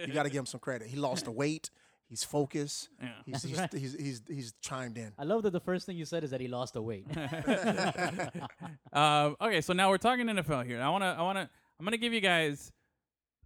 [0.05, 0.87] you got to give him some credit.
[0.87, 1.69] He lost the weight.
[2.09, 2.89] He's focused.
[2.99, 3.09] Yeah.
[3.25, 3.71] He's, he's, right.
[3.77, 5.13] he's, he's he's chimed in.
[5.17, 7.05] I love that the first thing you said is that he lost the weight.
[8.93, 10.81] uh, okay, so now we're talking NFL here.
[10.81, 11.49] I wanna, I wanna,
[11.79, 12.71] I'm gonna give you guys.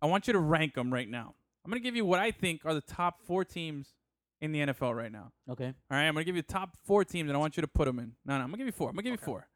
[0.04, 1.34] I want you to rank them right now.
[1.66, 3.94] I'm gonna give you what I think are the top four teams
[4.42, 5.32] in the NFL right now.
[5.50, 5.68] okay.
[5.68, 7.68] All right, I'm gonna give you the top four teams, and I want you to
[7.68, 8.12] put them in.
[8.26, 8.90] No, no, I'm gonna give you four.
[8.90, 9.48] I'm gonna give you four.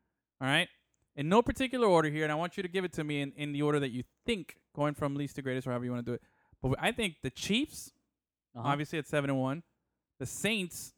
[0.41, 0.69] All right,
[1.17, 3.33] in no particular order here, and I want you to give it to me in,
[3.35, 6.05] in the order that you think, going from least to greatest, or however you want
[6.05, 6.21] to do it.
[6.61, 7.91] But I think the Chiefs,
[8.55, 8.69] Uh-huh.
[8.69, 9.63] obviously at seven and one,
[10.19, 10.93] the Saints,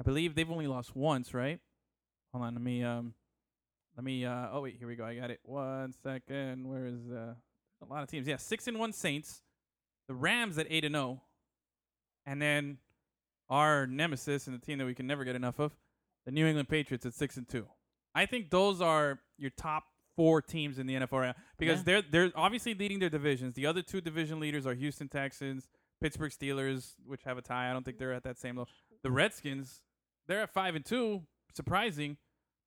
[0.00, 1.60] I believe they've only lost once, right?
[2.32, 3.12] Hold on, let me um,
[3.96, 5.04] let me uh, oh wait, here we go.
[5.04, 5.40] I got it.
[5.44, 6.66] One second.
[6.68, 7.34] Where is uh,
[7.82, 8.26] a lot of teams?
[8.26, 9.42] Yeah, six and one Saints,
[10.08, 11.22] the Rams at eight and zero,
[12.24, 12.78] and then
[13.48, 15.72] our nemesis and the team that we can never get enough of,
[16.24, 17.66] the New England Patriots at six and two.
[18.14, 19.84] I think those are your top
[20.16, 21.84] four teams in the NFL right now because Yeah.
[21.84, 23.54] they're they're obviously leading their divisions.
[23.54, 25.68] The other two division leaders are Houston Texans,
[26.00, 27.68] Pittsburgh Steelers, which have a tie.
[27.70, 28.72] I don't think they're at that same level.
[29.02, 29.82] The Redskins,
[30.26, 31.22] they're at five and two,
[31.54, 32.16] surprising,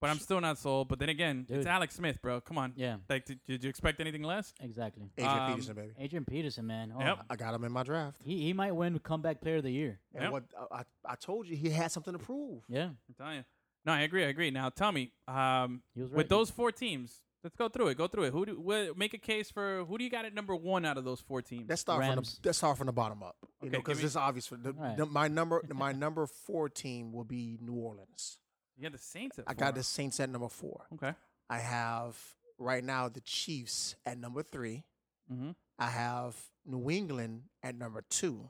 [0.02, 0.88] but I'm still not sold.
[0.88, 1.58] But then again, Dude.
[1.58, 2.42] it's Alex Smith, bro.
[2.42, 2.74] Come on.
[2.76, 4.54] Yeah, Like, did, did you expect anything less?
[4.62, 5.10] exactly.
[5.18, 5.94] Adrian Um, Peterson, baby.
[5.98, 6.94] Adrian Peterson, man.
[6.96, 7.20] Oh, Yep.
[7.30, 8.18] I got him in my draft.
[8.24, 10.00] He he might win comeback player of the year.
[10.14, 10.32] And Yep.
[10.32, 12.64] what I, I I told you, he had something to prove.
[12.70, 13.46] Yeah, I'm telling you.
[13.86, 14.24] No, I agree.
[14.26, 14.52] I agree.
[14.52, 16.18] Now, tell me, um, he was right.
[16.18, 17.98] with those four teams, let's go through it.
[17.98, 18.34] Go through it.
[18.34, 18.56] Who do
[18.94, 21.22] wh- make a case for who do you got at number one out of those
[21.22, 21.66] four teams?
[21.70, 23.38] Let's start from the let's start from the bottom up.
[23.42, 24.48] You Okay, know, because give me- it's obvious.
[24.48, 24.98] For the, Alright.
[24.98, 28.38] the- my number my number four team will be New Orleans.
[28.80, 29.38] You got the Saints.
[29.40, 29.60] At I four.
[29.60, 30.86] got the Saints at number four.
[30.94, 31.14] Okay.
[31.50, 32.18] I have
[32.58, 34.84] right now the Chiefs at number three.
[35.32, 35.52] Mm-hmm.
[35.78, 36.36] I have
[36.66, 38.50] New England at number two,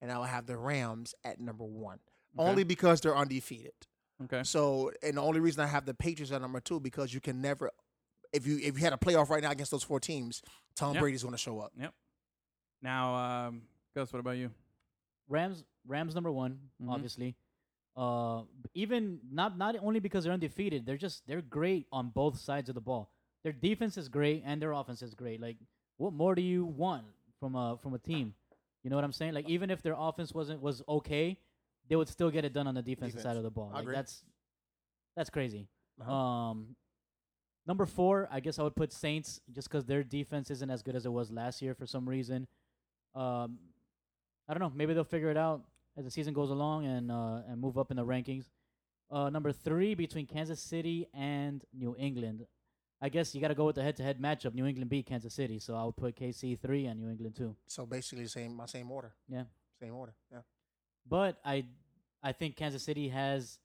[0.00, 1.98] and I will have the Rams at number one.
[2.38, 2.48] Okay.
[2.48, 3.72] Only because they're undefeated.
[4.24, 4.42] Okay.
[4.44, 7.40] So, and the only reason I have the Patriots at number two because you can
[7.40, 7.70] never,
[8.32, 10.42] if you if you had a playoff right now against those four teams,
[10.76, 11.00] Tom Yep.
[11.00, 11.72] Brady's going to show up.
[11.78, 11.92] Yep.
[12.82, 13.14] Now,
[13.48, 13.62] um,
[13.94, 14.50] Gus, what about you?
[15.28, 16.90] Rams Rams number one, Mhm.
[16.90, 17.34] obviously.
[17.96, 18.42] Uh,
[18.74, 22.74] even not not only because they're undefeated, they're just they're great on both sides of
[22.74, 23.10] the ball.
[23.44, 25.40] Their defense is great and their offense is great.
[25.40, 25.56] Like,
[25.98, 27.04] what more do you want
[27.38, 28.34] from a from a team?
[28.82, 29.34] You know what I'm saying?
[29.34, 31.38] Like, even if their offense wasn't was okay,
[31.88, 33.70] they would still get it done on the defensive side of the ball.
[33.74, 34.24] Like, that's
[35.16, 35.68] that's crazy.
[36.00, 36.12] Uh-huh.
[36.12, 36.74] Um,
[37.66, 40.96] number four, I guess I would put Saints just because their defense isn't as good
[40.96, 42.46] as it was last year for some reason.
[43.14, 43.58] Um,
[44.48, 44.72] I don't know.
[44.74, 45.62] Maybe they'll figure it out
[45.96, 48.46] as the season goes along and uh, and move up in the rankings.
[49.10, 52.46] Uh, number three between Kansas City and New England.
[53.04, 54.54] I guess you got to go with the head-to-head matchup.
[54.54, 57.56] New England beat Kansas City, so I would put KC three and New England two.
[57.66, 59.12] So basically, same my same order.
[59.28, 59.44] Yeah.
[59.80, 60.14] Same order.
[60.30, 60.38] Yeah.
[61.08, 61.64] But I,
[62.22, 63.58] I think Kansas City has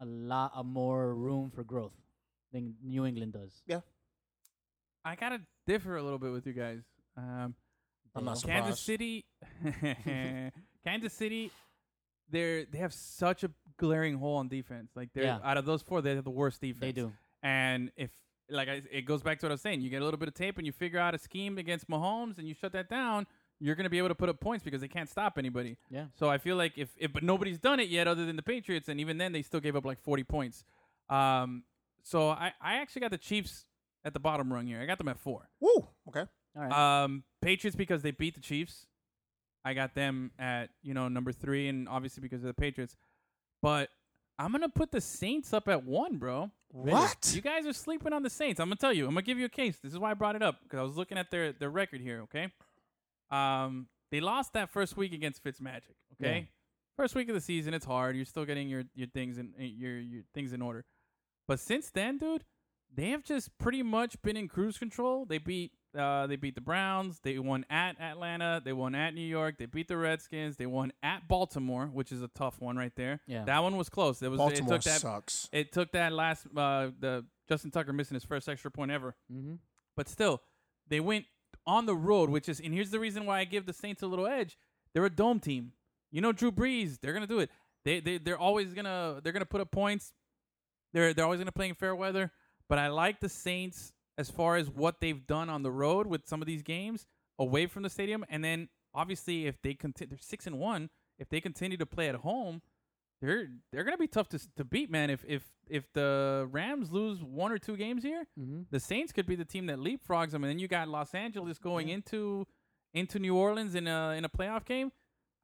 [0.00, 1.94] a lot of more room for growth
[2.52, 3.62] than New England does.
[3.66, 3.80] Yeah,
[5.04, 6.82] I gotta differ a little bit with you guys.
[7.16, 7.56] Um,
[8.14, 9.00] I'm not Kansas surprised.
[9.00, 9.24] City,
[10.84, 11.50] Kansas City,
[12.30, 14.90] they're they have such a glaring hole on defense.
[14.94, 15.38] Like they're Yeah.
[15.42, 16.80] out of those four, they have the worst defense.
[16.80, 17.12] They do.
[17.42, 18.10] And if
[18.50, 20.28] like I, it goes back to what I was saying, you get a little bit
[20.28, 23.26] of tape and you figure out a scheme against Mahomes and you shut that down,
[23.60, 25.76] you're gonna be able to put up points because they can't stop anybody.
[25.90, 26.06] Yeah.
[26.18, 28.88] So I feel like if, if but nobody's done it yet other than the Patriots,
[28.88, 30.64] and even then they still gave up like 40 points.
[31.10, 31.64] Um,
[32.02, 33.66] so I I actually got the Chiefs
[34.04, 34.80] at the bottom rung here.
[34.80, 35.48] I got them at four.
[35.60, 35.88] Woo.
[36.08, 36.24] Okay.
[36.56, 37.02] All right.
[37.04, 38.86] Um, Patriots because they beat the Chiefs.
[39.68, 42.96] I got them at you know number three, and obviously because of the Patriots.
[43.60, 43.90] But
[44.38, 46.50] I'm gonna put the Saints up at one, bro.
[46.70, 47.32] What?
[47.34, 48.60] You guys are sleeping on the Saints.
[48.60, 49.04] I'm gonna tell you.
[49.04, 49.78] I'm gonna give you a case.
[49.82, 52.00] This is why I brought it up because I was looking at their their record
[52.00, 52.22] here.
[52.22, 52.50] Okay.
[53.30, 55.96] Um, they lost that first week against Fitzmagic.
[56.14, 56.38] Okay.
[56.38, 56.44] Yeah.
[56.96, 58.16] First week of the season, it's hard.
[58.16, 60.86] You're still getting your your things in your your things in order.
[61.46, 62.44] But since then, dude,
[62.94, 65.26] they have just pretty much been in cruise control.
[65.26, 67.20] They beat uh, they beat the Browns.
[67.22, 68.60] They won at Atlanta.
[68.64, 69.58] They won at New York.
[69.58, 70.56] They beat the Redskins.
[70.56, 73.20] They won at Baltimore, which is a tough one right there.
[73.26, 73.44] Yeah.
[73.44, 74.22] that one was close.
[74.22, 75.48] It was Baltimore it took that sucks.
[75.52, 79.14] it took that last uh, the Justin Tucker missing his first extra point ever.
[79.32, 79.54] mm-hmm.
[79.96, 80.42] But still,
[80.86, 81.24] they went
[81.66, 84.06] on the road, which is and here's the reason why I give the Saints a
[84.06, 84.56] little edge.
[84.94, 85.72] They're a dome team.
[86.10, 87.50] You know Drew Brees, they're gonna do it.
[87.84, 90.12] They they they're always gonna they're gonna put up points.
[90.92, 92.30] They're they're always gonna play in fair weather.
[92.68, 96.26] But I like the Saints as far as what they've done on the road with
[96.26, 97.06] some of these games
[97.38, 100.90] away from the stadium, and then obviously if they continue, they're six and one.
[101.18, 102.60] If they continue to play at home,
[103.22, 105.08] they're they're gonna be tough to to beat, man.
[105.10, 108.62] If if if the Rams lose one or two games here, Mm-hmm.
[108.70, 111.58] the Saints could be the team that leapfrogs them, and then you got Los Angeles
[111.58, 112.46] going into
[112.94, 114.92] into New Orleans in a in a playoff game.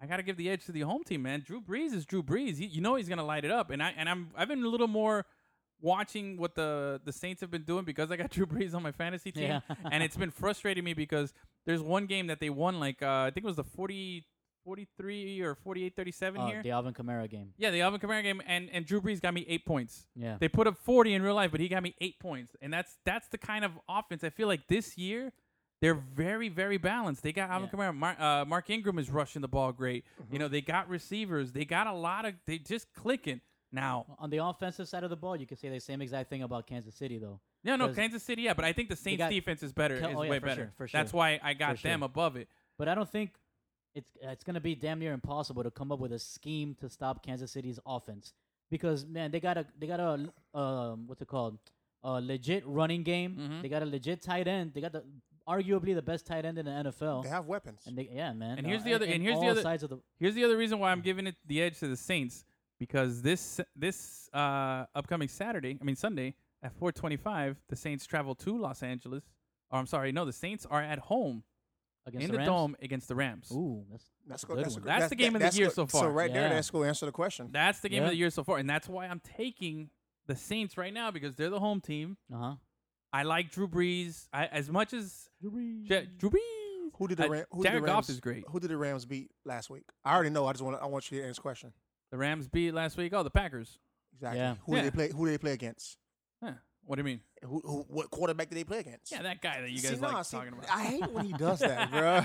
[0.00, 1.42] I got to give the edge to the home team, man.
[1.46, 2.58] Drew Brees is Drew Brees.
[2.58, 4.68] He, you know he's gonna light it up, and I and I'm I've been a
[4.68, 5.24] little more
[5.84, 8.92] watching what the the Saints have been doing because I got Drew Brees on my
[8.92, 9.60] fantasy team, Yeah.
[9.92, 11.32] and it's been frustrating me because
[11.66, 14.24] there's one game that they won like uh, I think it was the 40
[14.64, 16.62] 43 or 48 37 Oh, here.
[16.62, 17.50] the Alvin Kamara game.
[17.58, 20.06] Yeah, the Alvin Kamara game, and and Drew Brees got me eight points.
[20.16, 20.36] Yeah.
[20.40, 22.96] They put up 40 in real life, but he got me eight points, and that's
[23.04, 25.32] that's the kind of offense I feel like this year
[25.82, 27.22] they're very very balanced.
[27.22, 27.78] They got Alvin Yeah.
[27.90, 30.04] Kamara, Mar- uh, Mark Ingram is rushing the ball great.
[30.30, 33.42] You know they got receivers, they got a lot of they just clicking
[33.74, 34.06] now.
[34.18, 36.66] On the offensive side of the ball, you can say the same exact thing about
[36.66, 37.40] Kansas City, though.
[37.64, 40.10] No, no, Kansas City, yeah, but I think the Saints got defense is better, Kel-
[40.10, 40.62] is oh, yeah, way for better.
[40.62, 42.06] sure, for That's why I got For them sure.
[42.06, 42.48] above it.
[42.78, 43.30] But I don't think
[43.94, 47.24] it's it's gonna be damn near impossible to come up with a scheme to stop
[47.24, 48.32] Kansas City's offense
[48.70, 51.58] because man, they got a they got a um what's it called
[52.02, 53.36] a legit running game.
[53.36, 53.62] Mhm.
[53.62, 54.72] They got a legit tight end.
[54.74, 55.04] They got the
[55.48, 57.22] arguably the best tight end in the NFL.
[57.22, 57.82] They have weapons.
[57.86, 58.58] And they, yeah, man.
[58.58, 60.44] And here's uh, the other- in and here's the other- sides of the Here's the
[60.44, 62.44] other reason why I'm giving it the edge to the Saints
[62.86, 68.58] because this this uh, upcoming Saturday, I mean Sunday at 4:25, the Saints travel to
[68.58, 69.24] Los Angeles.
[69.70, 71.44] Or I'm sorry, no, the Saints are at home
[72.06, 73.50] against in the, the, dome against the Rams.
[73.52, 74.54] Ooh, that's That's that's a go.
[74.56, 74.82] good That's, one.
[74.82, 76.00] go- That's the game of the year go- so far.
[76.02, 76.12] So far.
[76.12, 76.54] right there, Yeah.
[76.54, 77.48] that's go answer the question.
[77.50, 78.04] That's the game Yeah.
[78.08, 79.88] of the year so far, and that's why I'm taking
[80.26, 82.16] the Saints right now because they're the home team.
[82.32, 82.54] Uh huh.
[83.12, 86.40] I like Drew Brees I, as much as Je- Drew Brees.
[86.98, 88.44] Who did the Ram, who did Jared the Goff Rams, is great.
[88.48, 89.84] Who did the Rams beat last week?
[90.04, 90.46] I already know.
[90.46, 91.72] I just want I want you to answer the question.
[92.14, 93.12] The Rams beat last week.
[93.12, 93.76] Oh, the Packers.
[94.12, 94.38] Exactly.
[94.38, 94.54] Yeah.
[94.66, 94.82] Who Yeah.
[94.82, 95.10] did they play?
[95.16, 95.98] Who did they play against?
[96.40, 96.52] Huh.
[96.84, 97.20] What do you mean?
[97.42, 99.10] Who, who what quarterback did they play against?
[99.10, 100.66] Yeah, that guy that you See, guys nah, like see, talking about.
[100.70, 102.22] I hate when he does that, bro.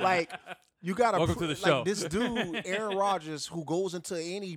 [0.02, 0.32] like
[0.80, 1.84] you gotta Welcome pr- to the like, show.
[1.84, 4.56] this dude, Aaron Rodgers, who goes into any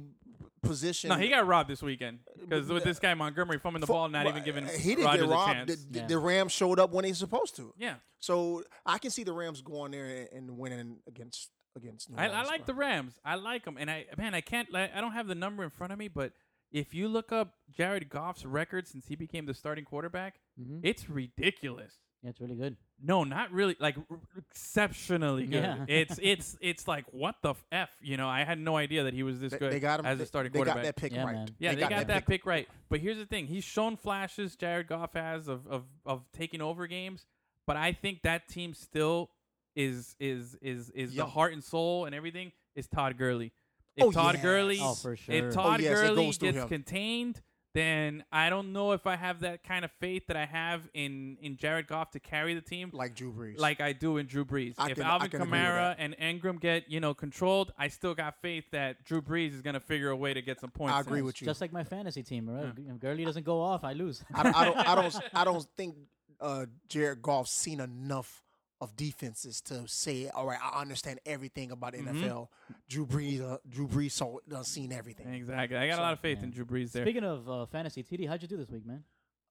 [0.61, 1.10] position.
[1.10, 4.07] No, he got robbed this weekend because with this guy Montgomery fumbling the Fo- ball,
[4.07, 5.51] not even giving he didn't Rodgers get robbed.
[5.51, 5.76] a chance.
[5.84, 6.07] The, the, Yeah.
[6.07, 7.73] the Rams showed up when they supposed to.
[7.77, 12.09] yeah, So I can see the Rams going there and, and winning against against.
[12.09, 13.13] New I, I like the Rams.
[13.25, 14.71] I like them, and I man, I can't.
[14.71, 16.33] Like, I don't have the number in front of me, but
[16.71, 20.81] if you look up Jared Goff's record since he became the starting quarterback, Mhm.
[20.83, 21.93] it's ridiculous.
[22.21, 22.75] Yeah, it's really good.
[23.01, 23.77] No, not really.
[23.79, 25.63] Like r- exceptionally good.
[25.63, 25.85] Yeah.
[25.87, 27.89] It's it's it's like what the f.
[28.01, 30.05] You know, I had no idea that he was this They, good they got him
[30.05, 30.83] as a starting they quarterback.
[30.83, 31.35] got that pick Yeah, right.
[31.35, 31.47] man.
[31.59, 32.45] Yeah, they, got, that pick.
[32.45, 32.67] right.
[32.89, 34.55] But here's the thing: he's shown flashes.
[34.57, 37.25] Jared Goff has of of of taking over games,
[37.65, 39.29] but I think that team still
[39.75, 43.51] is is is is the heart and soul and everything is Todd Gurley.
[43.95, 44.43] If Oh, Todd yes.
[44.43, 45.35] Gurley, Oh, for sure.
[45.35, 46.67] if Oh, Todd yes, Gurley gets him.
[46.69, 47.41] contained,
[47.75, 51.37] then I don't know if I have that kind of faith that I have in
[51.41, 53.59] in Jared Goff to carry the team like Drew Brees.
[53.59, 54.73] like I do in Drew Brees.
[54.77, 57.89] I if can- Alvin can agree with Kamara and Ingram get you know controlled, I
[57.89, 60.95] still got faith that Drew Brees is gonna figure a way to get some points.
[60.95, 61.25] I agree in.
[61.25, 61.45] with you.
[61.45, 62.73] Just like my fantasy team, right?
[62.77, 64.23] If Gurley doesn't go off, I lose.
[64.33, 64.77] I, don't- I don't.
[64.77, 65.15] I don't.
[65.35, 65.95] I don't think
[66.41, 68.43] uh, Jared Goff's seen enough
[68.81, 72.23] of defenses to say, "All right, I understand everything about Mm-hmm.
[72.23, 72.47] NFL."
[72.88, 73.41] Drew Brees.
[73.41, 75.34] Uh, Drew Brees saw done seen everything.
[75.34, 75.77] Exactly.
[75.77, 76.45] I got a lot of faith yeah.
[76.45, 77.03] in Drew Brees there.
[77.03, 79.03] Speaking of uh, fantasy, TD, how'd you do this week, man?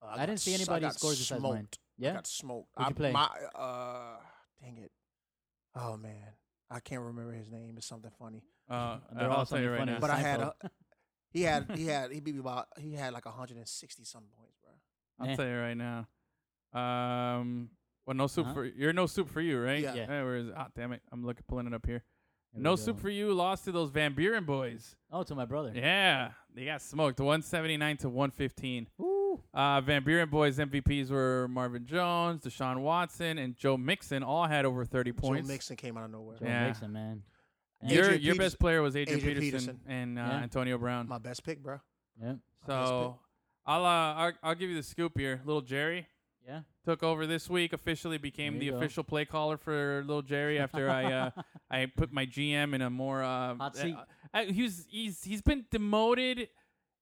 [0.02, 1.52] Uh, I didn't see anybody got scores besides mine.
[1.52, 1.78] smoked.
[1.98, 2.10] Yeah?
[2.10, 2.68] I got smoked.
[2.76, 3.12] Who'd I, you play?
[3.12, 4.16] My, uh,
[4.62, 4.92] dang it.
[5.74, 6.32] Oh man,
[6.70, 7.74] I can't remember his name.
[7.76, 8.42] It's something funny.
[8.70, 9.92] Uh, They're I'll all tell you something right funny.
[9.92, 9.98] now.
[10.00, 10.54] But I had a,
[11.30, 14.72] he had he had he beat me about he had like 160 some points, bro.
[15.20, 15.36] I'll Eh.
[15.36, 16.06] tell you right now.
[16.72, 17.70] Um,
[18.08, 18.54] well, no soup Uh-huh.
[18.54, 19.82] for you're no soup for you, right?
[19.82, 19.94] Yeah.
[19.94, 20.06] Yeah.
[20.06, 20.54] Hey, where is it?
[20.56, 21.02] Ah, damn it!
[21.12, 22.02] I'm looking pulling it up here.
[22.54, 23.34] Here no soup for you.
[23.34, 24.96] Lost to those Van Buren boys.
[25.12, 25.72] Oh, to my brother.
[25.74, 27.20] Yeah, they got smoked.
[27.20, 28.88] 179 to 115.
[29.02, 29.42] Ooh.
[29.52, 34.22] Uh, Van Buren boys MVPs were Marvin Jones, Deshaun Watson, and Joe Mixon.
[34.22, 35.46] All had over 30 points.
[35.46, 36.38] Joe Mixon came out of nowhere.
[36.38, 36.66] Joe Yeah.
[36.68, 37.22] Mixon, man.
[37.82, 39.92] And- Your Adrian your Peterson- best player was Adrian, Adrian Peterson, Peterson.
[39.92, 40.42] and uh, Yeah.
[40.42, 41.06] Antonio Brown.
[41.06, 41.80] My best pick, bro.
[42.20, 42.34] yeah.
[42.66, 43.18] so
[43.66, 45.40] I'll, uh, I'll I'll give you the scoop here.
[45.44, 46.08] Little Jerry
[46.46, 46.62] Yeah.
[46.88, 47.74] Took over this week.
[47.74, 48.76] Officially became the go.
[48.76, 51.30] official play caller for Little Jerry after I uh,
[51.70, 53.94] I put my GM in a more uh, Hot seat.
[53.94, 54.04] uh,
[54.38, 56.48] uh, he's he's he's been demoted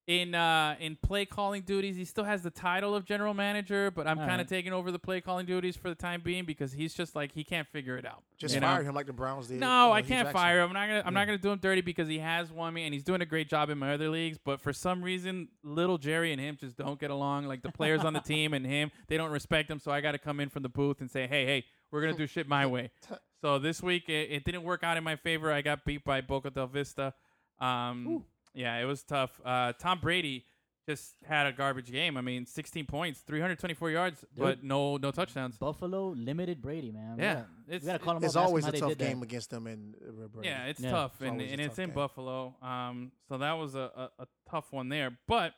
[0.06, 1.96] in uh in play calling duties.
[1.96, 4.48] He still has the title of general manager, but I'm kind of right.
[4.48, 7.42] taking over the play calling duties for the time being because he's just like he
[7.42, 8.22] can't figure it out.
[8.38, 8.68] Just you know?
[8.68, 9.58] fire him like the Browns did.
[9.58, 10.32] No, uh, I can't Jackson.
[10.32, 10.68] fire him.
[10.68, 11.02] I'm not gonna.
[11.06, 13.26] I'm not gonna do him dirty because he has won me, and he's doing a
[13.26, 14.38] great job in my other leagues.
[14.42, 17.46] But for some reason, little Jerry and him just don't get along.
[17.46, 19.80] Like the players on the team and him, they don't respect him.
[19.80, 22.16] So I got to come in from the booth and say, "Hey, hey, we're gonna
[22.16, 22.90] do shit my way."
[23.42, 25.52] So this week it, it didn't work out in my favor.
[25.52, 27.12] I got beat by Boca Del Vista.
[27.60, 28.24] Um,
[28.56, 29.40] yeah, it was tough.
[29.44, 30.44] Uh, Tom Brady
[30.88, 32.16] just had a garbage game.
[32.16, 35.56] I mean, 16 points, 324 yards, but no no touchdowns.
[35.58, 37.16] Buffalo limited Brady, man.
[37.16, 38.88] We Yeah, gotta- it's- we gotta call him It's up, ask him always a tough
[38.90, 39.04] did that.
[39.08, 40.48] game against them and uh, Brady.
[40.48, 40.90] Yeah, it's Yeah.
[40.92, 41.90] tough, It's and, and a it's tough in.
[41.92, 42.54] Buffalo.
[42.62, 45.18] Um, so that was a, a, a tough one there.
[45.26, 45.54] But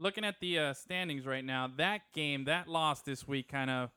[0.00, 3.90] looking at the uh, standings right now, that game, that loss this week, kind of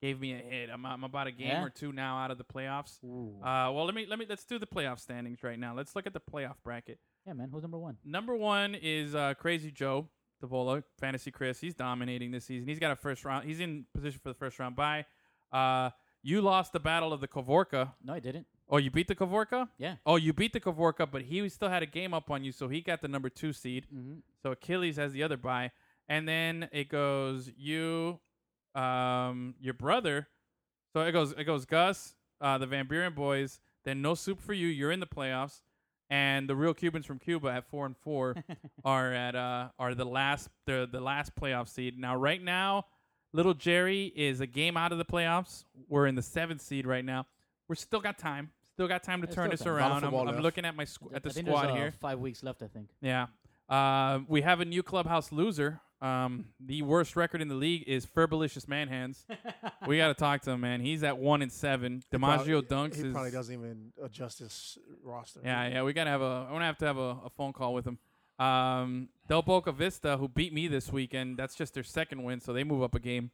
[0.00, 0.70] gave me a hit.
[0.70, 1.62] I'm, I'm about a game Yeah?
[1.64, 2.98] or two now out of the playoffs.
[3.04, 5.72] Uh, well, let me let me let's do the playoff standings right now.
[5.76, 6.98] Let's look at the playoff bracket.
[7.26, 7.48] Yeah, man.
[7.52, 7.96] Who's number one?
[8.04, 10.08] Number one is uh, Crazy Joe
[10.42, 11.60] Davola, Fantasy Chris.
[11.60, 12.66] He's dominating this season.
[12.66, 13.46] He's got a first round.
[13.46, 15.06] He's in position for the first round bye.
[15.52, 15.90] Uh,
[16.22, 17.92] you lost the battle of the Kavorka.
[18.02, 18.46] No, I didn't.
[18.68, 19.68] Oh, you beat the Kavorka?
[19.76, 19.96] Yeah.
[20.06, 22.68] Oh, you beat the Kavorka, but he still had a game up on you, so
[22.68, 23.86] he got the number two seed.
[23.94, 24.20] Mm-hmm.
[24.42, 25.72] So Achilles has the other bye,
[26.08, 28.20] and then it goes you,
[28.74, 30.28] um, your brother.
[30.92, 33.60] So it goes it goes Gus, uh, the Van Buren boys.
[33.84, 34.68] Then no soup for you.
[34.68, 35.62] You're in the playoffs,
[36.12, 38.36] and the real Cubans from Cuba at four and four
[38.84, 41.98] are at uh are the last the the last playoff seed.
[41.98, 42.84] Now right now,
[43.32, 45.64] little Jerry is a game out of the playoffs.
[45.88, 47.26] We're in the seventh seed right now.
[47.66, 48.50] We're still got time.
[48.74, 49.68] Still got time to Yeah, turn this time.
[49.68, 50.28] A lot of around.
[50.28, 51.92] I'm, I'm looking at my squ- at the I think squad there's, uh, here.
[51.98, 52.88] Five weeks left, I think.
[53.00, 53.26] Yeah.
[53.68, 55.80] Uh, we have a new clubhouse loser.
[56.02, 59.24] Um, the worst record in the league is Ferbalicious Manhands.
[59.86, 60.80] we got to talk to him, man.
[60.80, 62.02] He's at one and seven.
[62.12, 65.40] DiMaggio Dunks He is probably doesn't even adjust his roster.
[65.44, 65.82] yeah, yeah.
[65.84, 66.46] We gotta have a.
[66.48, 67.98] I'm gonna have to have a, a phone call with him.
[68.44, 72.52] Um, Del Boca Vista, who beat me this weekend, that's just their second win, so
[72.52, 73.30] they move up a game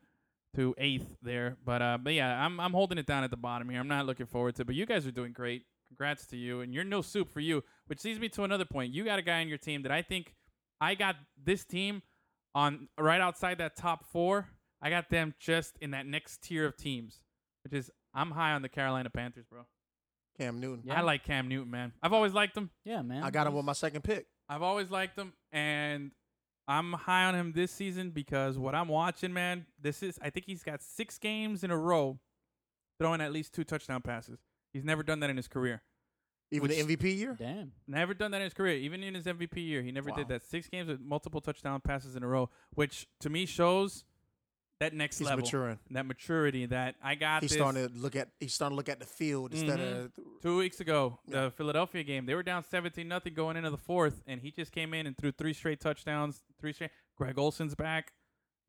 [0.55, 1.57] to eighth there.
[1.65, 3.81] But uh, but yeah, I'm I'm holding it down at the bottom here.
[3.81, 4.63] I'm not looking forward to.
[4.63, 4.67] it.
[4.67, 5.65] But you guys are doing great.
[5.89, 7.65] Congrats to you, and you're no soup for you.
[7.87, 8.93] Which leads me to another point.
[8.93, 10.35] You got a guy on your team that I think
[10.83, 12.03] I got this team
[12.55, 14.49] on right outside that top four.
[14.81, 17.21] I got them just in that next tier of teams,
[17.65, 19.67] which is I'm high on the Carolina Panthers, bro.
[20.37, 20.85] Cam Newton.
[20.85, 20.99] Yeah.
[20.99, 21.93] I like Cam Newton, man.
[22.03, 22.71] I've always liked him.
[22.85, 23.25] Yeah, man.
[23.25, 24.27] I got him with my second pick.
[24.49, 26.13] I've always liked him, and
[26.69, 30.47] I'm high on him this season because what I'm watching, man, this is I think
[30.47, 32.19] he's got six games in a row
[32.99, 34.39] throwing at least two touchdown passes.
[34.73, 35.83] He's never done that in his career.
[36.51, 37.37] Even Which- the MVP year.
[37.39, 37.73] Damn.
[37.87, 39.83] Never done that in his career, even in his MVP year.
[39.83, 40.43] He never did that.
[40.45, 44.05] Six games with multiple touchdown passes in a row, which to me shows
[44.81, 45.79] that next He's level, maturing.
[45.91, 47.43] that maturity that I got.
[47.43, 47.59] He's this.
[47.59, 48.29] starting to look at.
[48.41, 50.05] He's starting to look at the field instead Mhm.
[50.05, 50.13] of.
[50.41, 54.23] Two weeks ago, the Philadelphia game, they were down seventeen nothing going into the fourth,
[54.27, 56.45] and he just came in and threw three straight touchdowns.
[56.61, 56.93] Three straight.
[57.17, 58.13] Greg Olsen's back.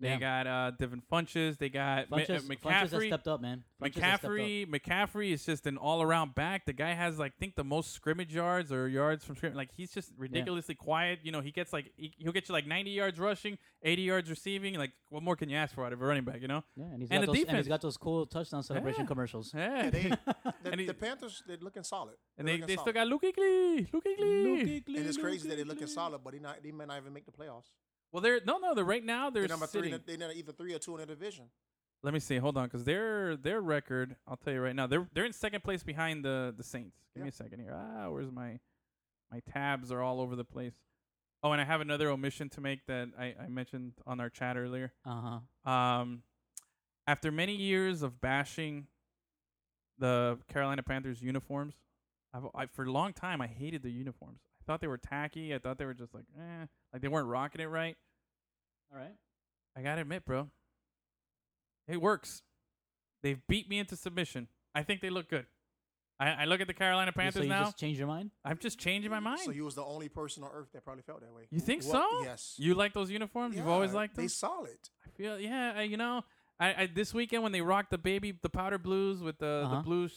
[0.01, 0.17] They Yeah.
[0.19, 1.57] got uh, Devin Funchess.
[1.57, 3.07] They got Ma- uh, Funchess, Funchess has McCaffrey.
[3.07, 3.63] stepped up, man.
[3.81, 4.31] Funchess has stepped up.
[4.31, 6.65] McCaffrey, McCaffrey is just an all-around back.
[6.65, 9.57] The guy has, like, think the most scrimmage yards or yards from scrimmage.
[9.57, 11.19] Like he's just ridiculously quiet.
[11.23, 14.29] You know, he gets like he, he'll get you like 90 yards rushing, 80 yards
[14.29, 14.75] receiving.
[14.75, 16.41] Like, what more can you ask for out of a running back?
[16.41, 16.63] You know?
[16.77, 17.65] Yeah, and he's And got the those, and defense.
[17.65, 19.07] he's got those cool touchdown celebration Yeah.
[19.07, 19.51] commercials.
[19.53, 19.83] Yeah.
[19.83, 20.03] Yeah, they,
[20.63, 22.15] the, And he- the Panthers they're looking solid.
[22.37, 23.91] and They're they, looking they still got Luke Kuechly.
[23.91, 24.83] Luke Kuechly.
[24.97, 27.25] And it's crazy that they're looking solid, but he not they may not even make
[27.25, 27.65] the playoffs.
[28.11, 28.73] Well, they're no, no.
[28.73, 29.29] They're right now.
[29.29, 29.93] They're They're number sitting.
[29.93, 31.45] in the- They're either three or two in the division.
[32.01, 32.37] Let me see.
[32.37, 34.15] Hold on, because their their record.
[34.27, 34.87] I'll tell you right now.
[34.87, 36.97] They're they're in second place behind the the Saints.
[37.13, 37.73] Give me a second here.
[37.75, 38.59] Ah, where's my
[39.31, 40.73] my tabs are all over the place.
[41.43, 44.57] Oh, and I have another omission to make that I, I mentioned on our chat
[44.57, 44.91] earlier.
[45.05, 45.71] Uh huh.
[45.71, 46.23] Um,
[47.05, 48.87] after many years of bashing
[49.97, 51.75] the Carolina Panthers uniforms,
[52.33, 54.39] I've I, for a long time I hated the uniforms.
[54.69, 55.55] I thought they were tacky.
[55.55, 57.97] I thought they were just like, eh, like they weren't rocking it right.
[58.93, 59.15] All right.
[59.75, 60.47] I gotta admit, bro,
[61.87, 62.43] it works.
[63.23, 64.47] They've beat me into submission.
[64.75, 65.47] I think they look good.
[66.19, 67.63] I, I look at the Carolina Panthers so Panthers you now.
[67.65, 68.29] just change your mind?
[68.45, 69.39] I'm just changing my mind.
[69.39, 71.47] So you was the only person on earth that probably felt that way.
[71.49, 72.23] You think Well, so?
[72.25, 72.53] Yes.
[72.57, 73.55] You like those uniforms?
[73.55, 74.25] You've always liked them.
[74.25, 74.77] They solid.
[75.03, 75.73] I feel yeah.
[75.77, 76.23] I, you know,
[76.59, 79.77] I, I this weekend when they rocked the baby the powder blues with the Uh-huh.
[79.77, 80.09] the blue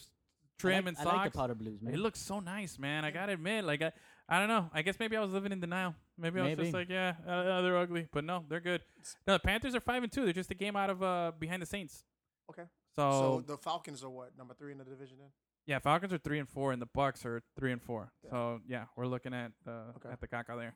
[0.59, 1.95] trim like, and I like the powder blues, man.
[1.95, 3.05] It looks so nice, man.
[3.07, 3.93] I gotta admit, like I,
[4.33, 4.71] I don't know.
[4.73, 5.95] I guess maybe I was living in denial.
[6.17, 8.81] Maybe I was just like, yeah, uh, uh, they're ugly, but no, they're good.
[9.27, 10.25] No, the Panthers are five and two.
[10.25, 12.05] They're just a game out of uh behind the Saints.
[12.51, 12.63] Okay.
[12.97, 15.29] So, So the Falcons are what number three in the division then?
[15.67, 18.11] yeah, Falcons are three and four, and the Bucs are three and four.
[18.25, 18.31] Yeah.
[18.31, 20.09] So yeah, we're looking at uh, Okay.
[20.11, 20.75] at the caca there.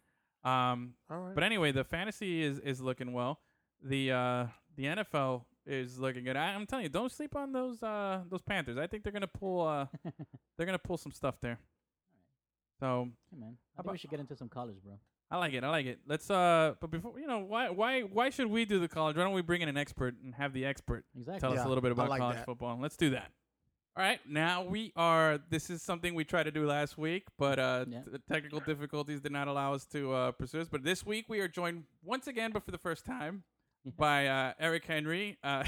[0.53, 1.35] Um, All right.
[1.35, 3.41] but anyway, the fantasy is is looking well.
[3.83, 4.47] The uh
[4.77, 6.37] the NFL is looking good.
[6.37, 8.77] I, I'm telling you, don't sleep on those uh those Panthers.
[8.79, 9.87] I think they're gonna pull uh
[10.57, 11.59] they're gonna pull some stuff there.
[12.81, 13.57] So Hey, man.
[13.77, 14.95] How I think we should get into some college, bro.
[15.31, 15.65] I like it.
[15.65, 15.99] I like it.
[16.07, 19.17] Let's uh but before you know why why why should we do the college?
[19.17, 21.41] Why don't we bring in an expert and have the expert Exactly.
[21.41, 22.47] tell us a little bit about like college that.
[22.47, 22.73] football?
[22.73, 23.31] And let's do that.
[23.97, 25.39] All right, now we are.
[25.49, 28.03] This is something we tried to do last week, but uh, Yeah.
[28.03, 30.69] t- technical difficulties did not allow us to uh, pursue this.
[30.69, 33.45] But this week we are joined once again, but for the first time,
[33.97, 35.39] by uh, Eric Henry.
[35.43, 35.65] Uh,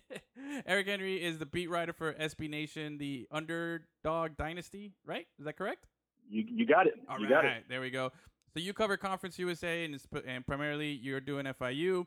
[0.66, 4.92] Eric Henry is the beat writer for SB Nation, the Underdog Dynasty.
[5.04, 5.26] Right?
[5.38, 5.86] Is that correct?
[6.28, 6.94] You you got it.
[7.08, 7.64] All you right, got it.
[7.68, 8.10] there we go.
[8.52, 12.06] So you cover Conference USA, and, it's, and primarily you're doing FIU.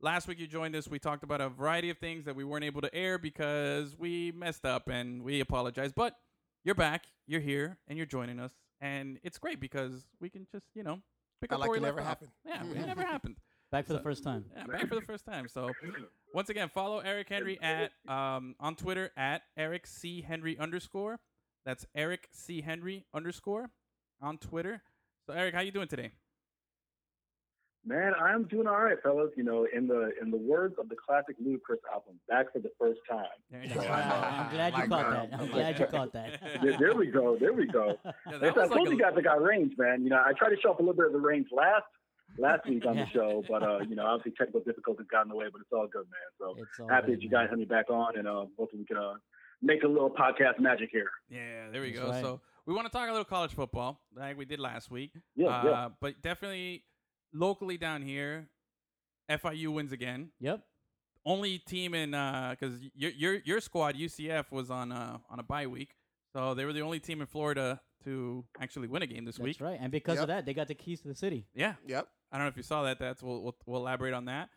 [0.00, 0.88] Last week you joined us.
[0.88, 4.32] We talked about a variety of things that we weren't able to air because we
[4.32, 5.92] messed up, and we apologize.
[5.92, 6.16] But
[6.64, 10.66] you're back, you're here, and you're joining us, and it's great because we can just
[10.74, 11.00] you know
[11.40, 12.28] pick I up like where it we never left off.
[12.46, 12.74] happened.
[12.74, 13.36] Yeah, it never happened.
[13.70, 14.46] Back for the first time.
[14.56, 15.46] Yeah, back for the first time.
[15.48, 15.70] So
[16.34, 21.20] once again, follow Eric Henry at um, on Twitter at Eric C Henry underscore.
[21.64, 23.70] That's Eric C Henry underscore
[24.20, 24.82] on Twitter.
[25.26, 26.12] So Eric, how you doing today?
[27.84, 29.30] Man, I'm doing all right, fellas.
[29.36, 32.70] You know, in the in the words of the classic Ludacris album, back for the
[32.78, 33.24] first time.
[33.50, 33.80] There you go.
[33.80, 35.30] I'm, glad you caught that.
[35.30, 35.40] that.
[35.40, 36.40] I'm glad you caught that.
[36.62, 37.38] there, there we go.
[37.40, 37.98] There we go.
[38.30, 40.02] Yeah, that I told like you guys I got range, man.
[40.04, 41.84] You know, I tried to show up a little bit of the range last
[42.38, 45.34] last week on the show, but uh, you know, obviously technical difficulties got in the
[45.34, 46.28] way, but it's all good, man.
[46.38, 47.44] So all happy good, that you man.
[47.44, 49.14] guys had me back on, and uh, hopefully we can uh,
[49.62, 51.10] make a little podcast magic here.
[51.28, 52.10] Yeah, there we That's go.
[52.10, 52.22] right.
[52.22, 55.12] So we want to talk a little college football, like we did last week.
[55.36, 55.88] Yeah, uh, yeah.
[56.00, 56.84] But definitely
[57.32, 58.48] locally down here,
[59.30, 60.30] FIU wins again.
[60.40, 60.62] Yep.
[61.26, 65.66] Only team in because your your your squad UCF was on uh, on a bye
[65.66, 65.94] week,
[66.32, 69.44] so they were the only team in Florida to actually win a game this That's
[69.44, 69.60] week.
[69.60, 69.78] right.
[69.78, 70.22] And because Yep.
[70.22, 71.46] of that, they got the keys to the city.
[71.54, 72.08] Yeah, Yep.
[72.32, 72.98] I don't know if you saw that.
[72.98, 74.48] That's we'll we'll, we'll elaborate on that.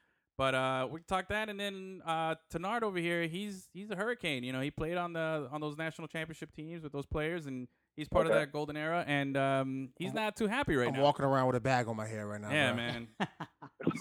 [0.43, 4.43] But uh, we talked that, and then uh, Tenard over here, he's he's a hurricane.
[4.43, 7.65] You know, he played on the on those national championship teams with those players, and
[7.95, 9.05] he's part of that golden era.
[9.07, 10.97] And um, he's not too happy right now.
[10.97, 12.51] I'm walking around with a bag on my head right now.
[12.51, 12.75] yeah, bro.
[12.75, 13.07] man.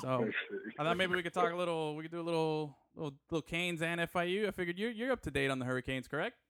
[0.01, 0.29] So
[0.79, 1.95] I thought maybe we could talk a little.
[1.95, 4.49] We could do a little little, little Canes and FIU.
[4.49, 6.42] I figured you're you're up to date on the Hurricanes, correct?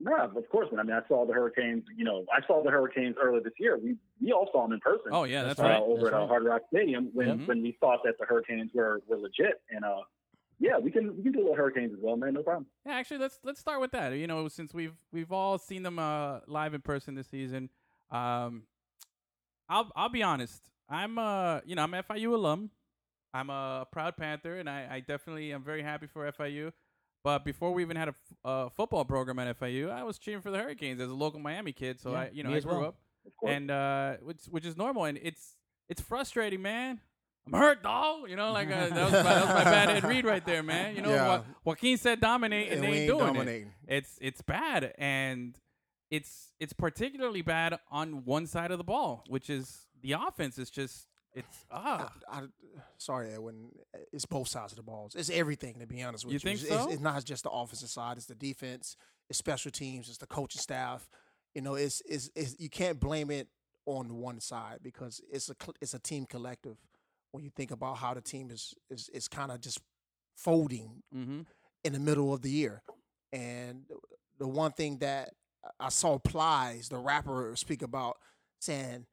[0.00, 0.80] No, of course, man.
[0.80, 1.84] I mean, I saw the Hurricanes.
[1.96, 3.78] You know, I saw the Hurricanes earlier this year.
[3.78, 5.06] We we all saw them in person.
[5.12, 5.78] Oh yeah, that's, That's right.
[5.80, 6.28] uh, over That's at uh, right.
[6.28, 7.46] Hard Rock Stadium when Mhm.
[7.46, 9.62] when we thought that the Hurricanes were were legit.
[9.70, 10.02] And uh,
[10.58, 12.34] yeah, we can we can do a little Hurricanes as well, man.
[12.34, 12.66] No problem.
[12.84, 14.10] Yeah, actually, let's let's start with that.
[14.12, 17.70] You know, since we've we've all seen them uh, live in person this season,
[18.10, 18.64] um,
[19.68, 20.70] I'll I'll be honest.
[20.88, 22.70] I'm uh you know I'm FIU alum.
[23.32, 26.72] I'm a proud Panther, and I, I definitely am very happy for FIU.
[27.24, 30.42] But before we even had a f- uh, football program at FIU, I was cheering
[30.42, 31.98] for the Hurricanes as a local Miami kid.
[32.00, 32.88] So Yeah, I you know I grew well.
[32.88, 32.96] up,
[33.46, 35.56] and uh, which which is normal, and it's
[35.88, 37.00] it's frustrating, man.
[37.46, 38.28] I'm hurt, dog.
[38.30, 40.62] You know, like uh, that, was my, that was my bad Ed Reed right there,
[40.62, 40.96] man.
[40.96, 41.28] You know, Yeah.
[41.28, 43.70] Wa- Joaquin said dominate, and, And they ain't doing it dominating.
[43.88, 45.58] it's it's bad and
[46.10, 50.70] it's it's particularly bad on one side of the ball which is the offense is
[50.70, 52.42] just it's ah I, I,
[52.98, 53.70] sorry, Edwin.
[54.12, 55.14] It's both sides of the balls.
[55.14, 56.40] It's everything, to be honest with You you.
[56.40, 56.90] think it's, it's- so?
[56.90, 58.16] it's not just the offensive side.
[58.16, 58.96] It's the defense.
[59.28, 60.08] It's special teams.
[60.08, 61.08] It's the coaching staff.
[61.54, 63.48] You know, it's it's, it's you can't blame it
[63.86, 66.76] on one side because it's a it's a team collective.
[67.32, 69.80] When you think about how the team is is is kind of just
[70.36, 71.40] folding mm-hmm.
[71.84, 72.82] in the middle of the year.
[73.32, 73.84] And
[74.38, 75.30] the one thing that
[75.80, 78.18] I saw Plies, the rapper, speak about
[78.60, 79.06] saying,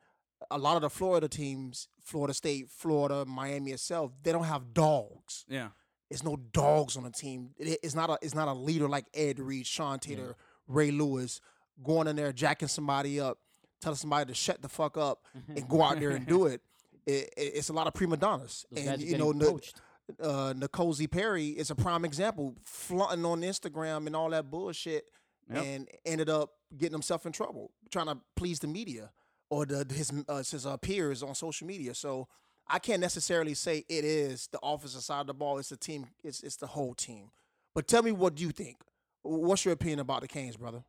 [0.49, 5.45] a lot of the Florida teams, Florida State, Florida, Miami itself, they don't have dogs.
[5.47, 5.69] Yeah.
[6.09, 7.51] There's no dogs on the team.
[7.57, 10.35] It- it's not a it's not a leader like Ed Reed, Sean Taylor,
[10.67, 11.39] Ray Lewis
[11.83, 13.37] going in there jacking somebody up,
[13.81, 16.61] telling somebody to shut the fuck up and go out there and do it.
[17.05, 19.73] It, it- it's a lot of prima donnas, Those and you know, getting
[20.21, 25.05] uh, N'Kosi Perry is a prime example, flaunting on Instagram and all that bullshit,
[25.51, 25.63] Yep.
[25.65, 29.11] and ended up getting himself in trouble trying to please the media
[29.51, 31.93] or the his uh, his uh, peers on social media.
[31.93, 32.27] So
[32.67, 35.59] I can't necessarily say it is the offensive side of the ball.
[35.59, 36.07] It's the team.
[36.23, 37.29] It's it's the whole team.
[37.75, 38.77] But tell me what do you think.
[39.21, 40.83] What's your opinion about the Canes, brother?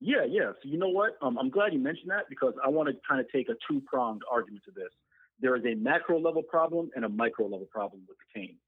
[0.00, 0.52] Yeah, yeah.
[0.62, 1.16] So you know what?
[1.22, 3.80] Um, I'm glad you mentioned that because I want to kind of take a two
[3.86, 4.90] pronged argument to this.
[5.40, 8.58] There is a macro level problem and a micro level problem with the Canes.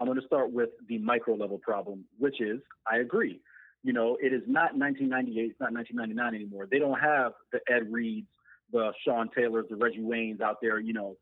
[0.00, 3.40] I'm going to start with the micro level problem, which is I agree.
[3.82, 6.68] You know, it is not 1998, it's not 1999 anymore.
[6.70, 8.28] They don't have the Ed Reeds,
[8.72, 11.16] the Sean Taylors, the Reggie Waynes out there, you know,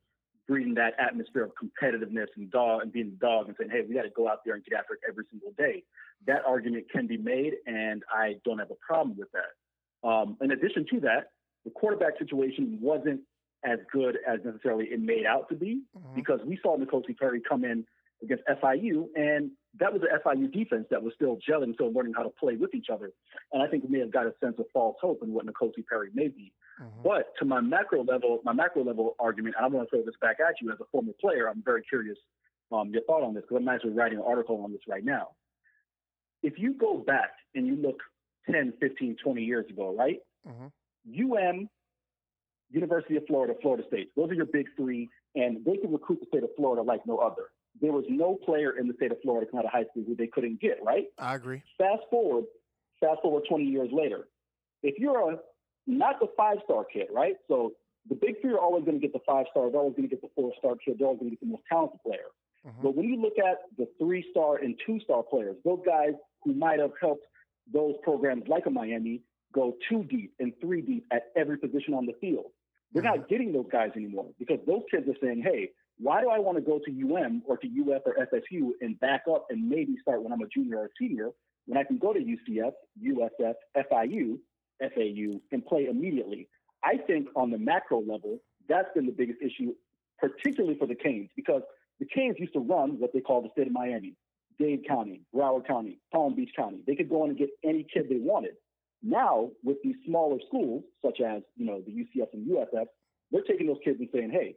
[0.47, 3.95] breeding that atmosphere of competitiveness and dog and being a dog and saying, hey, we
[3.95, 5.85] got to go out there and get after it every single day.
[6.27, 10.09] That argument can be made, and I don't have a problem with that.
[10.09, 11.31] Um, in addition to that,
[11.65, 13.20] the quarterback situation wasn't
[13.65, 15.82] as good as necessarily it made out to be
[16.15, 17.85] because we saw N'Kosi Perry come in
[18.23, 22.23] against FIU, and that was the FIU defense that was still gelling, still learning how
[22.23, 23.13] to play with each other.
[23.53, 25.87] And I think we may have got a sense of false hope in what N'Kosi
[25.89, 26.53] Perry may be.
[27.03, 30.15] But to my macro level, my macro level argument, and I'm going to throw this
[30.21, 31.49] back at you as a former player.
[31.49, 32.19] I'm very curious
[32.73, 35.29] um, your thought on this because I'm actually writing an article on this right now.
[36.43, 38.01] If you go back and you look
[38.51, 40.19] 10, 15, 20 years ago, right?
[41.09, 41.69] UM,
[42.71, 44.11] University of Florida, Florida State.
[44.17, 47.19] Those are your big three, and they can recruit the state of Florida like no
[47.19, 47.51] other.
[47.81, 50.17] There was no player in the state of Florida coming out of high school who
[50.17, 51.05] they couldn't get, right?
[51.19, 51.63] I agree.
[51.79, 52.45] Fast forward,
[53.01, 54.29] fast forward 20 years later.
[54.83, 55.37] If you're a
[55.87, 57.37] not the five star kid, right?
[57.49, 57.73] So
[58.09, 59.71] the big three are always going to get the five star.
[59.71, 60.97] They're always going to get the four star kid.
[60.99, 62.31] They're always going to get the most talented player.
[62.67, 62.83] Mm-hmm.
[62.83, 66.55] But when you look at the three star and two star players, those guys who
[66.55, 67.27] might have helped
[67.73, 69.23] those programs like a Miami
[69.53, 72.47] go two deep and three deep at every position on the field,
[72.93, 73.21] they're mm-hmm.
[73.21, 75.71] not getting those guys anymore because those kids are saying, hey,
[76.01, 79.23] why do I want to go to UM or to UF or FSU and back
[79.31, 81.31] up and maybe start when I'm a junior or a senior
[81.67, 82.73] when I can go to UCF,
[83.05, 84.39] USF, FIU,
[84.81, 86.49] FAU, and play immediately?
[86.83, 89.75] I think on the macro level, that's been the biggest issue,
[90.19, 91.63] particularly for the Canes, because
[91.99, 94.15] the Canes used to run what they call the state of Miami,
[94.59, 96.81] Dade County, Broward County, Palm Beach County.
[96.87, 98.53] They could go in and get any kid they wanted.
[99.03, 102.87] Now, with these smaller schools, such as you know the UCF and USF,
[103.31, 104.57] they're taking those kids and saying, "Hey,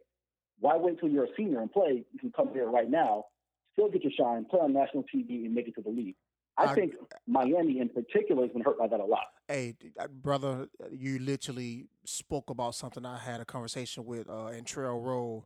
[0.64, 2.04] why wait till you're a senior and play?
[2.12, 3.26] You can come here right now,
[3.74, 6.16] still get your shine, play on national TV, and make it to the league."
[6.56, 6.94] I, I- think
[7.26, 9.26] Miami in particular has been hurt by that a lot.
[9.46, 14.64] Hey, uh, brother, you literally spoke about something I had a conversation with uh, in
[14.64, 15.44] Trail Road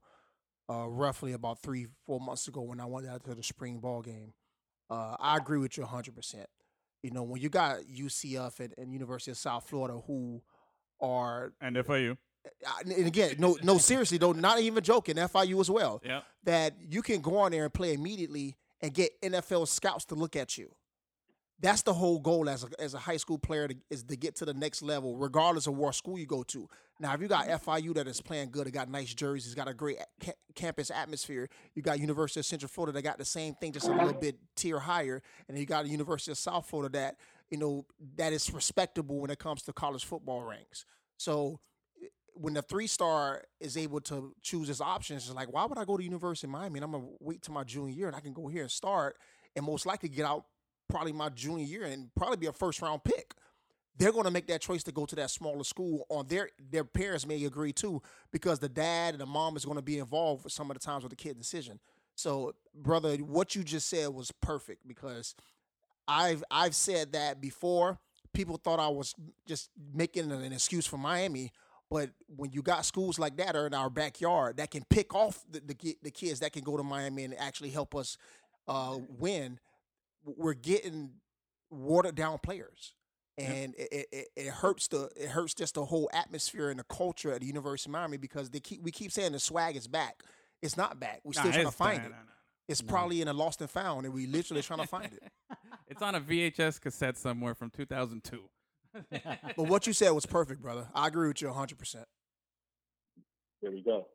[0.70, 4.02] uh, roughly about three, four months ago when I went out to the spring ball
[4.02, 4.34] game.
[4.88, 6.44] Uh, I agree with you 100%.
[7.02, 10.42] You know, when you got UCF and, and University of South Florida who
[11.00, 12.18] are, And FIU.
[12.82, 16.24] And again, no, no, seriously, though, not even joking, FIU as well, Yep.
[16.44, 20.36] that you can go on there and play immediately and get NFL scouts to look
[20.36, 20.72] at you.
[21.60, 24.36] That's the whole goal as a, as a high school player to, is to get
[24.36, 26.68] to the next level, regardless of what school you go to.
[27.00, 29.74] Now, if you got FIU that is playing good, it got nice jerseys, got a
[29.74, 31.48] great ca- campus atmosphere.
[31.74, 34.36] You got University of Central Florida that got the same thing, just a little bit
[34.54, 37.16] tier higher, and you got the University of South Florida that
[37.50, 37.84] you know
[38.16, 40.84] that is respectable when it comes to college football ranks.
[41.16, 41.58] So
[42.40, 45.84] when the three star is able to choose his options, it's like, why would I
[45.84, 46.78] go to University of Miami?
[46.78, 49.16] And I'm gonna wait till my junior year and I can go here and start
[49.56, 50.44] and most likely get out
[50.88, 53.34] probably my junior year and probably be a first round pick.
[53.96, 57.26] They're gonna make that choice to go to that smaller school on their their parents
[57.26, 58.00] may agree too,
[58.30, 61.10] because the dad and the mom is gonna be involved some of the times with
[61.10, 61.80] the kid decision.
[62.14, 65.34] So, brother, what you just said was perfect because
[66.06, 67.98] I've I've said that before.
[68.32, 69.14] People thought I was
[69.46, 71.52] just making an excuse for Miami,
[71.90, 75.44] but when you got schools like that are in our backyard that can pick off
[75.50, 78.16] the the, the kids that can go to Miami and actually help us
[78.66, 79.58] uh, win,
[80.24, 81.10] we're getting
[81.70, 82.94] watered down players,
[83.38, 86.84] and it, it, it- it hurts the it hurts just the whole atmosphere and the
[86.84, 89.86] culture at the University of Miami because they keep we keep saying the swag is
[89.86, 90.22] back.
[90.60, 91.20] It's not back.
[91.24, 92.10] We're still Nah, trying to find nah, it.
[92.10, 92.16] nah.
[92.68, 95.22] It's probably in a lost and found, and we literally trying to find it.
[95.90, 98.42] It's on a VHS cassette somewhere from 2002.
[99.56, 100.88] But what you said was perfect, brother.
[100.94, 102.04] I agree with you 100%.
[103.62, 104.06] There we go.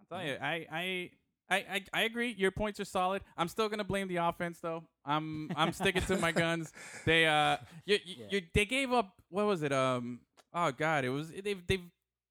[0.00, 1.10] I'll tell you, I, I,
[1.50, 2.34] I, I, I agree.
[2.36, 3.22] Your points are solid.
[3.36, 4.84] I'm still gonna blame the offense, though.
[5.04, 6.72] I'm, I'm sticking to my guns.
[7.04, 9.12] They, uh, you, you, you, they gave up.
[9.28, 9.72] What was it?
[9.72, 10.20] Um,
[10.54, 11.82] oh god, it was they've, they've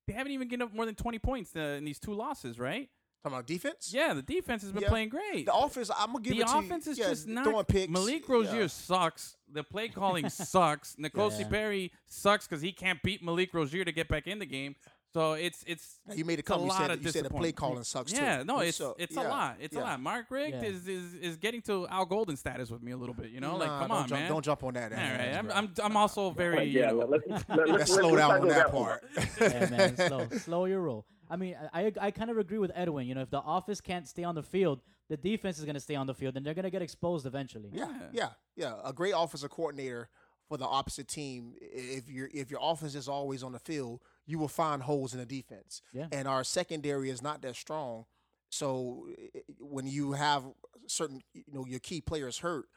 [0.07, 2.89] they haven't even given up more than 20 points uh, in these two losses, right?
[3.26, 3.91] Talking about defense.
[3.91, 4.89] Yeah, the defense has been Yeah.
[4.89, 5.47] playing great.
[5.47, 6.91] The offense, I'm gonna give you the it to offense you.
[6.91, 7.91] is yeah, just not throwing picks.
[7.91, 8.68] Malik Rosier yeah.
[8.68, 9.35] sucks.
[9.52, 10.95] The play calling sucks.
[10.97, 11.47] N'Kosi Yeah.
[11.47, 14.76] Perry sucks because he can't beat Malik Rosier to get back in the game.
[15.11, 16.65] So it's it's Now, you made a it's comment.
[16.65, 18.22] You lot said of you said the play calling sucks too.
[18.22, 19.57] Yeah, no, it's So, it's yeah, a lot.
[19.60, 19.99] It's a lot.
[20.02, 20.61] Mark Richt Yeah.
[20.69, 23.31] is, is is getting to Al Golden status with me a little bit.
[23.31, 24.30] You know, like come on, jump, man.
[24.30, 24.91] Don't jump on that.
[24.91, 25.52] All ass, right, I'm.
[25.52, 28.47] I'm I'm also very you yeah, know, let, let's, let, Let's let's, slow down on
[28.49, 29.03] that part.
[29.41, 31.06] yeah, man, slow, slow your roll.
[31.30, 33.07] I mean, I I, I kind of agree with Edwin.
[33.07, 35.80] You know, if the offense can't stay on the field, the defense is going to
[35.81, 37.69] stay on the field, and they're going to get exposed eventually.
[37.73, 38.73] Yeah, yeah, yeah.
[38.84, 40.10] A great offensive coordinator
[40.47, 41.53] for the opposite team.
[41.61, 45.19] If your if your offense is always on the field, you will find holes in
[45.19, 45.81] the defense.
[45.93, 46.07] Yeah.
[46.11, 48.06] And our secondary is not that strong.
[48.49, 50.43] So i- i- when you have
[50.88, 52.68] certain, you know, your key players hurt,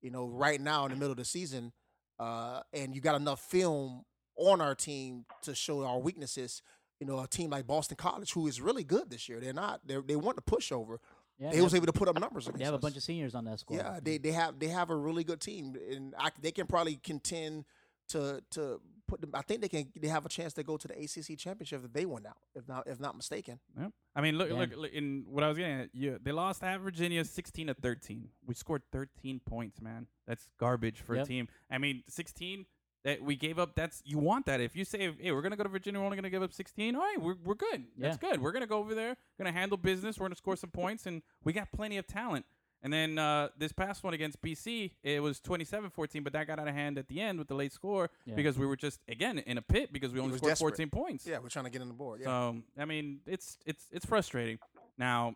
[0.00, 1.72] you know, right now in the middle of the season,
[2.18, 4.04] uh, and you got enough film
[4.36, 6.62] on our team to show our weaknesses.
[7.00, 9.80] You know, a team like Boston College, who is really good this year, they're not.
[9.86, 11.00] They they want to push over.
[11.38, 12.46] Yeah, they they was have, able to put up numbers.
[12.46, 13.76] they against have a bunch of seniors on that squad.
[13.76, 16.96] Yeah, they, they have they have a really good team, and I, they can probably
[16.96, 17.64] contend
[18.08, 19.30] to to put them.
[19.34, 19.88] I think they can.
[19.94, 22.66] They have a chance to go to the ACC championship if they win out, if
[22.66, 23.60] not if not mistaken.
[23.78, 23.88] Yeah.
[24.16, 24.56] I mean, look, Yeah.
[24.56, 27.74] look, look, in what I was getting at, you, they lost at Virginia 16 to
[27.74, 28.30] 13.
[28.44, 30.08] We scored 13 points, man.
[30.26, 31.46] That's garbage for a team.
[31.70, 32.66] I mean, 16
[33.04, 34.60] that we gave up, that's you want that.
[34.60, 36.42] If you say, hey, we're going to go to Virginia, we're only going to give
[36.42, 37.84] up 16, all right, we're, we're good.
[37.96, 38.40] That's good.
[38.42, 40.70] We're going to go over there, going to handle business, we're going to score some
[40.70, 42.44] points, and we got plenty of talent.
[42.80, 46.60] And then uh, this past one against BC, it was 27 14, but that got
[46.60, 48.34] out of hand at the end with the late score Yeah.
[48.36, 50.76] because we were just, again, in a pit because we only scored desperate.
[50.76, 51.26] 14 points.
[51.26, 52.20] Yeah, we're trying to get on the board.
[52.20, 54.60] Yeah, So I mean, it's it's it's frustrating.
[54.96, 55.34] Now,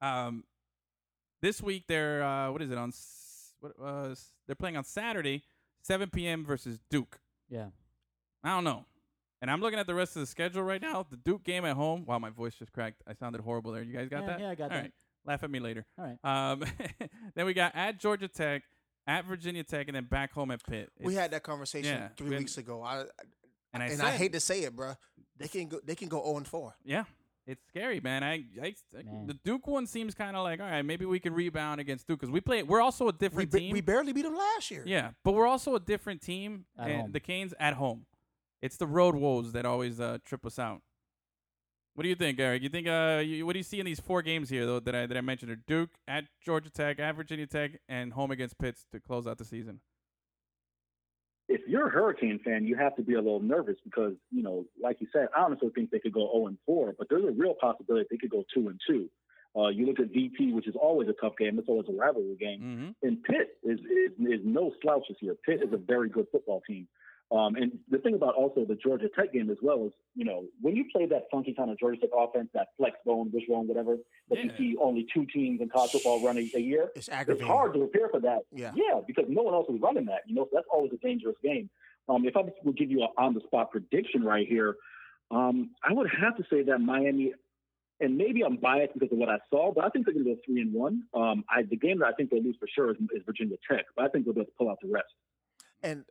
[0.00, 0.44] um,
[1.42, 2.92] this week they're uh, what is it on?
[3.60, 5.42] What was they're playing on Saturday,
[5.88, 6.44] 7 p.m.
[6.44, 7.18] versus Duke.
[7.48, 7.66] yeah.
[8.44, 8.84] I don't know.
[9.42, 11.04] And I'm looking at the rest of the schedule right now.
[11.10, 12.04] The Duke game at home.
[12.06, 13.02] Wow, my voice just cracked.
[13.06, 13.82] I sounded horrible there.
[13.82, 14.40] You guys got Yeah, that?
[14.40, 14.82] yeah, I got All that.
[14.82, 14.92] right.
[15.26, 15.84] Laugh at me later.
[15.98, 16.18] All right.
[16.52, 16.64] Um,
[17.34, 18.62] then we got at Georgia Tech,
[19.06, 20.90] at Virginia Tech, and then back home at Pitt.
[21.00, 22.82] we had that conversation yeah, three we had- weeks ago.
[22.82, 23.04] I
[23.72, 24.92] and I and said, I hate to say it, bro.
[25.36, 25.80] They can go.
[25.84, 26.74] They can go zero and four.
[26.84, 27.04] Yeah,
[27.48, 28.22] it's scary, man.
[28.22, 29.26] I, I Man.
[29.26, 30.82] the Duke one seems kind of like all right.
[30.82, 32.62] Maybe we can rebound against Duke because we play.
[32.62, 33.72] We're also a different ba- team.
[33.72, 34.82] we barely beat them last year.
[34.86, 36.66] yeah, but we're also a different team.
[36.78, 37.12] At and home.
[37.12, 38.04] The Canes at home.
[38.60, 40.82] It's the road woes that always uh, trip us out.
[41.94, 42.62] What do you think, Eric?
[42.62, 44.94] You think uh, you, what do you see in these four games here though that
[44.94, 45.50] I that I mentioned?
[45.50, 49.38] Are Duke at Georgia Tech, at Virginia Tech, and home against Pitts to close out
[49.38, 49.80] the season.
[51.48, 54.66] If you're a Hurricane fan, you have to be a little nervous because, you know,
[54.80, 57.32] like you said, I honestly think they could go 0 and 4, but there's a
[57.32, 59.08] real possibility they could go 2 and 2.
[59.56, 61.58] Uh, you look at VT, which is always a tough game.
[61.58, 62.60] It's always a rivalry game.
[62.60, 63.06] Mm-hmm.
[63.06, 65.34] And Pitt is, is is no slouches here.
[65.44, 66.86] Pitt is a very good football team.
[67.30, 70.46] Um, and the thing about also the Georgia Tech game as well is, you know,
[70.62, 73.96] when you play that funky kind of Georgia Tech offense, that flex bone, wishbone, whatever,
[74.30, 77.46] that you see only two teams in college football running a year, It's aggravating.
[77.46, 78.40] it's hard to prepare for that.
[78.50, 78.72] Yeah.
[78.74, 80.22] Yeah, because no one else is running that.
[80.26, 81.68] You know, so that's always a dangerous game.
[82.08, 84.76] Um, if I would give you an on the spot prediction right here,
[85.30, 87.34] um, I would have to say that Miami,
[88.00, 90.34] and maybe I'm biased because of what I saw, but I think they're going to
[90.34, 91.02] go three and one.
[91.12, 93.84] Um, I, the game that I think they'll lose for sure is, is Virginia Tech,
[93.94, 95.12] but I think they'll be able to pull out the rest.
[95.82, 96.04] And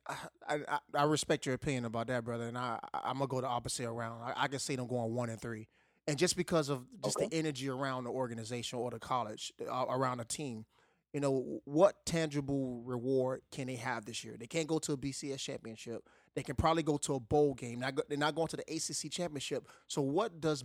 [0.48, 2.46] I, I, I respect your opinion about that, brother.
[2.46, 4.22] And I, I'm gonna go the opposite around.
[4.22, 5.68] I, I can see them going one and three,
[6.08, 10.20] and just because of just the energy around the organization or the college, uh, around
[10.20, 10.66] the team,
[11.14, 14.36] you know, what tangible reward can they have this year?
[14.40, 16.08] They can't go to a BCS championship.
[16.36, 17.80] They can probably go to a bowl game.
[17.80, 19.68] Not go, they're not going to the ACC championship.
[19.88, 20.64] So what does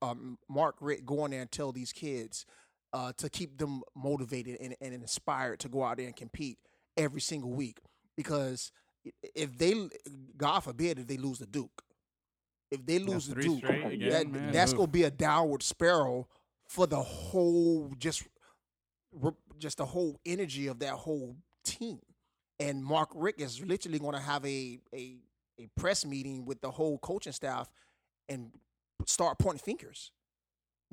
[0.00, 2.46] um, Mark Richt go in there and tell these kids
[2.92, 6.58] uh, to keep them motivated and, and inspired to go out there and compete
[6.96, 7.78] every single week?
[8.16, 8.72] Because
[9.34, 9.74] if they,
[10.36, 11.82] God forbid, if they lose the Duke,
[12.70, 14.52] if they lose the Duke, again, that, man.
[14.52, 16.28] that's gonna be a downward spiral
[16.68, 18.22] for the whole just
[19.58, 22.00] just the whole energy of that whole team.
[22.58, 25.16] And Mark Richt is literally going to have a, a
[25.58, 27.70] a press meeting with the whole coaching staff
[28.28, 28.50] and
[29.06, 30.12] start pointing fingers.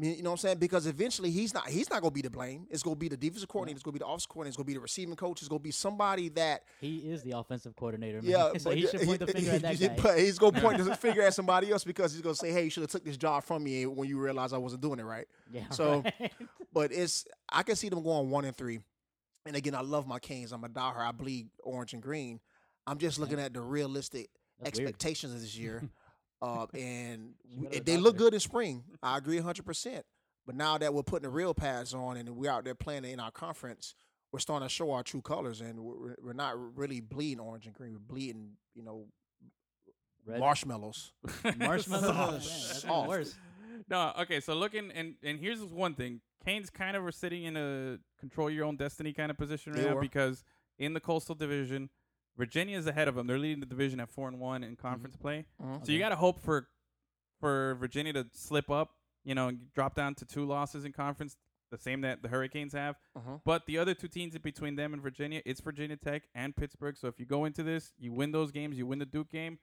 [0.02, 0.58] You know what I'm saying?
[0.60, 2.68] Because eventually he's not he's not going to be to blame.
[2.70, 3.76] It's going to be the defensive coordinator.
[3.76, 4.50] It's going to be the offensive coordinator.
[4.52, 5.42] It's going to be the receiving coach.
[5.42, 8.22] It's going to be somebody that He is the offensive coordinator.
[8.22, 8.32] Man.
[8.32, 9.98] yeah, so but he should point the finger at that guy.
[10.02, 12.70] But he's gonna point the finger at somebody else because he's gonna say, "Hey, you
[12.70, 15.28] should have took this job from me when you realized I wasn't doing it right."
[15.52, 16.32] yeah, so- right.
[16.72, 18.80] But it's I can see them going one and three.
[19.46, 20.52] And again, I love my Canes.
[20.52, 20.98] I'm a diehard.
[21.08, 22.40] I bleed orange and green.
[22.88, 24.30] I'm just looking at the realistic
[24.62, 24.90] That's weird.
[24.90, 25.84] expectations of this year,
[26.42, 28.84] uh, and Should go to we- they look good in spring.
[29.04, 29.66] I agree 100.
[29.66, 30.06] percent
[30.46, 33.20] But now that we're putting the real pads on and we're out there playing in
[33.20, 33.94] our conference,
[34.32, 37.74] we're starting to show our true colors, and we're, we're not really bleeding orange and
[37.74, 37.94] green.
[37.94, 39.08] We're bleeding, you know,
[40.26, 41.12] Red Marshmallows.
[41.58, 42.04] marshmallows.
[42.06, 43.36] Oh, man, that's even worse.
[43.90, 44.40] No, okay.
[44.40, 48.50] So looking and and here's one thing: Canes kind of are sitting in a control
[48.52, 50.02] your own destiny kind of position right They now were.
[50.02, 50.44] because
[50.78, 51.90] in the Coastal Division,
[52.40, 53.28] Virginia is ahead of them.
[53.28, 55.46] They're leading the division at four and one in conference play.
[55.62, 55.86] Mhm.
[55.86, 56.70] So you got to hope for
[57.42, 61.38] for Virginia to slip up, you know, and drop down to two losses in conference,
[61.72, 62.98] the same that the Hurricanes have.
[63.18, 63.42] Mhm.
[63.46, 66.98] But the other two teams between them and Virginia, it's Virginia Tech and Pittsburgh.
[66.98, 69.60] So if you go into this, you win those games, you win the Duke game,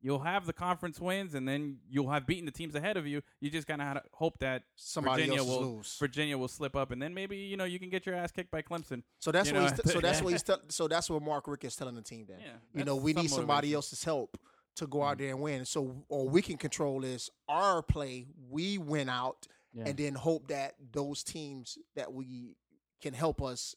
[0.00, 3.22] you'll have the conference wins, and then you'll have beaten the teams ahead of you.
[3.40, 5.96] You just kind of hope that Somebody Virginia will lose.
[5.98, 8.50] Virginia will slip up, and then maybe you know you can get your ass kicked
[8.50, 9.02] by Clemson.
[9.18, 11.22] So that's you what know, he's t- so that's what he's tell- so that's what
[11.22, 12.26] Mark Richt is telling the team.
[12.28, 13.68] Then Yeah, you know we some need somebody motivation.
[13.70, 13.74] Mm-hmm.
[13.76, 14.38] else's help
[14.76, 15.64] to go out there and win.
[15.64, 18.26] So or we can control this our play.
[18.48, 19.84] We win out Yeah.
[19.86, 22.54] and then hope that those teams that we
[23.02, 23.74] can help us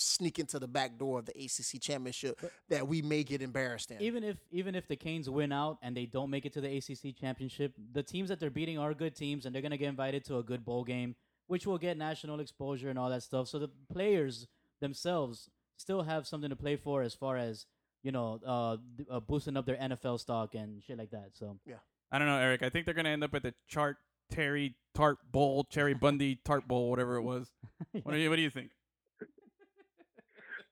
[0.00, 4.00] sneak into the back door of the ACC championship that we may get embarrassed in.
[4.00, 6.76] even if even if the Canes win out and they don't make it to the
[6.76, 10.24] ACC championship, the teams that they're beating are good teams, and they're gonna get invited
[10.24, 11.14] to a good bowl game,
[11.46, 13.48] which will get national exposure and all that stuff.
[13.48, 14.46] So the players
[14.80, 17.66] themselves still have something to play for as far as
[18.02, 18.76] you know, uh,
[19.10, 21.30] uh boosting up their NFL stock and shit like that.
[21.34, 21.76] So yeah,
[22.10, 22.62] I don't know, Eric.
[22.62, 23.96] I think they're gonna end up at the Chart
[24.30, 27.50] Terry Tart Bowl, Cheribundi Tart Bowl, whatever it was.
[28.02, 28.70] What do you What do you think?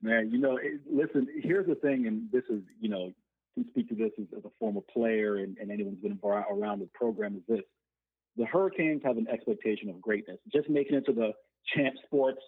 [0.02, 3.12] Man, you know, it, listen, here's the thing, and this is, you know,
[3.54, 6.80] can speak to this as, as a former player and, and anyone who's been around
[6.80, 7.64] the program is this.
[8.36, 10.38] The Hurricanes have an expectation of greatness.
[10.52, 11.32] Just making it to the
[11.74, 12.40] Champ Sports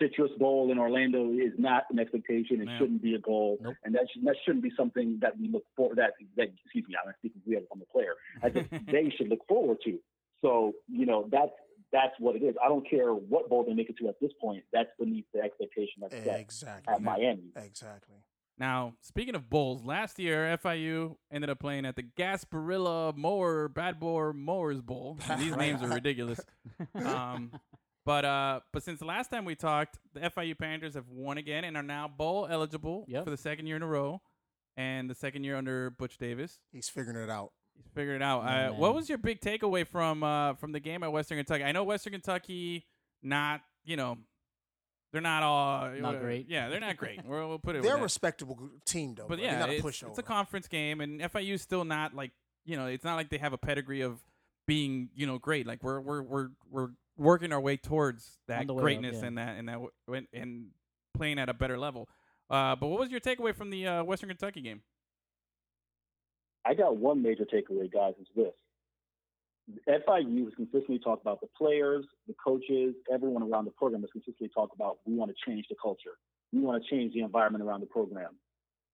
[0.00, 2.60] Citrus Bowl in Orlando is not an expectation.
[2.62, 2.78] It No.
[2.78, 3.58] shouldn't be a goal.
[3.60, 3.74] Nope.
[3.84, 6.94] And that, should, that shouldn't be something that we look for, that, that excuse me,
[7.04, 8.14] I'm speaking we as I'm a player.
[8.42, 9.98] I think they should look forward to.
[10.40, 11.52] So, you know, that's,
[11.94, 12.56] that's what it is.
[12.62, 14.64] I don't care what bowl they make it to at this point.
[14.72, 16.92] That's beneath the expectation that's set exactly.
[16.92, 17.52] at Miami.
[17.56, 18.16] Exactly.
[18.58, 23.98] Now, speaking of bowls, last year FIU ended up playing at the Gasparilla Mower Bad
[24.00, 25.18] Boy Mowers Bowl.
[25.38, 26.40] These names are ridiculous.
[26.94, 27.52] Um,
[28.04, 31.62] but uh, but since the last time we talked, the FIU Panthers have won again
[31.64, 33.24] and are now bowl eligible Yep.
[33.24, 34.20] for the second year in a row,
[34.76, 36.58] and the second year under Butch Davis.
[36.72, 37.52] He's figuring it out.
[37.76, 38.44] He's figured it out.
[38.44, 41.64] Yeah, uh, what was your big takeaway from uh, from the game at Western Kentucky?
[41.64, 42.86] I know Western Kentucky,
[43.22, 44.18] not you know,
[45.12, 46.48] they're not all Not great.
[46.48, 47.20] Yeah, they're not great.
[47.24, 47.82] we'll, we'll put it.
[47.84, 49.26] They're a respectable team, though.
[49.28, 49.46] But bro.
[49.46, 50.08] yeah, not it's, pushover.
[50.08, 52.32] it's a conference game, and FIU's still not like
[52.64, 54.18] you know, it's not like they have a pedigree of
[54.66, 55.66] being you know great.
[55.66, 59.26] Like we're we're we're we're working our way towards that On the up, greatness yeah.
[59.26, 59.78] and that and that
[60.08, 60.66] and, and
[61.14, 62.08] playing at a better level.
[62.50, 64.82] Uh, but what was your takeaway from the uh, Western Kentucky game?
[66.66, 68.52] I got one major takeaway, guys, is this.
[69.88, 74.50] FIU has consistently talked about the players, the coaches, everyone around the program has consistently
[74.54, 76.18] talked about we want to change the culture.
[76.52, 78.30] We want to change the environment around the program.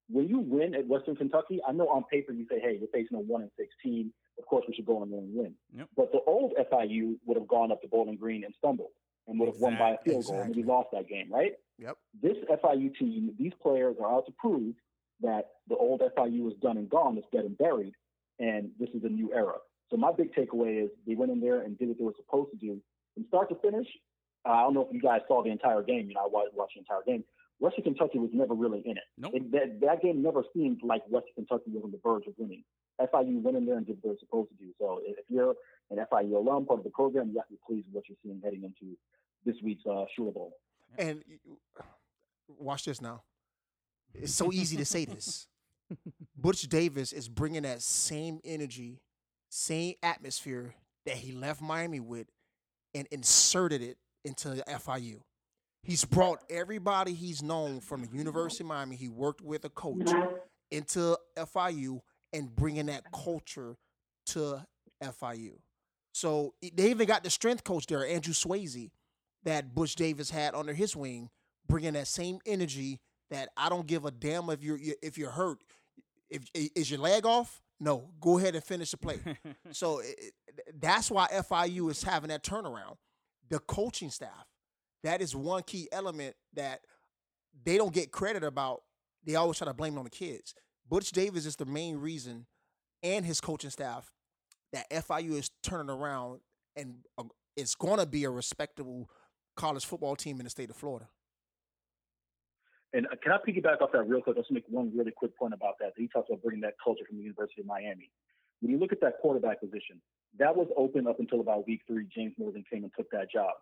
[0.09, 3.17] When you win at Western Kentucky, I know on paper you say, hey, we're facing
[3.17, 4.13] a one in 16.
[4.39, 5.55] Of course, we should go in there and win.
[5.77, 5.89] Yep.
[5.97, 8.91] But the old FIU would have gone up to Bowling Green and stumbled
[9.29, 10.63] and would have won by a field goal and maybe Exactly.
[10.65, 11.53] lost that game, right?
[11.79, 11.97] Yep.
[12.23, 14.75] This FIU team, these players are out to prove
[15.23, 17.95] that the old FIU is done and gone, it's dead and buried,
[18.39, 19.55] and this is a new era.
[19.91, 22.51] So my big takeaway is they went in there and did what they were supposed
[22.53, 22.81] to do
[23.15, 23.87] from start to finish.
[24.47, 26.09] Uh, I don't know if you guys saw the entire game.
[26.09, 27.25] You know, I watched, watched the entire game.
[27.59, 29.05] Western Kentucky was never really in it.
[29.19, 29.33] Nope.
[29.35, 32.65] it that, that game never seemed like Western Kentucky was on the verge of winning.
[33.01, 34.73] FIU went in there and did what they were supposed to do.
[34.79, 35.55] So if you're
[35.91, 38.17] an FIU alum, part of the program, you have to be pleased with what you're
[38.23, 38.97] seeing heading into
[39.45, 40.53] this week's uh, Sugar Bowl.
[40.99, 41.23] And
[42.49, 43.23] watch this now.
[44.15, 45.47] It's so easy to say this.
[46.37, 49.01] Butch Davis is bringing that same energy,
[49.51, 50.75] same atmosphere
[51.07, 52.27] that he left Miami with
[52.95, 55.21] and inserted it into FIU.
[55.83, 60.11] He's brought everybody he's known from the University of Miami, he worked with a coach,
[60.71, 62.01] into FIU
[62.33, 63.77] and bringing that culture
[64.27, 64.65] to
[65.03, 65.53] FIU.
[66.13, 68.91] So they even got the strength coach there, Andreu Swasey,
[69.45, 71.31] that Butch Davis had under his wing,
[71.67, 73.01] bringing that same energy
[73.31, 75.59] that I don't give a damn if you're if you're hurt.
[76.29, 77.63] If is your leg off?
[77.81, 79.19] No, go ahead and finish the play.
[79.73, 80.35] so it,
[80.79, 82.97] that's why FIU is having that turnaround.
[83.49, 84.47] The coaching staff,
[85.03, 86.81] that is one key element that
[87.65, 88.83] they don't get credit about.
[89.25, 90.55] They always try to blame it on the kids.
[90.89, 92.47] Butch Davis is the main reason,
[93.03, 94.13] and his coaching staff,
[94.73, 96.41] that FIU is turning around
[96.77, 97.25] and uh,
[97.57, 99.11] it's going to be a respectable
[99.57, 101.09] college football team in the state of Florida.
[102.93, 104.37] And uh, can I piggyback off that real quick?
[104.37, 105.93] Let's make one really quick point about that.
[105.97, 108.11] He talks about bringing that culture from the University of Miami.
[108.61, 110.01] When you look at that quarterback position,
[110.39, 112.07] that was open up until about week three.
[112.15, 113.53] James Morgan came and took that job.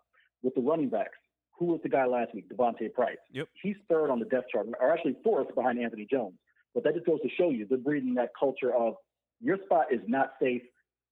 [0.42, 1.18] With the running backs,
[1.59, 2.48] who was the guy last week?
[2.48, 3.16] D'Vonte Price.
[3.32, 3.48] Yep.
[3.60, 6.34] He's third on the depth chart, or actually fourth behind Anthony Jones.
[6.74, 8.94] But that just goes to show you they're breeding that culture of
[9.40, 10.62] Your spot is not safe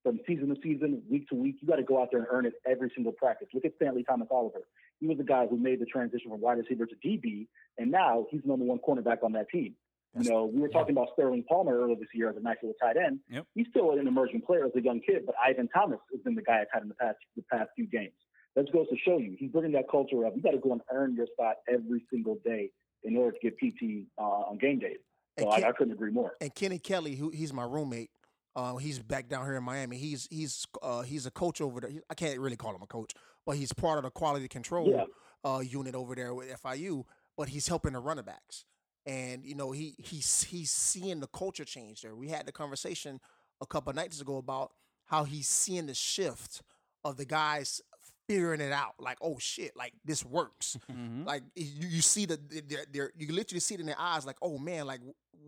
[0.06, 1.56] from season to season, week to week.
[1.60, 3.48] You got to go out there and earn it every single practice.
[3.52, 4.60] Look at Stanley Thomas Oliver.
[5.00, 8.24] He was the guy who made the transition from wide receiver to DB, and now
[8.30, 9.74] he's the number one cornerback on that team.
[10.14, 12.56] That's- you know, we were talking about Sterling Palmer earlier this year as a nice
[12.62, 13.18] little tight end.
[13.28, 13.46] Yep.
[13.56, 16.42] He's still an emerging player as a young kid, but Ivan Thomas has been the
[16.42, 18.14] guy I've had in the past the past few games.
[18.54, 20.80] That goes to show you he's bringing that culture of you got to go and
[20.90, 22.70] earn your spot every single day
[23.02, 24.98] in order to get PT uh, on game days.
[25.38, 26.32] So I, I couldn't agree more.
[26.40, 28.10] and Kenny Kelly, who he's my roommate.
[28.56, 29.96] Uh, he's back down here in Miami.
[29.98, 31.90] He's he's uh, he's a coach over there.
[31.90, 33.12] He- I can't really call him a coach,
[33.44, 35.04] but he's part of the quality control Yeah.
[35.44, 37.04] uh, unit over there with FIU.
[37.36, 38.64] But he's helping the running backs,
[39.04, 42.16] and you know he he's he's seeing the culture change there.
[42.16, 43.20] We had the conversation
[43.60, 44.72] a couple of nights ago about
[45.04, 46.62] how he's seeing the shift
[47.04, 47.82] of the guys
[48.26, 48.94] figuring it out.
[48.98, 50.78] Like, oh shit, like this works.
[50.90, 51.24] Mm-hmm.
[51.26, 54.24] Like you, you see the they're, they're, you literally see it in their eyes.
[54.24, 55.00] Like, oh man, like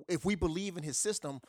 [0.08, 1.40] if we believe in his system,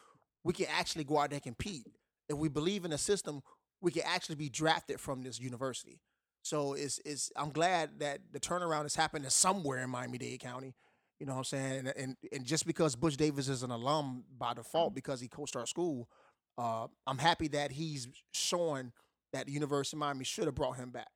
[0.43, 1.87] we can actually go out there and compete.
[2.27, 3.41] If we believe in the system,
[3.81, 5.99] we can actually be drafted from this university.
[6.41, 10.75] So it's it's I'm glad that the turnaround is happening somewhere in Miami Dade County.
[11.19, 11.77] You know what I'm saying?
[11.79, 15.55] And and, and just because Butch Davis is an alum by default because he coached
[15.55, 16.09] our school,
[16.57, 18.93] uh, I'm happy that he's showing
[19.33, 21.07] that the University of Miami should have brought him back.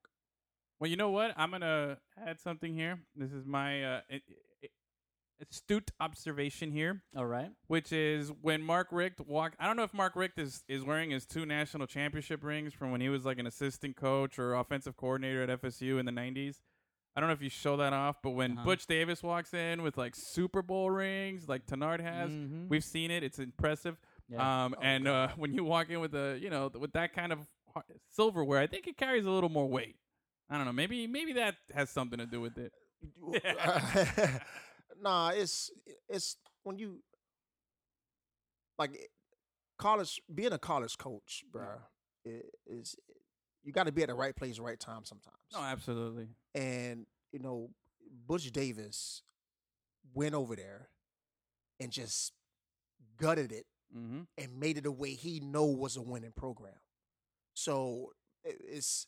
[0.80, 1.34] Well, you know what?
[1.38, 1.98] I'm gonna
[2.28, 3.00] add something here.
[3.16, 4.02] This is my uh,
[5.52, 7.52] astute observation here, All right.
[7.68, 9.56] which is when Mark Richt walked.
[9.60, 12.92] I don't know if Mark Richt is is wearing his two national championship rings from
[12.92, 16.58] when he was like an assistant coach or offensive coordinator at FSU in the '90s.
[17.16, 18.66] I don't know if you show that off, but when Uh-huh.
[18.66, 22.70] Butch Davis walks in with like Super Bowl rings, like Tenard has, Mhm.
[22.70, 23.22] we've seen it.
[23.24, 23.98] It's impressive.
[24.30, 24.66] Yeah.
[24.66, 27.46] Um, and uh, when you walk in with a, you know, with that kind of
[28.10, 29.96] silverware, I think it carries a little more weight.
[30.50, 30.74] I don't know.
[30.74, 32.74] Maybe maybe that has something to do with it.
[35.02, 35.72] nah, it's
[36.10, 37.02] it's when you
[38.78, 39.10] like
[39.78, 41.64] college being a college coach, bro,
[42.26, 42.96] i- is
[43.64, 45.38] you got to be at the right place, right time sometimes.
[45.54, 46.28] No, absolutely.
[46.54, 47.70] And you know,
[48.28, 49.22] Butch Davis
[50.14, 50.90] went over there
[51.80, 52.34] and just
[53.18, 53.66] gutted it
[53.96, 54.22] Mm-hmm.
[54.40, 56.74] and made it a way he know was a winning program.
[57.54, 58.14] So
[58.44, 59.06] it's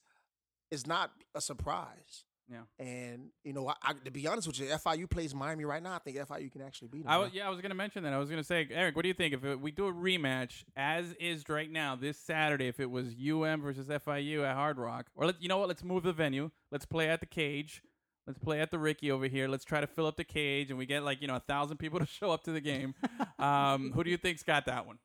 [0.70, 2.24] it's not a surprise.
[2.52, 2.62] Yeah.
[2.80, 5.94] And you know, I, I, to be honest with you, FIU plays Miami right now.
[5.94, 7.12] I think FIU can actually beat them.
[7.12, 8.14] I yeah, I was gonna mention that.
[8.14, 10.64] I was gonna say, Eric, what do you think if it, we do a rematch
[10.76, 12.68] as is right now this Saturday?
[12.68, 15.68] If it was UM versus FIU at Hard Rock, or let, you know what?
[15.68, 16.52] Let's move the venue.
[16.72, 17.82] Let's play at the Cage.
[18.28, 19.48] Let's play at the Ricky over here.
[19.48, 21.78] Let's try to fill up the cage, and we get like you know a thousand
[21.78, 22.96] people to show up to the game.
[23.40, 24.98] um, who do you think's got that one?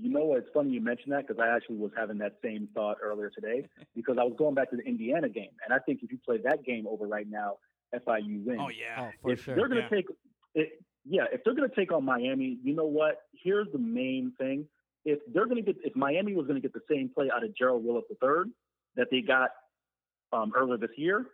[0.00, 0.38] You know what?
[0.38, 3.66] It's funny you mentioned that because I actually was having that same thought earlier today
[3.94, 6.38] because I was going back to the Indiana game, and I think if you play
[6.44, 7.56] that game over right now,
[7.94, 8.60] FIU wins.
[8.62, 9.56] Oh yeah, Oh, for if sure.
[9.56, 9.88] they're going yeah.
[9.88, 10.06] to take,
[10.54, 10.68] it,
[11.04, 13.22] yeah, if they're going to take on Miami, you know what?
[13.32, 14.66] Here's the main thing:
[15.04, 17.42] if they're going to get, if Miami was going to get the same play out
[17.44, 18.52] of Gerald Willis III
[18.96, 19.50] that they got
[20.32, 21.26] um, earlier this year,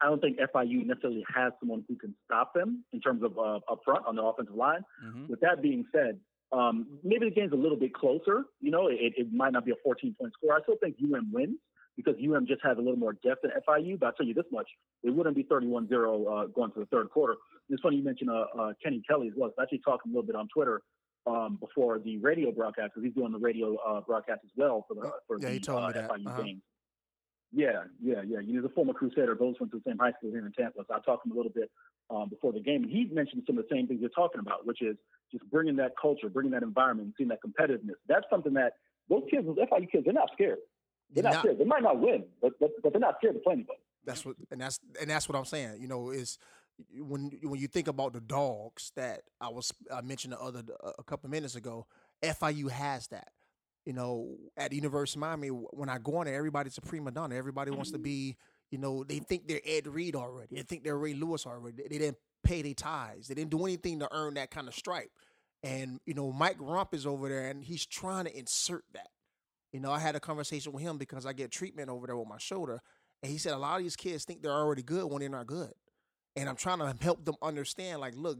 [0.00, 3.56] I don't think FIU necessarily has someone who can stop them in terms of uh,
[3.70, 4.84] up front on the offensive line.
[5.04, 5.28] Mhm.
[5.28, 6.20] With that being said,
[6.52, 8.44] um, maybe the game's a little bit closer.
[8.60, 10.54] You know, it, it might not be a 14 point score.
[10.56, 11.58] I still think UM wins
[11.96, 13.98] because UM just has a little more depth than FIU.
[13.98, 14.68] But I'll tell you this much:
[15.02, 17.34] it wouldn't be 31-0 uh, going to the third quarter.
[17.68, 19.46] It's funny you mentioned uh, uh, Kenny Kelly as well.
[19.46, 20.82] I was actually talking a little bit on Twitter
[21.26, 24.94] um, before the radio broadcast because he's doing the radio uh, broadcast as well for
[24.94, 26.08] the for Yeah, the uh.
[26.08, 26.42] FIU Uh-huh.
[26.42, 26.62] games.
[27.52, 28.38] Yeah, yeah, yeah.
[28.44, 29.34] He's a former Crusader.
[29.34, 30.80] Both went to the same high school here in Tampa.
[30.86, 31.70] So I talked to him a little bit
[32.10, 34.66] um, before the game, and he mentioned some of the same things you're talking about,
[34.66, 34.96] which is
[35.30, 37.96] just bringing that culture, bringing that environment, seeing that competitiveness.
[38.08, 38.74] That's something that
[39.08, 40.58] those kids, those FIU kids, they're not scared.
[41.12, 41.58] They're not, not- scared.
[41.58, 43.78] They might not win, but, but but they're not scared to play anybody.
[44.04, 45.80] That's what, and that's and that's what I'm saying.
[45.80, 46.38] You know, is
[46.98, 50.62] when when you think about the dogs that I was I mentioned the other
[50.98, 51.86] a couple of minutes ago,
[52.22, 53.28] FIU has that.
[53.84, 57.12] You know, at the University of Miami, when I go on there, everybody's a prima
[57.12, 57.36] donna.
[57.36, 58.04] Everybody wants to mm-hmm.
[58.04, 58.36] be.
[58.72, 60.56] You know, they think they're Ed Reed already.
[60.56, 61.76] They think they're Ray Lewis already.
[61.76, 62.16] They, they didn't
[62.46, 63.28] pay their ties.
[63.28, 65.10] They didn't do anything to earn that kind of stripe.
[65.62, 69.08] And you know, Mike Rumph is over there, and he's trying to insert that.
[69.72, 72.28] You know, I had a conversation with him because I get treatment over there with
[72.28, 72.80] my shoulder,
[73.22, 75.46] and he said a lot of these kids think they're already good when they're not
[75.46, 75.72] good.
[76.36, 78.38] And I'm trying to help them understand, like, look,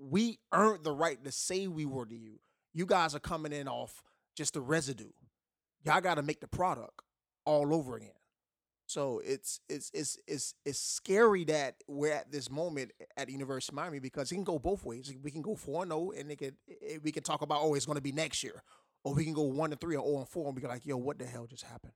[0.00, 2.40] we earned the right to say we were to you.
[2.72, 4.02] You guys are coming in off
[4.36, 5.10] just the residue.
[5.84, 7.02] Y'all got to make the product
[7.44, 8.10] all over again.
[8.90, 13.70] So it's it's it's it's it's scary that we're at this moment at the University
[13.70, 15.12] of Miami because it can go both ways.
[15.22, 16.56] We can go four and zero, and it could
[17.04, 18.64] we can talk about oh it's going to be next year,
[19.04, 20.96] or we can go one and three or zero and four, and be like yo
[20.96, 21.92] what the hell just happened.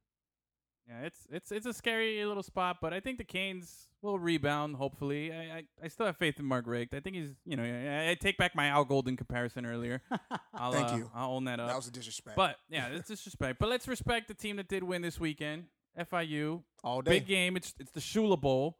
[0.88, 4.76] Yeah, it's it's it's a scary little spot, but I think the Canes will rebound.
[4.76, 6.94] Hopefully, I I, I still have faith in Mark Richt.
[6.94, 10.00] I think he's you know I, I take back my Al Golden comparison earlier.
[10.54, 11.10] I'll, Thank uh, you.
[11.12, 11.66] I'll own that up.
[11.66, 12.36] That was a disrespect.
[12.36, 13.58] but yeah, it's disrespect.
[13.58, 15.64] But let's respect the team that did win this weekend.
[15.98, 17.18] FIU, all day.
[17.18, 17.56] big game.
[17.56, 18.78] It's it's the Shula Bowl.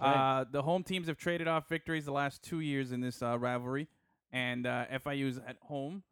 [0.00, 0.40] Right.
[0.40, 3.38] Uh, the home teams have traded off victories the last two years in this uh,
[3.38, 3.88] rivalry,
[4.32, 6.02] and uh, FIU is at home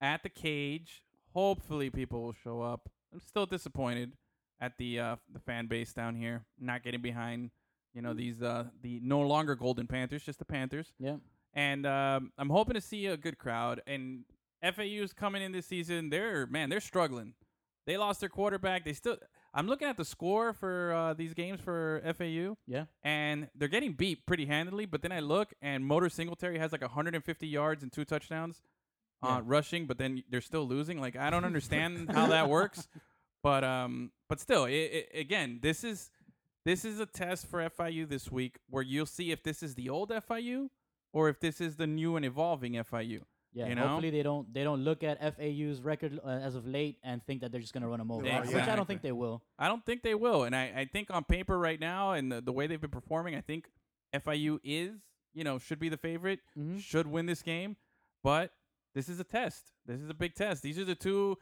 [0.00, 1.02] at the cage.
[1.32, 2.90] Hopefully, people will show up.
[3.12, 4.12] I'm still disappointed
[4.60, 7.50] at the uh, the fan base down here, not getting behind.
[7.94, 10.92] You know these uh, the no longer Golden Panthers, just the Panthers.
[10.98, 11.16] yeah.
[11.52, 13.82] And um, I'm hoping to see a good crowd.
[13.84, 14.24] And
[14.62, 16.10] FAU is coming in this season.
[16.10, 17.34] They're man, they're struggling.
[17.86, 18.84] They lost their quarterback.
[18.84, 19.16] They still.
[19.52, 22.84] I'm looking at the score for uh, these games for FAU Yeah.
[23.02, 24.86] and they're getting beat pretty handily.
[24.86, 28.62] But then I look, and Motor Singletary has like 150 yards and two touchdowns
[29.22, 29.40] uh, Yeah.
[29.44, 31.00] rushing, but then they're still losing.
[31.00, 32.88] Like I don't understand how that works.
[33.42, 36.10] But um, but still, it, it, again, this is
[36.66, 39.88] this is a test for FIU this week where you'll see if this is the
[39.88, 40.68] old FIU
[41.12, 43.22] or if this is the new and evolving FIU.
[43.52, 43.88] Yeah, You know?
[43.88, 47.40] hopefully they don't they don't look at FAU's record uh, as of late and think
[47.40, 49.42] that they're just gonna run them over, Yeah, which I don't think they will.
[49.58, 50.44] I don't think they will.
[50.44, 53.34] And I, I think on paper right now and the, the way they've been performing,
[53.34, 53.68] I think
[54.14, 55.00] FIU is,
[55.34, 56.80] you know, should be the favorite, Mhm.
[56.80, 57.76] should win this game.
[58.22, 58.52] But
[58.94, 59.72] this is a test.
[59.86, 60.62] This is a big test.
[60.62, 61.36] These are the two.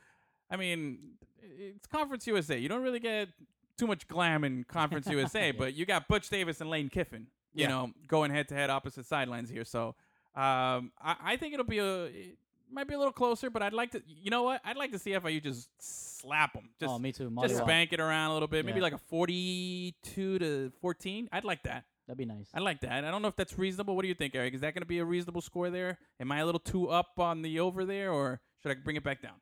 [0.51, 2.57] I mean, it's Conference USA.
[2.59, 3.29] You don't really get
[3.77, 7.63] too much glam in Conference USA, but you got Butch Davis and Lane Kiffin, you
[7.65, 7.69] Yeah.
[7.69, 9.65] know, going head to head opposite sidelines here.
[9.65, 9.95] So
[10.35, 12.05] um, I, I think it'll be a.
[12.07, 12.37] It
[12.71, 14.03] might be a little closer, but I'd like to.
[14.07, 14.61] You know what?
[14.65, 16.69] I'd like to see FIU just slap them.
[16.79, 17.33] Just oh, me too.
[17.43, 17.63] just Mollywop.
[17.65, 18.83] spank it around a little bit, maybe Yeah.
[18.85, 21.29] like a forty-two to fourteen.
[21.33, 21.85] I'd like that.
[22.07, 22.49] That'd be nice.
[22.55, 23.05] I like that.
[23.05, 23.95] I don't know if that's reasonable.
[23.95, 24.55] What do you think, Eric?
[24.55, 25.99] Is that going to be a reasonable score there?
[26.21, 29.05] Am I a little too up on the over there, or should I bring it
[29.05, 29.35] back down?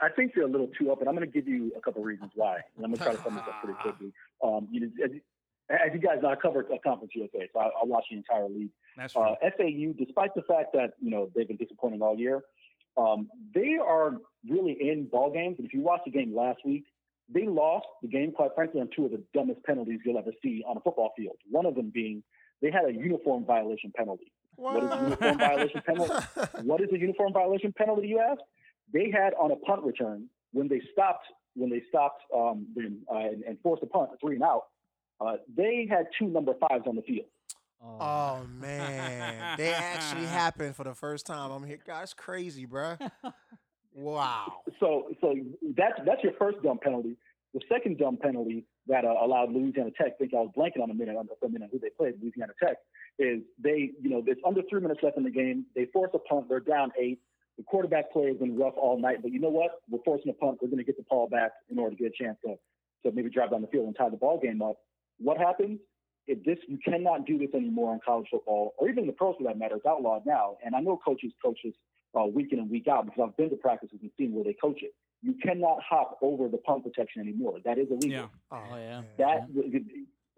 [0.00, 2.02] I think you're a little too up, and I'm going to give you a couple
[2.02, 2.56] reasons why.
[2.76, 4.12] And I'm going to try to sum this up pretty quickly.
[4.42, 5.10] Um, you know, as,
[5.70, 8.48] as you guys know, I covered uh, Conference USA, so I, I watch the entire
[8.48, 8.70] league.
[8.96, 9.22] That's true.
[9.22, 12.42] Uh, FAU, despite the fact that you know they've been disappointing all year,
[12.96, 14.16] um, they are
[14.48, 15.56] really in ball games.
[15.58, 16.84] And if you watch the game last week,
[17.32, 20.62] they lost the game, quite frankly, on two of the dumbest penalties you'll ever see
[20.66, 21.36] on a football field.
[21.50, 22.22] One of them being
[22.60, 24.32] they had a uniform violation penalty.
[24.56, 26.12] What is a uniform violation penalty?
[26.62, 28.08] What is a uniform violation penalty?
[28.08, 28.40] You ask.
[28.92, 32.66] They had on a punt return when they stopped when they stopped um,
[33.10, 34.64] uh, and, and forced a punt, a three and out.
[35.20, 37.26] Uh, they had two number fives on the field.
[37.84, 41.50] Oh, Oh man, they actually happened for the first time.
[41.50, 42.14] I'm here, guys.
[42.14, 42.98] Crazy, bruh.
[43.94, 44.52] Wow.
[44.80, 45.34] So, so
[45.76, 47.16] that's that's your first dumb penalty.
[47.54, 50.12] The second dumb penalty that uh, allowed Louisiana Tech.
[50.14, 52.14] I think I was blanking on a minute on for a minute who they played.
[52.22, 52.76] Louisiana Tech
[53.18, 55.66] is they, you know, it's under three minutes left in the game.
[55.76, 56.48] They force a punt.
[56.48, 57.20] They're down eight.
[57.58, 59.82] The quarterback play has been rough all night, but you know what?
[59.90, 60.58] We're forcing a punt.
[60.62, 62.54] We're going to get the ball back in order to get a chance to
[63.04, 64.76] to maybe drive down the field and tie the ball game up.
[65.22, 65.78] What happens?
[66.26, 69.44] If this you cannot do this anymore in college football or even the pros for
[69.44, 69.76] that matter.
[69.76, 70.56] It's outlawed now.
[70.64, 71.74] And I know coaches coach this
[72.18, 74.54] uh, week in and week out because I've been to practices and seen where they
[74.54, 74.92] coach it.
[75.22, 77.58] You cannot hop over the punt protection anymore.
[77.64, 78.10] That is illegal.
[78.10, 78.26] Yeah.
[78.50, 79.02] Oh, yeah.
[79.18, 79.48] That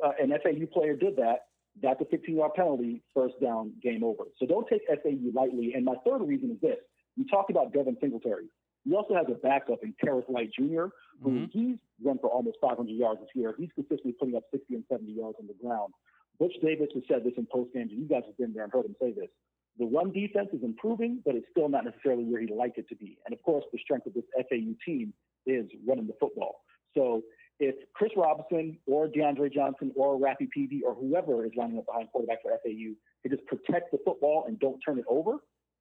[0.05, 1.47] uh, an FAU player did that.
[1.83, 4.25] That's a 15 yard penalty, first down, game over.
[4.39, 5.73] So don't take FAU lightly.
[5.75, 6.79] And my third reason is this:
[7.17, 8.47] you talked about Devin Singletary.
[8.85, 10.87] He also has a backup in Kerrith Whyte Jr.,
[11.23, 11.51] who Mhm.
[11.51, 13.55] he's run for almost 500 yards this year.
[13.57, 15.95] He's consistently putting up 60 and 70 yards on the ground.
[16.39, 18.73] Butch Davis has said this in post games, and you guys have been there and
[18.73, 19.31] heard him say this.
[19.79, 22.97] The run defense is improving, but it's still not necessarily where he'd like it to
[22.97, 23.19] be.
[23.25, 25.15] And of course, the strength of this FAU team
[25.47, 26.65] is running the football.
[26.95, 27.25] So
[27.59, 32.11] if Chris Robinson or DeAndre Johnson or Rafi Peavy or whoever is lining up behind
[32.11, 35.39] quarterback for FAU can just protect the football and don't turn it over,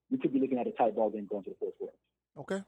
[0.09, 1.97] we could be looking at a tight ball game going to the fourth quarter.
[2.37, 2.63] Okay.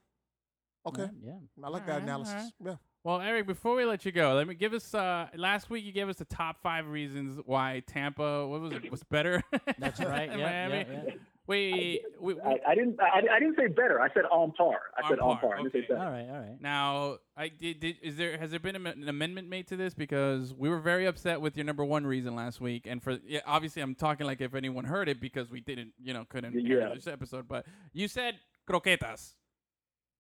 [0.88, 1.08] Okay.
[1.24, 1.34] Yeah.
[1.64, 2.34] I like Alright, that analysis.
[2.34, 2.52] alright.
[2.64, 2.76] Yeah.
[3.04, 4.94] Well, Eric, before we let you go, let me give us.
[4.94, 8.90] Uh, last week you gave us the top five reasons why Tampa, what was it,
[8.90, 9.44] was better.
[9.78, 10.30] That's right.
[10.36, 10.78] Yeah, Miami.
[10.92, 11.14] yeah, yeah.
[11.48, 13.00] We, we, we I, I didn't.
[13.00, 14.02] I, I didn't say better.
[14.02, 14.78] I said on par.
[14.98, 15.54] I On said on par, par.
[15.54, 15.88] I didn't say okay.
[15.90, 16.02] better.
[16.04, 16.60] All right, all right.
[16.60, 17.98] Now, I did, did.
[18.02, 21.40] Is there has there been an amendment made to this because we were very upset
[21.42, 24.56] with your number one reason last week, and for yeah, obviously I'm talking like if
[24.56, 26.96] anyone heard it because we didn't, you know, couldn't hear Yeah.
[26.96, 27.48] this episode.
[27.48, 29.36] But you said croquetas.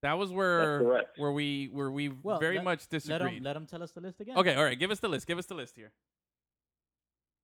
[0.05, 3.33] That was where where we where we Well, very let- much Let disagreed.
[3.37, 4.37] him let him tell us the list again.
[4.37, 4.77] okay, all right.
[4.77, 5.25] Give us the list.
[5.27, 5.91] Give us the list here.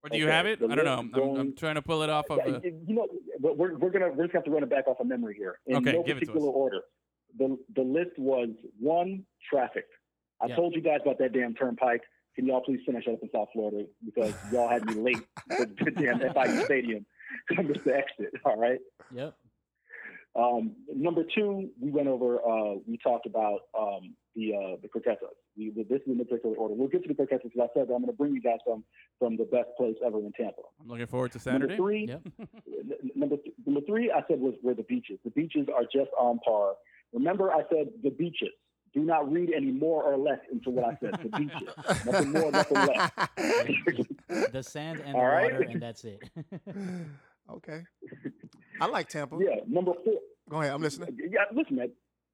[0.04, 0.60] Or do you have it?
[0.64, 1.22] I don't know.
[1.24, 2.74] I'm, I'm trying to pull it off of Yeah, the.
[2.88, 3.08] you know,
[3.40, 5.36] but we're, we're gonna we're just gonna have to run it back off of memory
[5.36, 5.60] here.
[5.68, 6.56] In Okay, no give it to particular us.
[6.56, 6.82] order.
[7.38, 9.86] The the list was one traffic.
[10.42, 10.56] I Yeah.
[10.56, 12.02] told you guys about that damn turnpike.
[12.36, 15.26] Can y'all please finish up in South Florida because y'all had me late
[15.58, 17.06] for the damn FIU stadium.
[17.58, 18.34] I missed the exit.
[18.46, 18.80] All right.
[19.14, 19.36] Yep.
[20.36, 22.38] Um, number two, we went over.
[22.38, 25.18] Uh, we talked about um, the uh, the croquetas.
[25.58, 26.74] The, the, this is in the particular order.
[26.74, 28.42] We'll get to the pick catchers because I said that I'm going to bring you
[28.42, 28.84] guys from
[29.20, 30.62] from the best place ever in Tampa.
[30.82, 31.68] I'm looking forward to Saturday.
[31.68, 32.22] Number three, Yep.
[32.40, 35.20] n- number th- number three, I said was were the beaches.
[35.26, 36.76] The beaches are just on par.
[37.14, 38.50] Remember, I said the beaches.
[38.94, 41.18] Do not read any more or less into what I said.
[41.24, 41.70] The beaches,
[42.06, 43.12] nothing more, nothing less.
[44.52, 45.44] the sand and the All right.
[45.52, 46.30] water, and that's it.
[47.50, 47.82] okay.
[48.80, 49.38] I like Tampa.
[49.40, 50.20] yeah, number four.
[50.50, 50.74] Go ahead.
[50.74, 51.18] I'm listening.
[51.18, 51.92] Yeah, listen, man.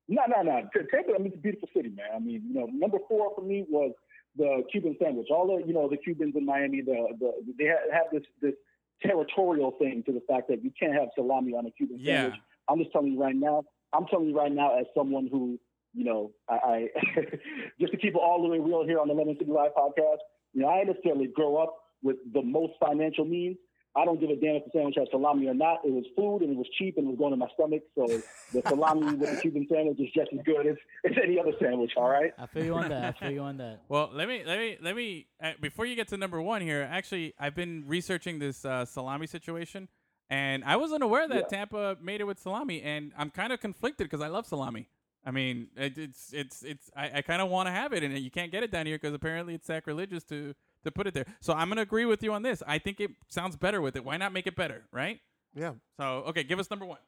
[0.07, 0.61] No, no, no.
[0.91, 2.05] Tampa, I mean, it's a beautiful city, man.
[2.15, 3.91] I mean, you know, number four for me was
[4.37, 5.27] the Cuban sandwich.
[5.29, 8.53] All the, you know, the Cubans in Miami, the, the they have this this
[9.01, 12.21] territorial thing to the fact that you can't have salami on a Cuban Yeah.
[12.23, 12.39] sandwich.
[12.69, 13.63] I'm just telling you right now.
[13.93, 15.59] I'm telling you right now, as someone who,
[15.93, 16.87] you know, I, I
[17.79, 20.17] just to keep it all the way real here on the Lemon City Live podcast.
[20.53, 23.57] You know, I necessarily grow up with the most financial means.
[23.95, 25.79] I don't give a damn if the sandwich has salami or not.
[25.83, 27.81] It was food and it was cheap and it was going in my stomach.
[27.95, 28.05] So
[28.53, 31.91] the salami with the Cuban sandwich is just as good as, as any other sandwich.
[31.97, 32.31] All right.
[32.37, 33.03] I feel you on that.
[33.03, 33.81] I feel you on that.
[33.89, 36.87] Well, let me let me let me uh, before you get to number one here.
[36.91, 39.87] Actually, I've been researching this uh, salami situation,
[40.29, 41.57] and I wasn't aware that Yeah.
[41.57, 44.89] Tampa made it with salami, and I'm kind of conflicted because I love salami.
[45.25, 48.17] I mean, it, it's it's it's I, I kind of want to have it, and
[48.17, 50.53] you can't get it down here because apparently it's sacrilegious to
[50.87, 51.25] to put it there.
[51.39, 52.63] So I'm gonna agree with you on this.
[52.67, 54.03] I think it sounds better with it.
[54.03, 55.19] Why not make it better, right?
[55.53, 55.73] Yeah.
[55.97, 56.99] So okay, give us number one.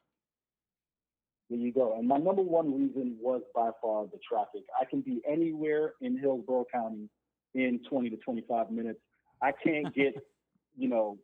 [1.50, 1.98] There you go.
[1.98, 4.62] And my number one reason was by far the traffic.
[4.80, 7.08] I can be anywhere in Hillsborough County
[7.54, 9.00] in 20 to 25 minutes.
[9.42, 10.14] I can't get,
[10.78, 11.18] you know,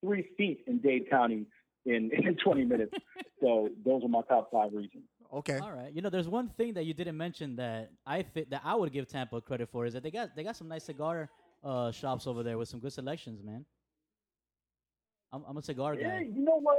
[0.00, 1.46] three feet in Dade County
[1.86, 2.94] in, in 20 minutes.
[3.40, 5.04] So those are my top five reasons.
[5.32, 5.58] Okay.
[5.58, 5.92] All right.
[5.92, 8.92] You know, there's one thing that you didn't mention that I fit that I would
[8.92, 11.28] give Tampa credit for is that they got they got some nice cigar
[11.64, 13.64] uh, shops over there with some good selections, man.
[15.32, 16.26] I'm, I'm a cigar Yeah, guy.
[16.32, 16.78] you know what?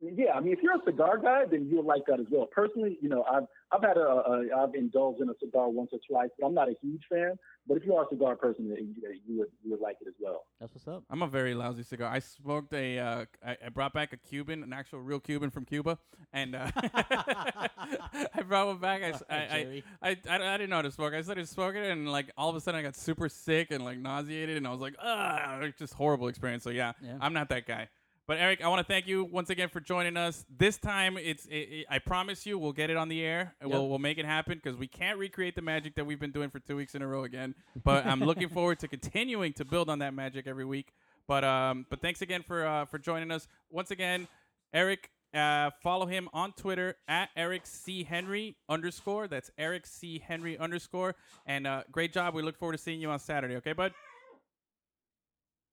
[0.00, 2.46] Yeah, I mean, if you're a cigar guy, then you'll like that as well.
[2.46, 5.98] Personally, you know, I've I've had a, a I've indulged in a cigar once or
[6.08, 7.38] twice, but I'm not a huge fan.
[7.66, 10.08] But if you are a cigar person, then you, you would you would like it
[10.08, 10.44] as well.
[10.60, 11.04] That's what's up.
[11.08, 12.10] I'm a very lousy cigar.
[12.12, 12.98] I smoked a.
[12.98, 15.96] Uh, I, I brought back a Cuban, an actual real Cuban from Cuba,
[16.34, 19.02] and uh, I brought one back.
[19.02, 19.84] I, s- I, I, Jerry.
[20.02, 21.14] I, I, I didn't know how to smoke.
[21.14, 23.84] I started smoking it, and like all of a sudden, I got super sick and
[23.84, 26.62] like nauseated, and I was like, ah, it's just horrible experience.
[26.64, 27.16] So yeah, Yeah.
[27.20, 27.88] I'm not that guy.
[28.26, 30.46] But Eric, I want to thank you once again for joining us.
[30.56, 33.54] This time, it's it, it- I promise you, we'll get it on the air.
[33.60, 36.32] and We'll we'll make it happen because we can't recreate the magic that we've been
[36.32, 37.54] doing for two weeks in a row again.
[37.84, 40.92] But I'm looking forward to continuing to build on that magic every week.
[41.28, 44.26] But um, but thanks again for uh, for joining us once again,
[44.72, 45.10] Eric.
[45.34, 49.26] Uh, follow him on Twitter at Eric C Henry underscore.
[49.26, 51.16] That's Eric C Henry underscore.
[51.44, 52.34] And uh, great job.
[52.34, 53.56] We look forward to seeing you on Saturday.
[53.56, 53.92] Okay, bud.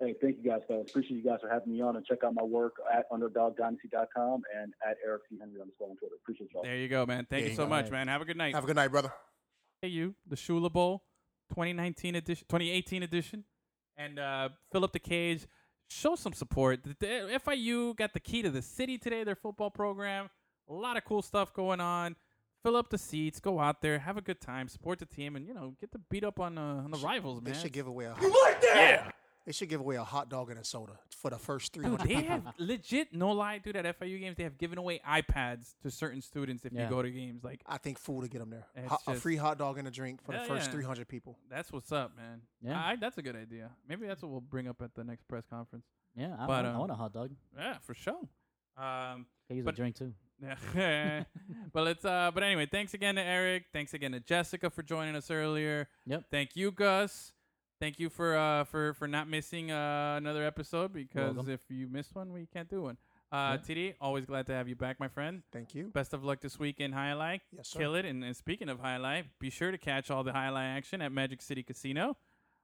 [0.02, 0.90] Hey, thank you guys, fellas.
[0.90, 4.74] Appreciate you guys for having me on and check out my work at underdogdynasty.com and
[4.84, 5.38] at Eric C.
[5.40, 6.16] Henry underscore on Twitter.
[6.20, 6.64] Appreciate y'all.
[6.64, 7.18] There you go, man.
[7.18, 7.70] Thank There you you so go.
[7.70, 8.08] much, man.
[8.08, 8.56] Have a good night.
[8.56, 9.14] Have a good night, brother.
[9.80, 11.04] Hey, you, the Shula Bowl,
[11.50, 13.44] 2019 edition, 2018 edition,
[13.96, 15.46] and uh, fill up the cage.
[15.88, 16.84] Show some support.
[16.84, 19.24] The, the FIU got the key to the city today.
[19.24, 20.30] Their football program,
[20.68, 22.16] a lot of cool stuff going on.
[22.64, 25.48] Fill up the seats, go out there, have a good time, support the team, and
[25.48, 27.54] you know get to beat up on, uh, on the rivals, man.
[27.54, 29.11] They should give away a You like yeah.
[29.46, 32.00] They should give away a hot dog and a soda for the first three Dude,
[32.02, 33.76] they have legit no lie, dude.
[33.76, 36.84] At FIU games, they have given away iPads to certain students if Yeah.
[36.84, 37.44] you go to games.
[37.44, 38.66] Like I think food to get them there.
[38.76, 40.72] It's Hot- a free hot dog and a drink for Yeah, the first yeah.
[40.74, 41.38] three hundred people.
[41.50, 42.42] that's what's up, man.
[42.62, 42.80] Yeah.
[42.80, 43.72] I, that's a good idea.
[43.88, 45.86] Maybe that's what we'll bring up at the next press conference.
[46.16, 47.32] Yeah, I, But, want, I um, want a hot dog.
[47.58, 48.20] Yeah, for sure.
[48.78, 50.14] Um, Can use but- a drink too.
[50.76, 51.24] yeah.
[51.74, 52.04] but let's.
[52.04, 53.66] Uh, but anyway, thanks again to Eric.
[53.74, 55.88] Thanks again to Jessica for joining us earlier.
[56.08, 56.26] Yep.
[56.32, 57.32] Thank you, Gus.
[57.82, 61.52] Thank you for uh for for not missing uh, another episode because welcome.
[61.52, 62.98] if you miss one, we can't do one.
[63.32, 65.42] Uh, TD, always glad to have you back, my friend.
[65.52, 65.88] Thank you.
[65.88, 67.40] Best of luck this week in Jai-Alai.
[67.52, 67.80] Yes, sir.
[67.80, 68.06] Kill it.
[68.06, 71.42] And, and speaking of Jai-Alai, be sure to catch all the Jai-Alai action at Magic
[71.42, 72.18] City Casino,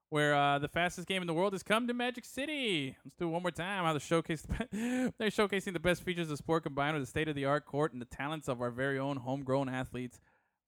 [0.10, 2.96] where uh, the fastest game in the world has come to Magic City.
[3.04, 3.86] Let's do it one more time.
[3.86, 7.36] How the showcase they're showcasing the best features of sport combined with the state of
[7.36, 10.20] the art court and the talents of our very own homegrown athletes.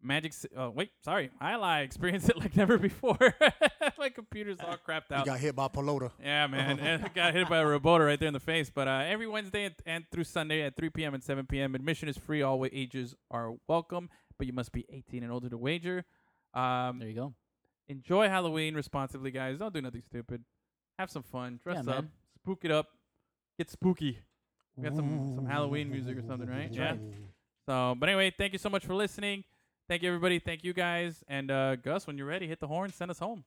[0.01, 0.31] Magic.
[0.33, 1.29] Ci- Oh wait, sorry.
[1.41, 1.83] Jai-Alai.
[1.83, 3.17] Experienced it like never before.
[3.97, 5.25] My computer's all crapped You out.
[5.25, 6.11] got hit by a Pelota.
[6.23, 7.09] Yeah, man.
[7.15, 8.69] Got hit by a Roboto right there in the face.
[8.73, 11.13] But uh, every Wednesday and, and through Sunday at 3 p.m.
[11.13, 11.75] and 7 p.m.
[11.75, 12.41] Admission is free.
[12.41, 16.05] All ages are welcome, but you must be 18 and older to wager.
[16.53, 17.33] Um, There you go.
[17.89, 19.57] enjoy Halloween responsibly, guys.
[19.59, 20.43] Don't do nothing stupid.
[20.97, 21.59] Have some fun.
[21.61, 22.03] Dress Yeah, up.
[22.03, 22.11] man.
[22.41, 22.87] Spook it up.
[23.57, 24.19] Get spooky.
[24.77, 26.71] We got some some Halloween music or something, right?
[26.71, 26.95] Yeah.
[27.67, 29.43] So, but anyway, thank you so much for listening.
[29.89, 30.37] Thank you, everybody.
[30.37, 31.23] Thank you, guys.
[31.27, 32.93] And uh, Gus, when you're ready, hit the horn.
[32.93, 33.43] Send us home.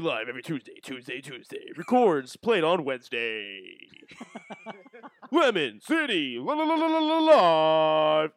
[0.00, 1.66] Live every Tuesday, Tuesday, Tuesday.
[1.76, 3.76] Records played on Wednesday.
[5.32, 8.30] Lemon City la- la- la- la- la- Live.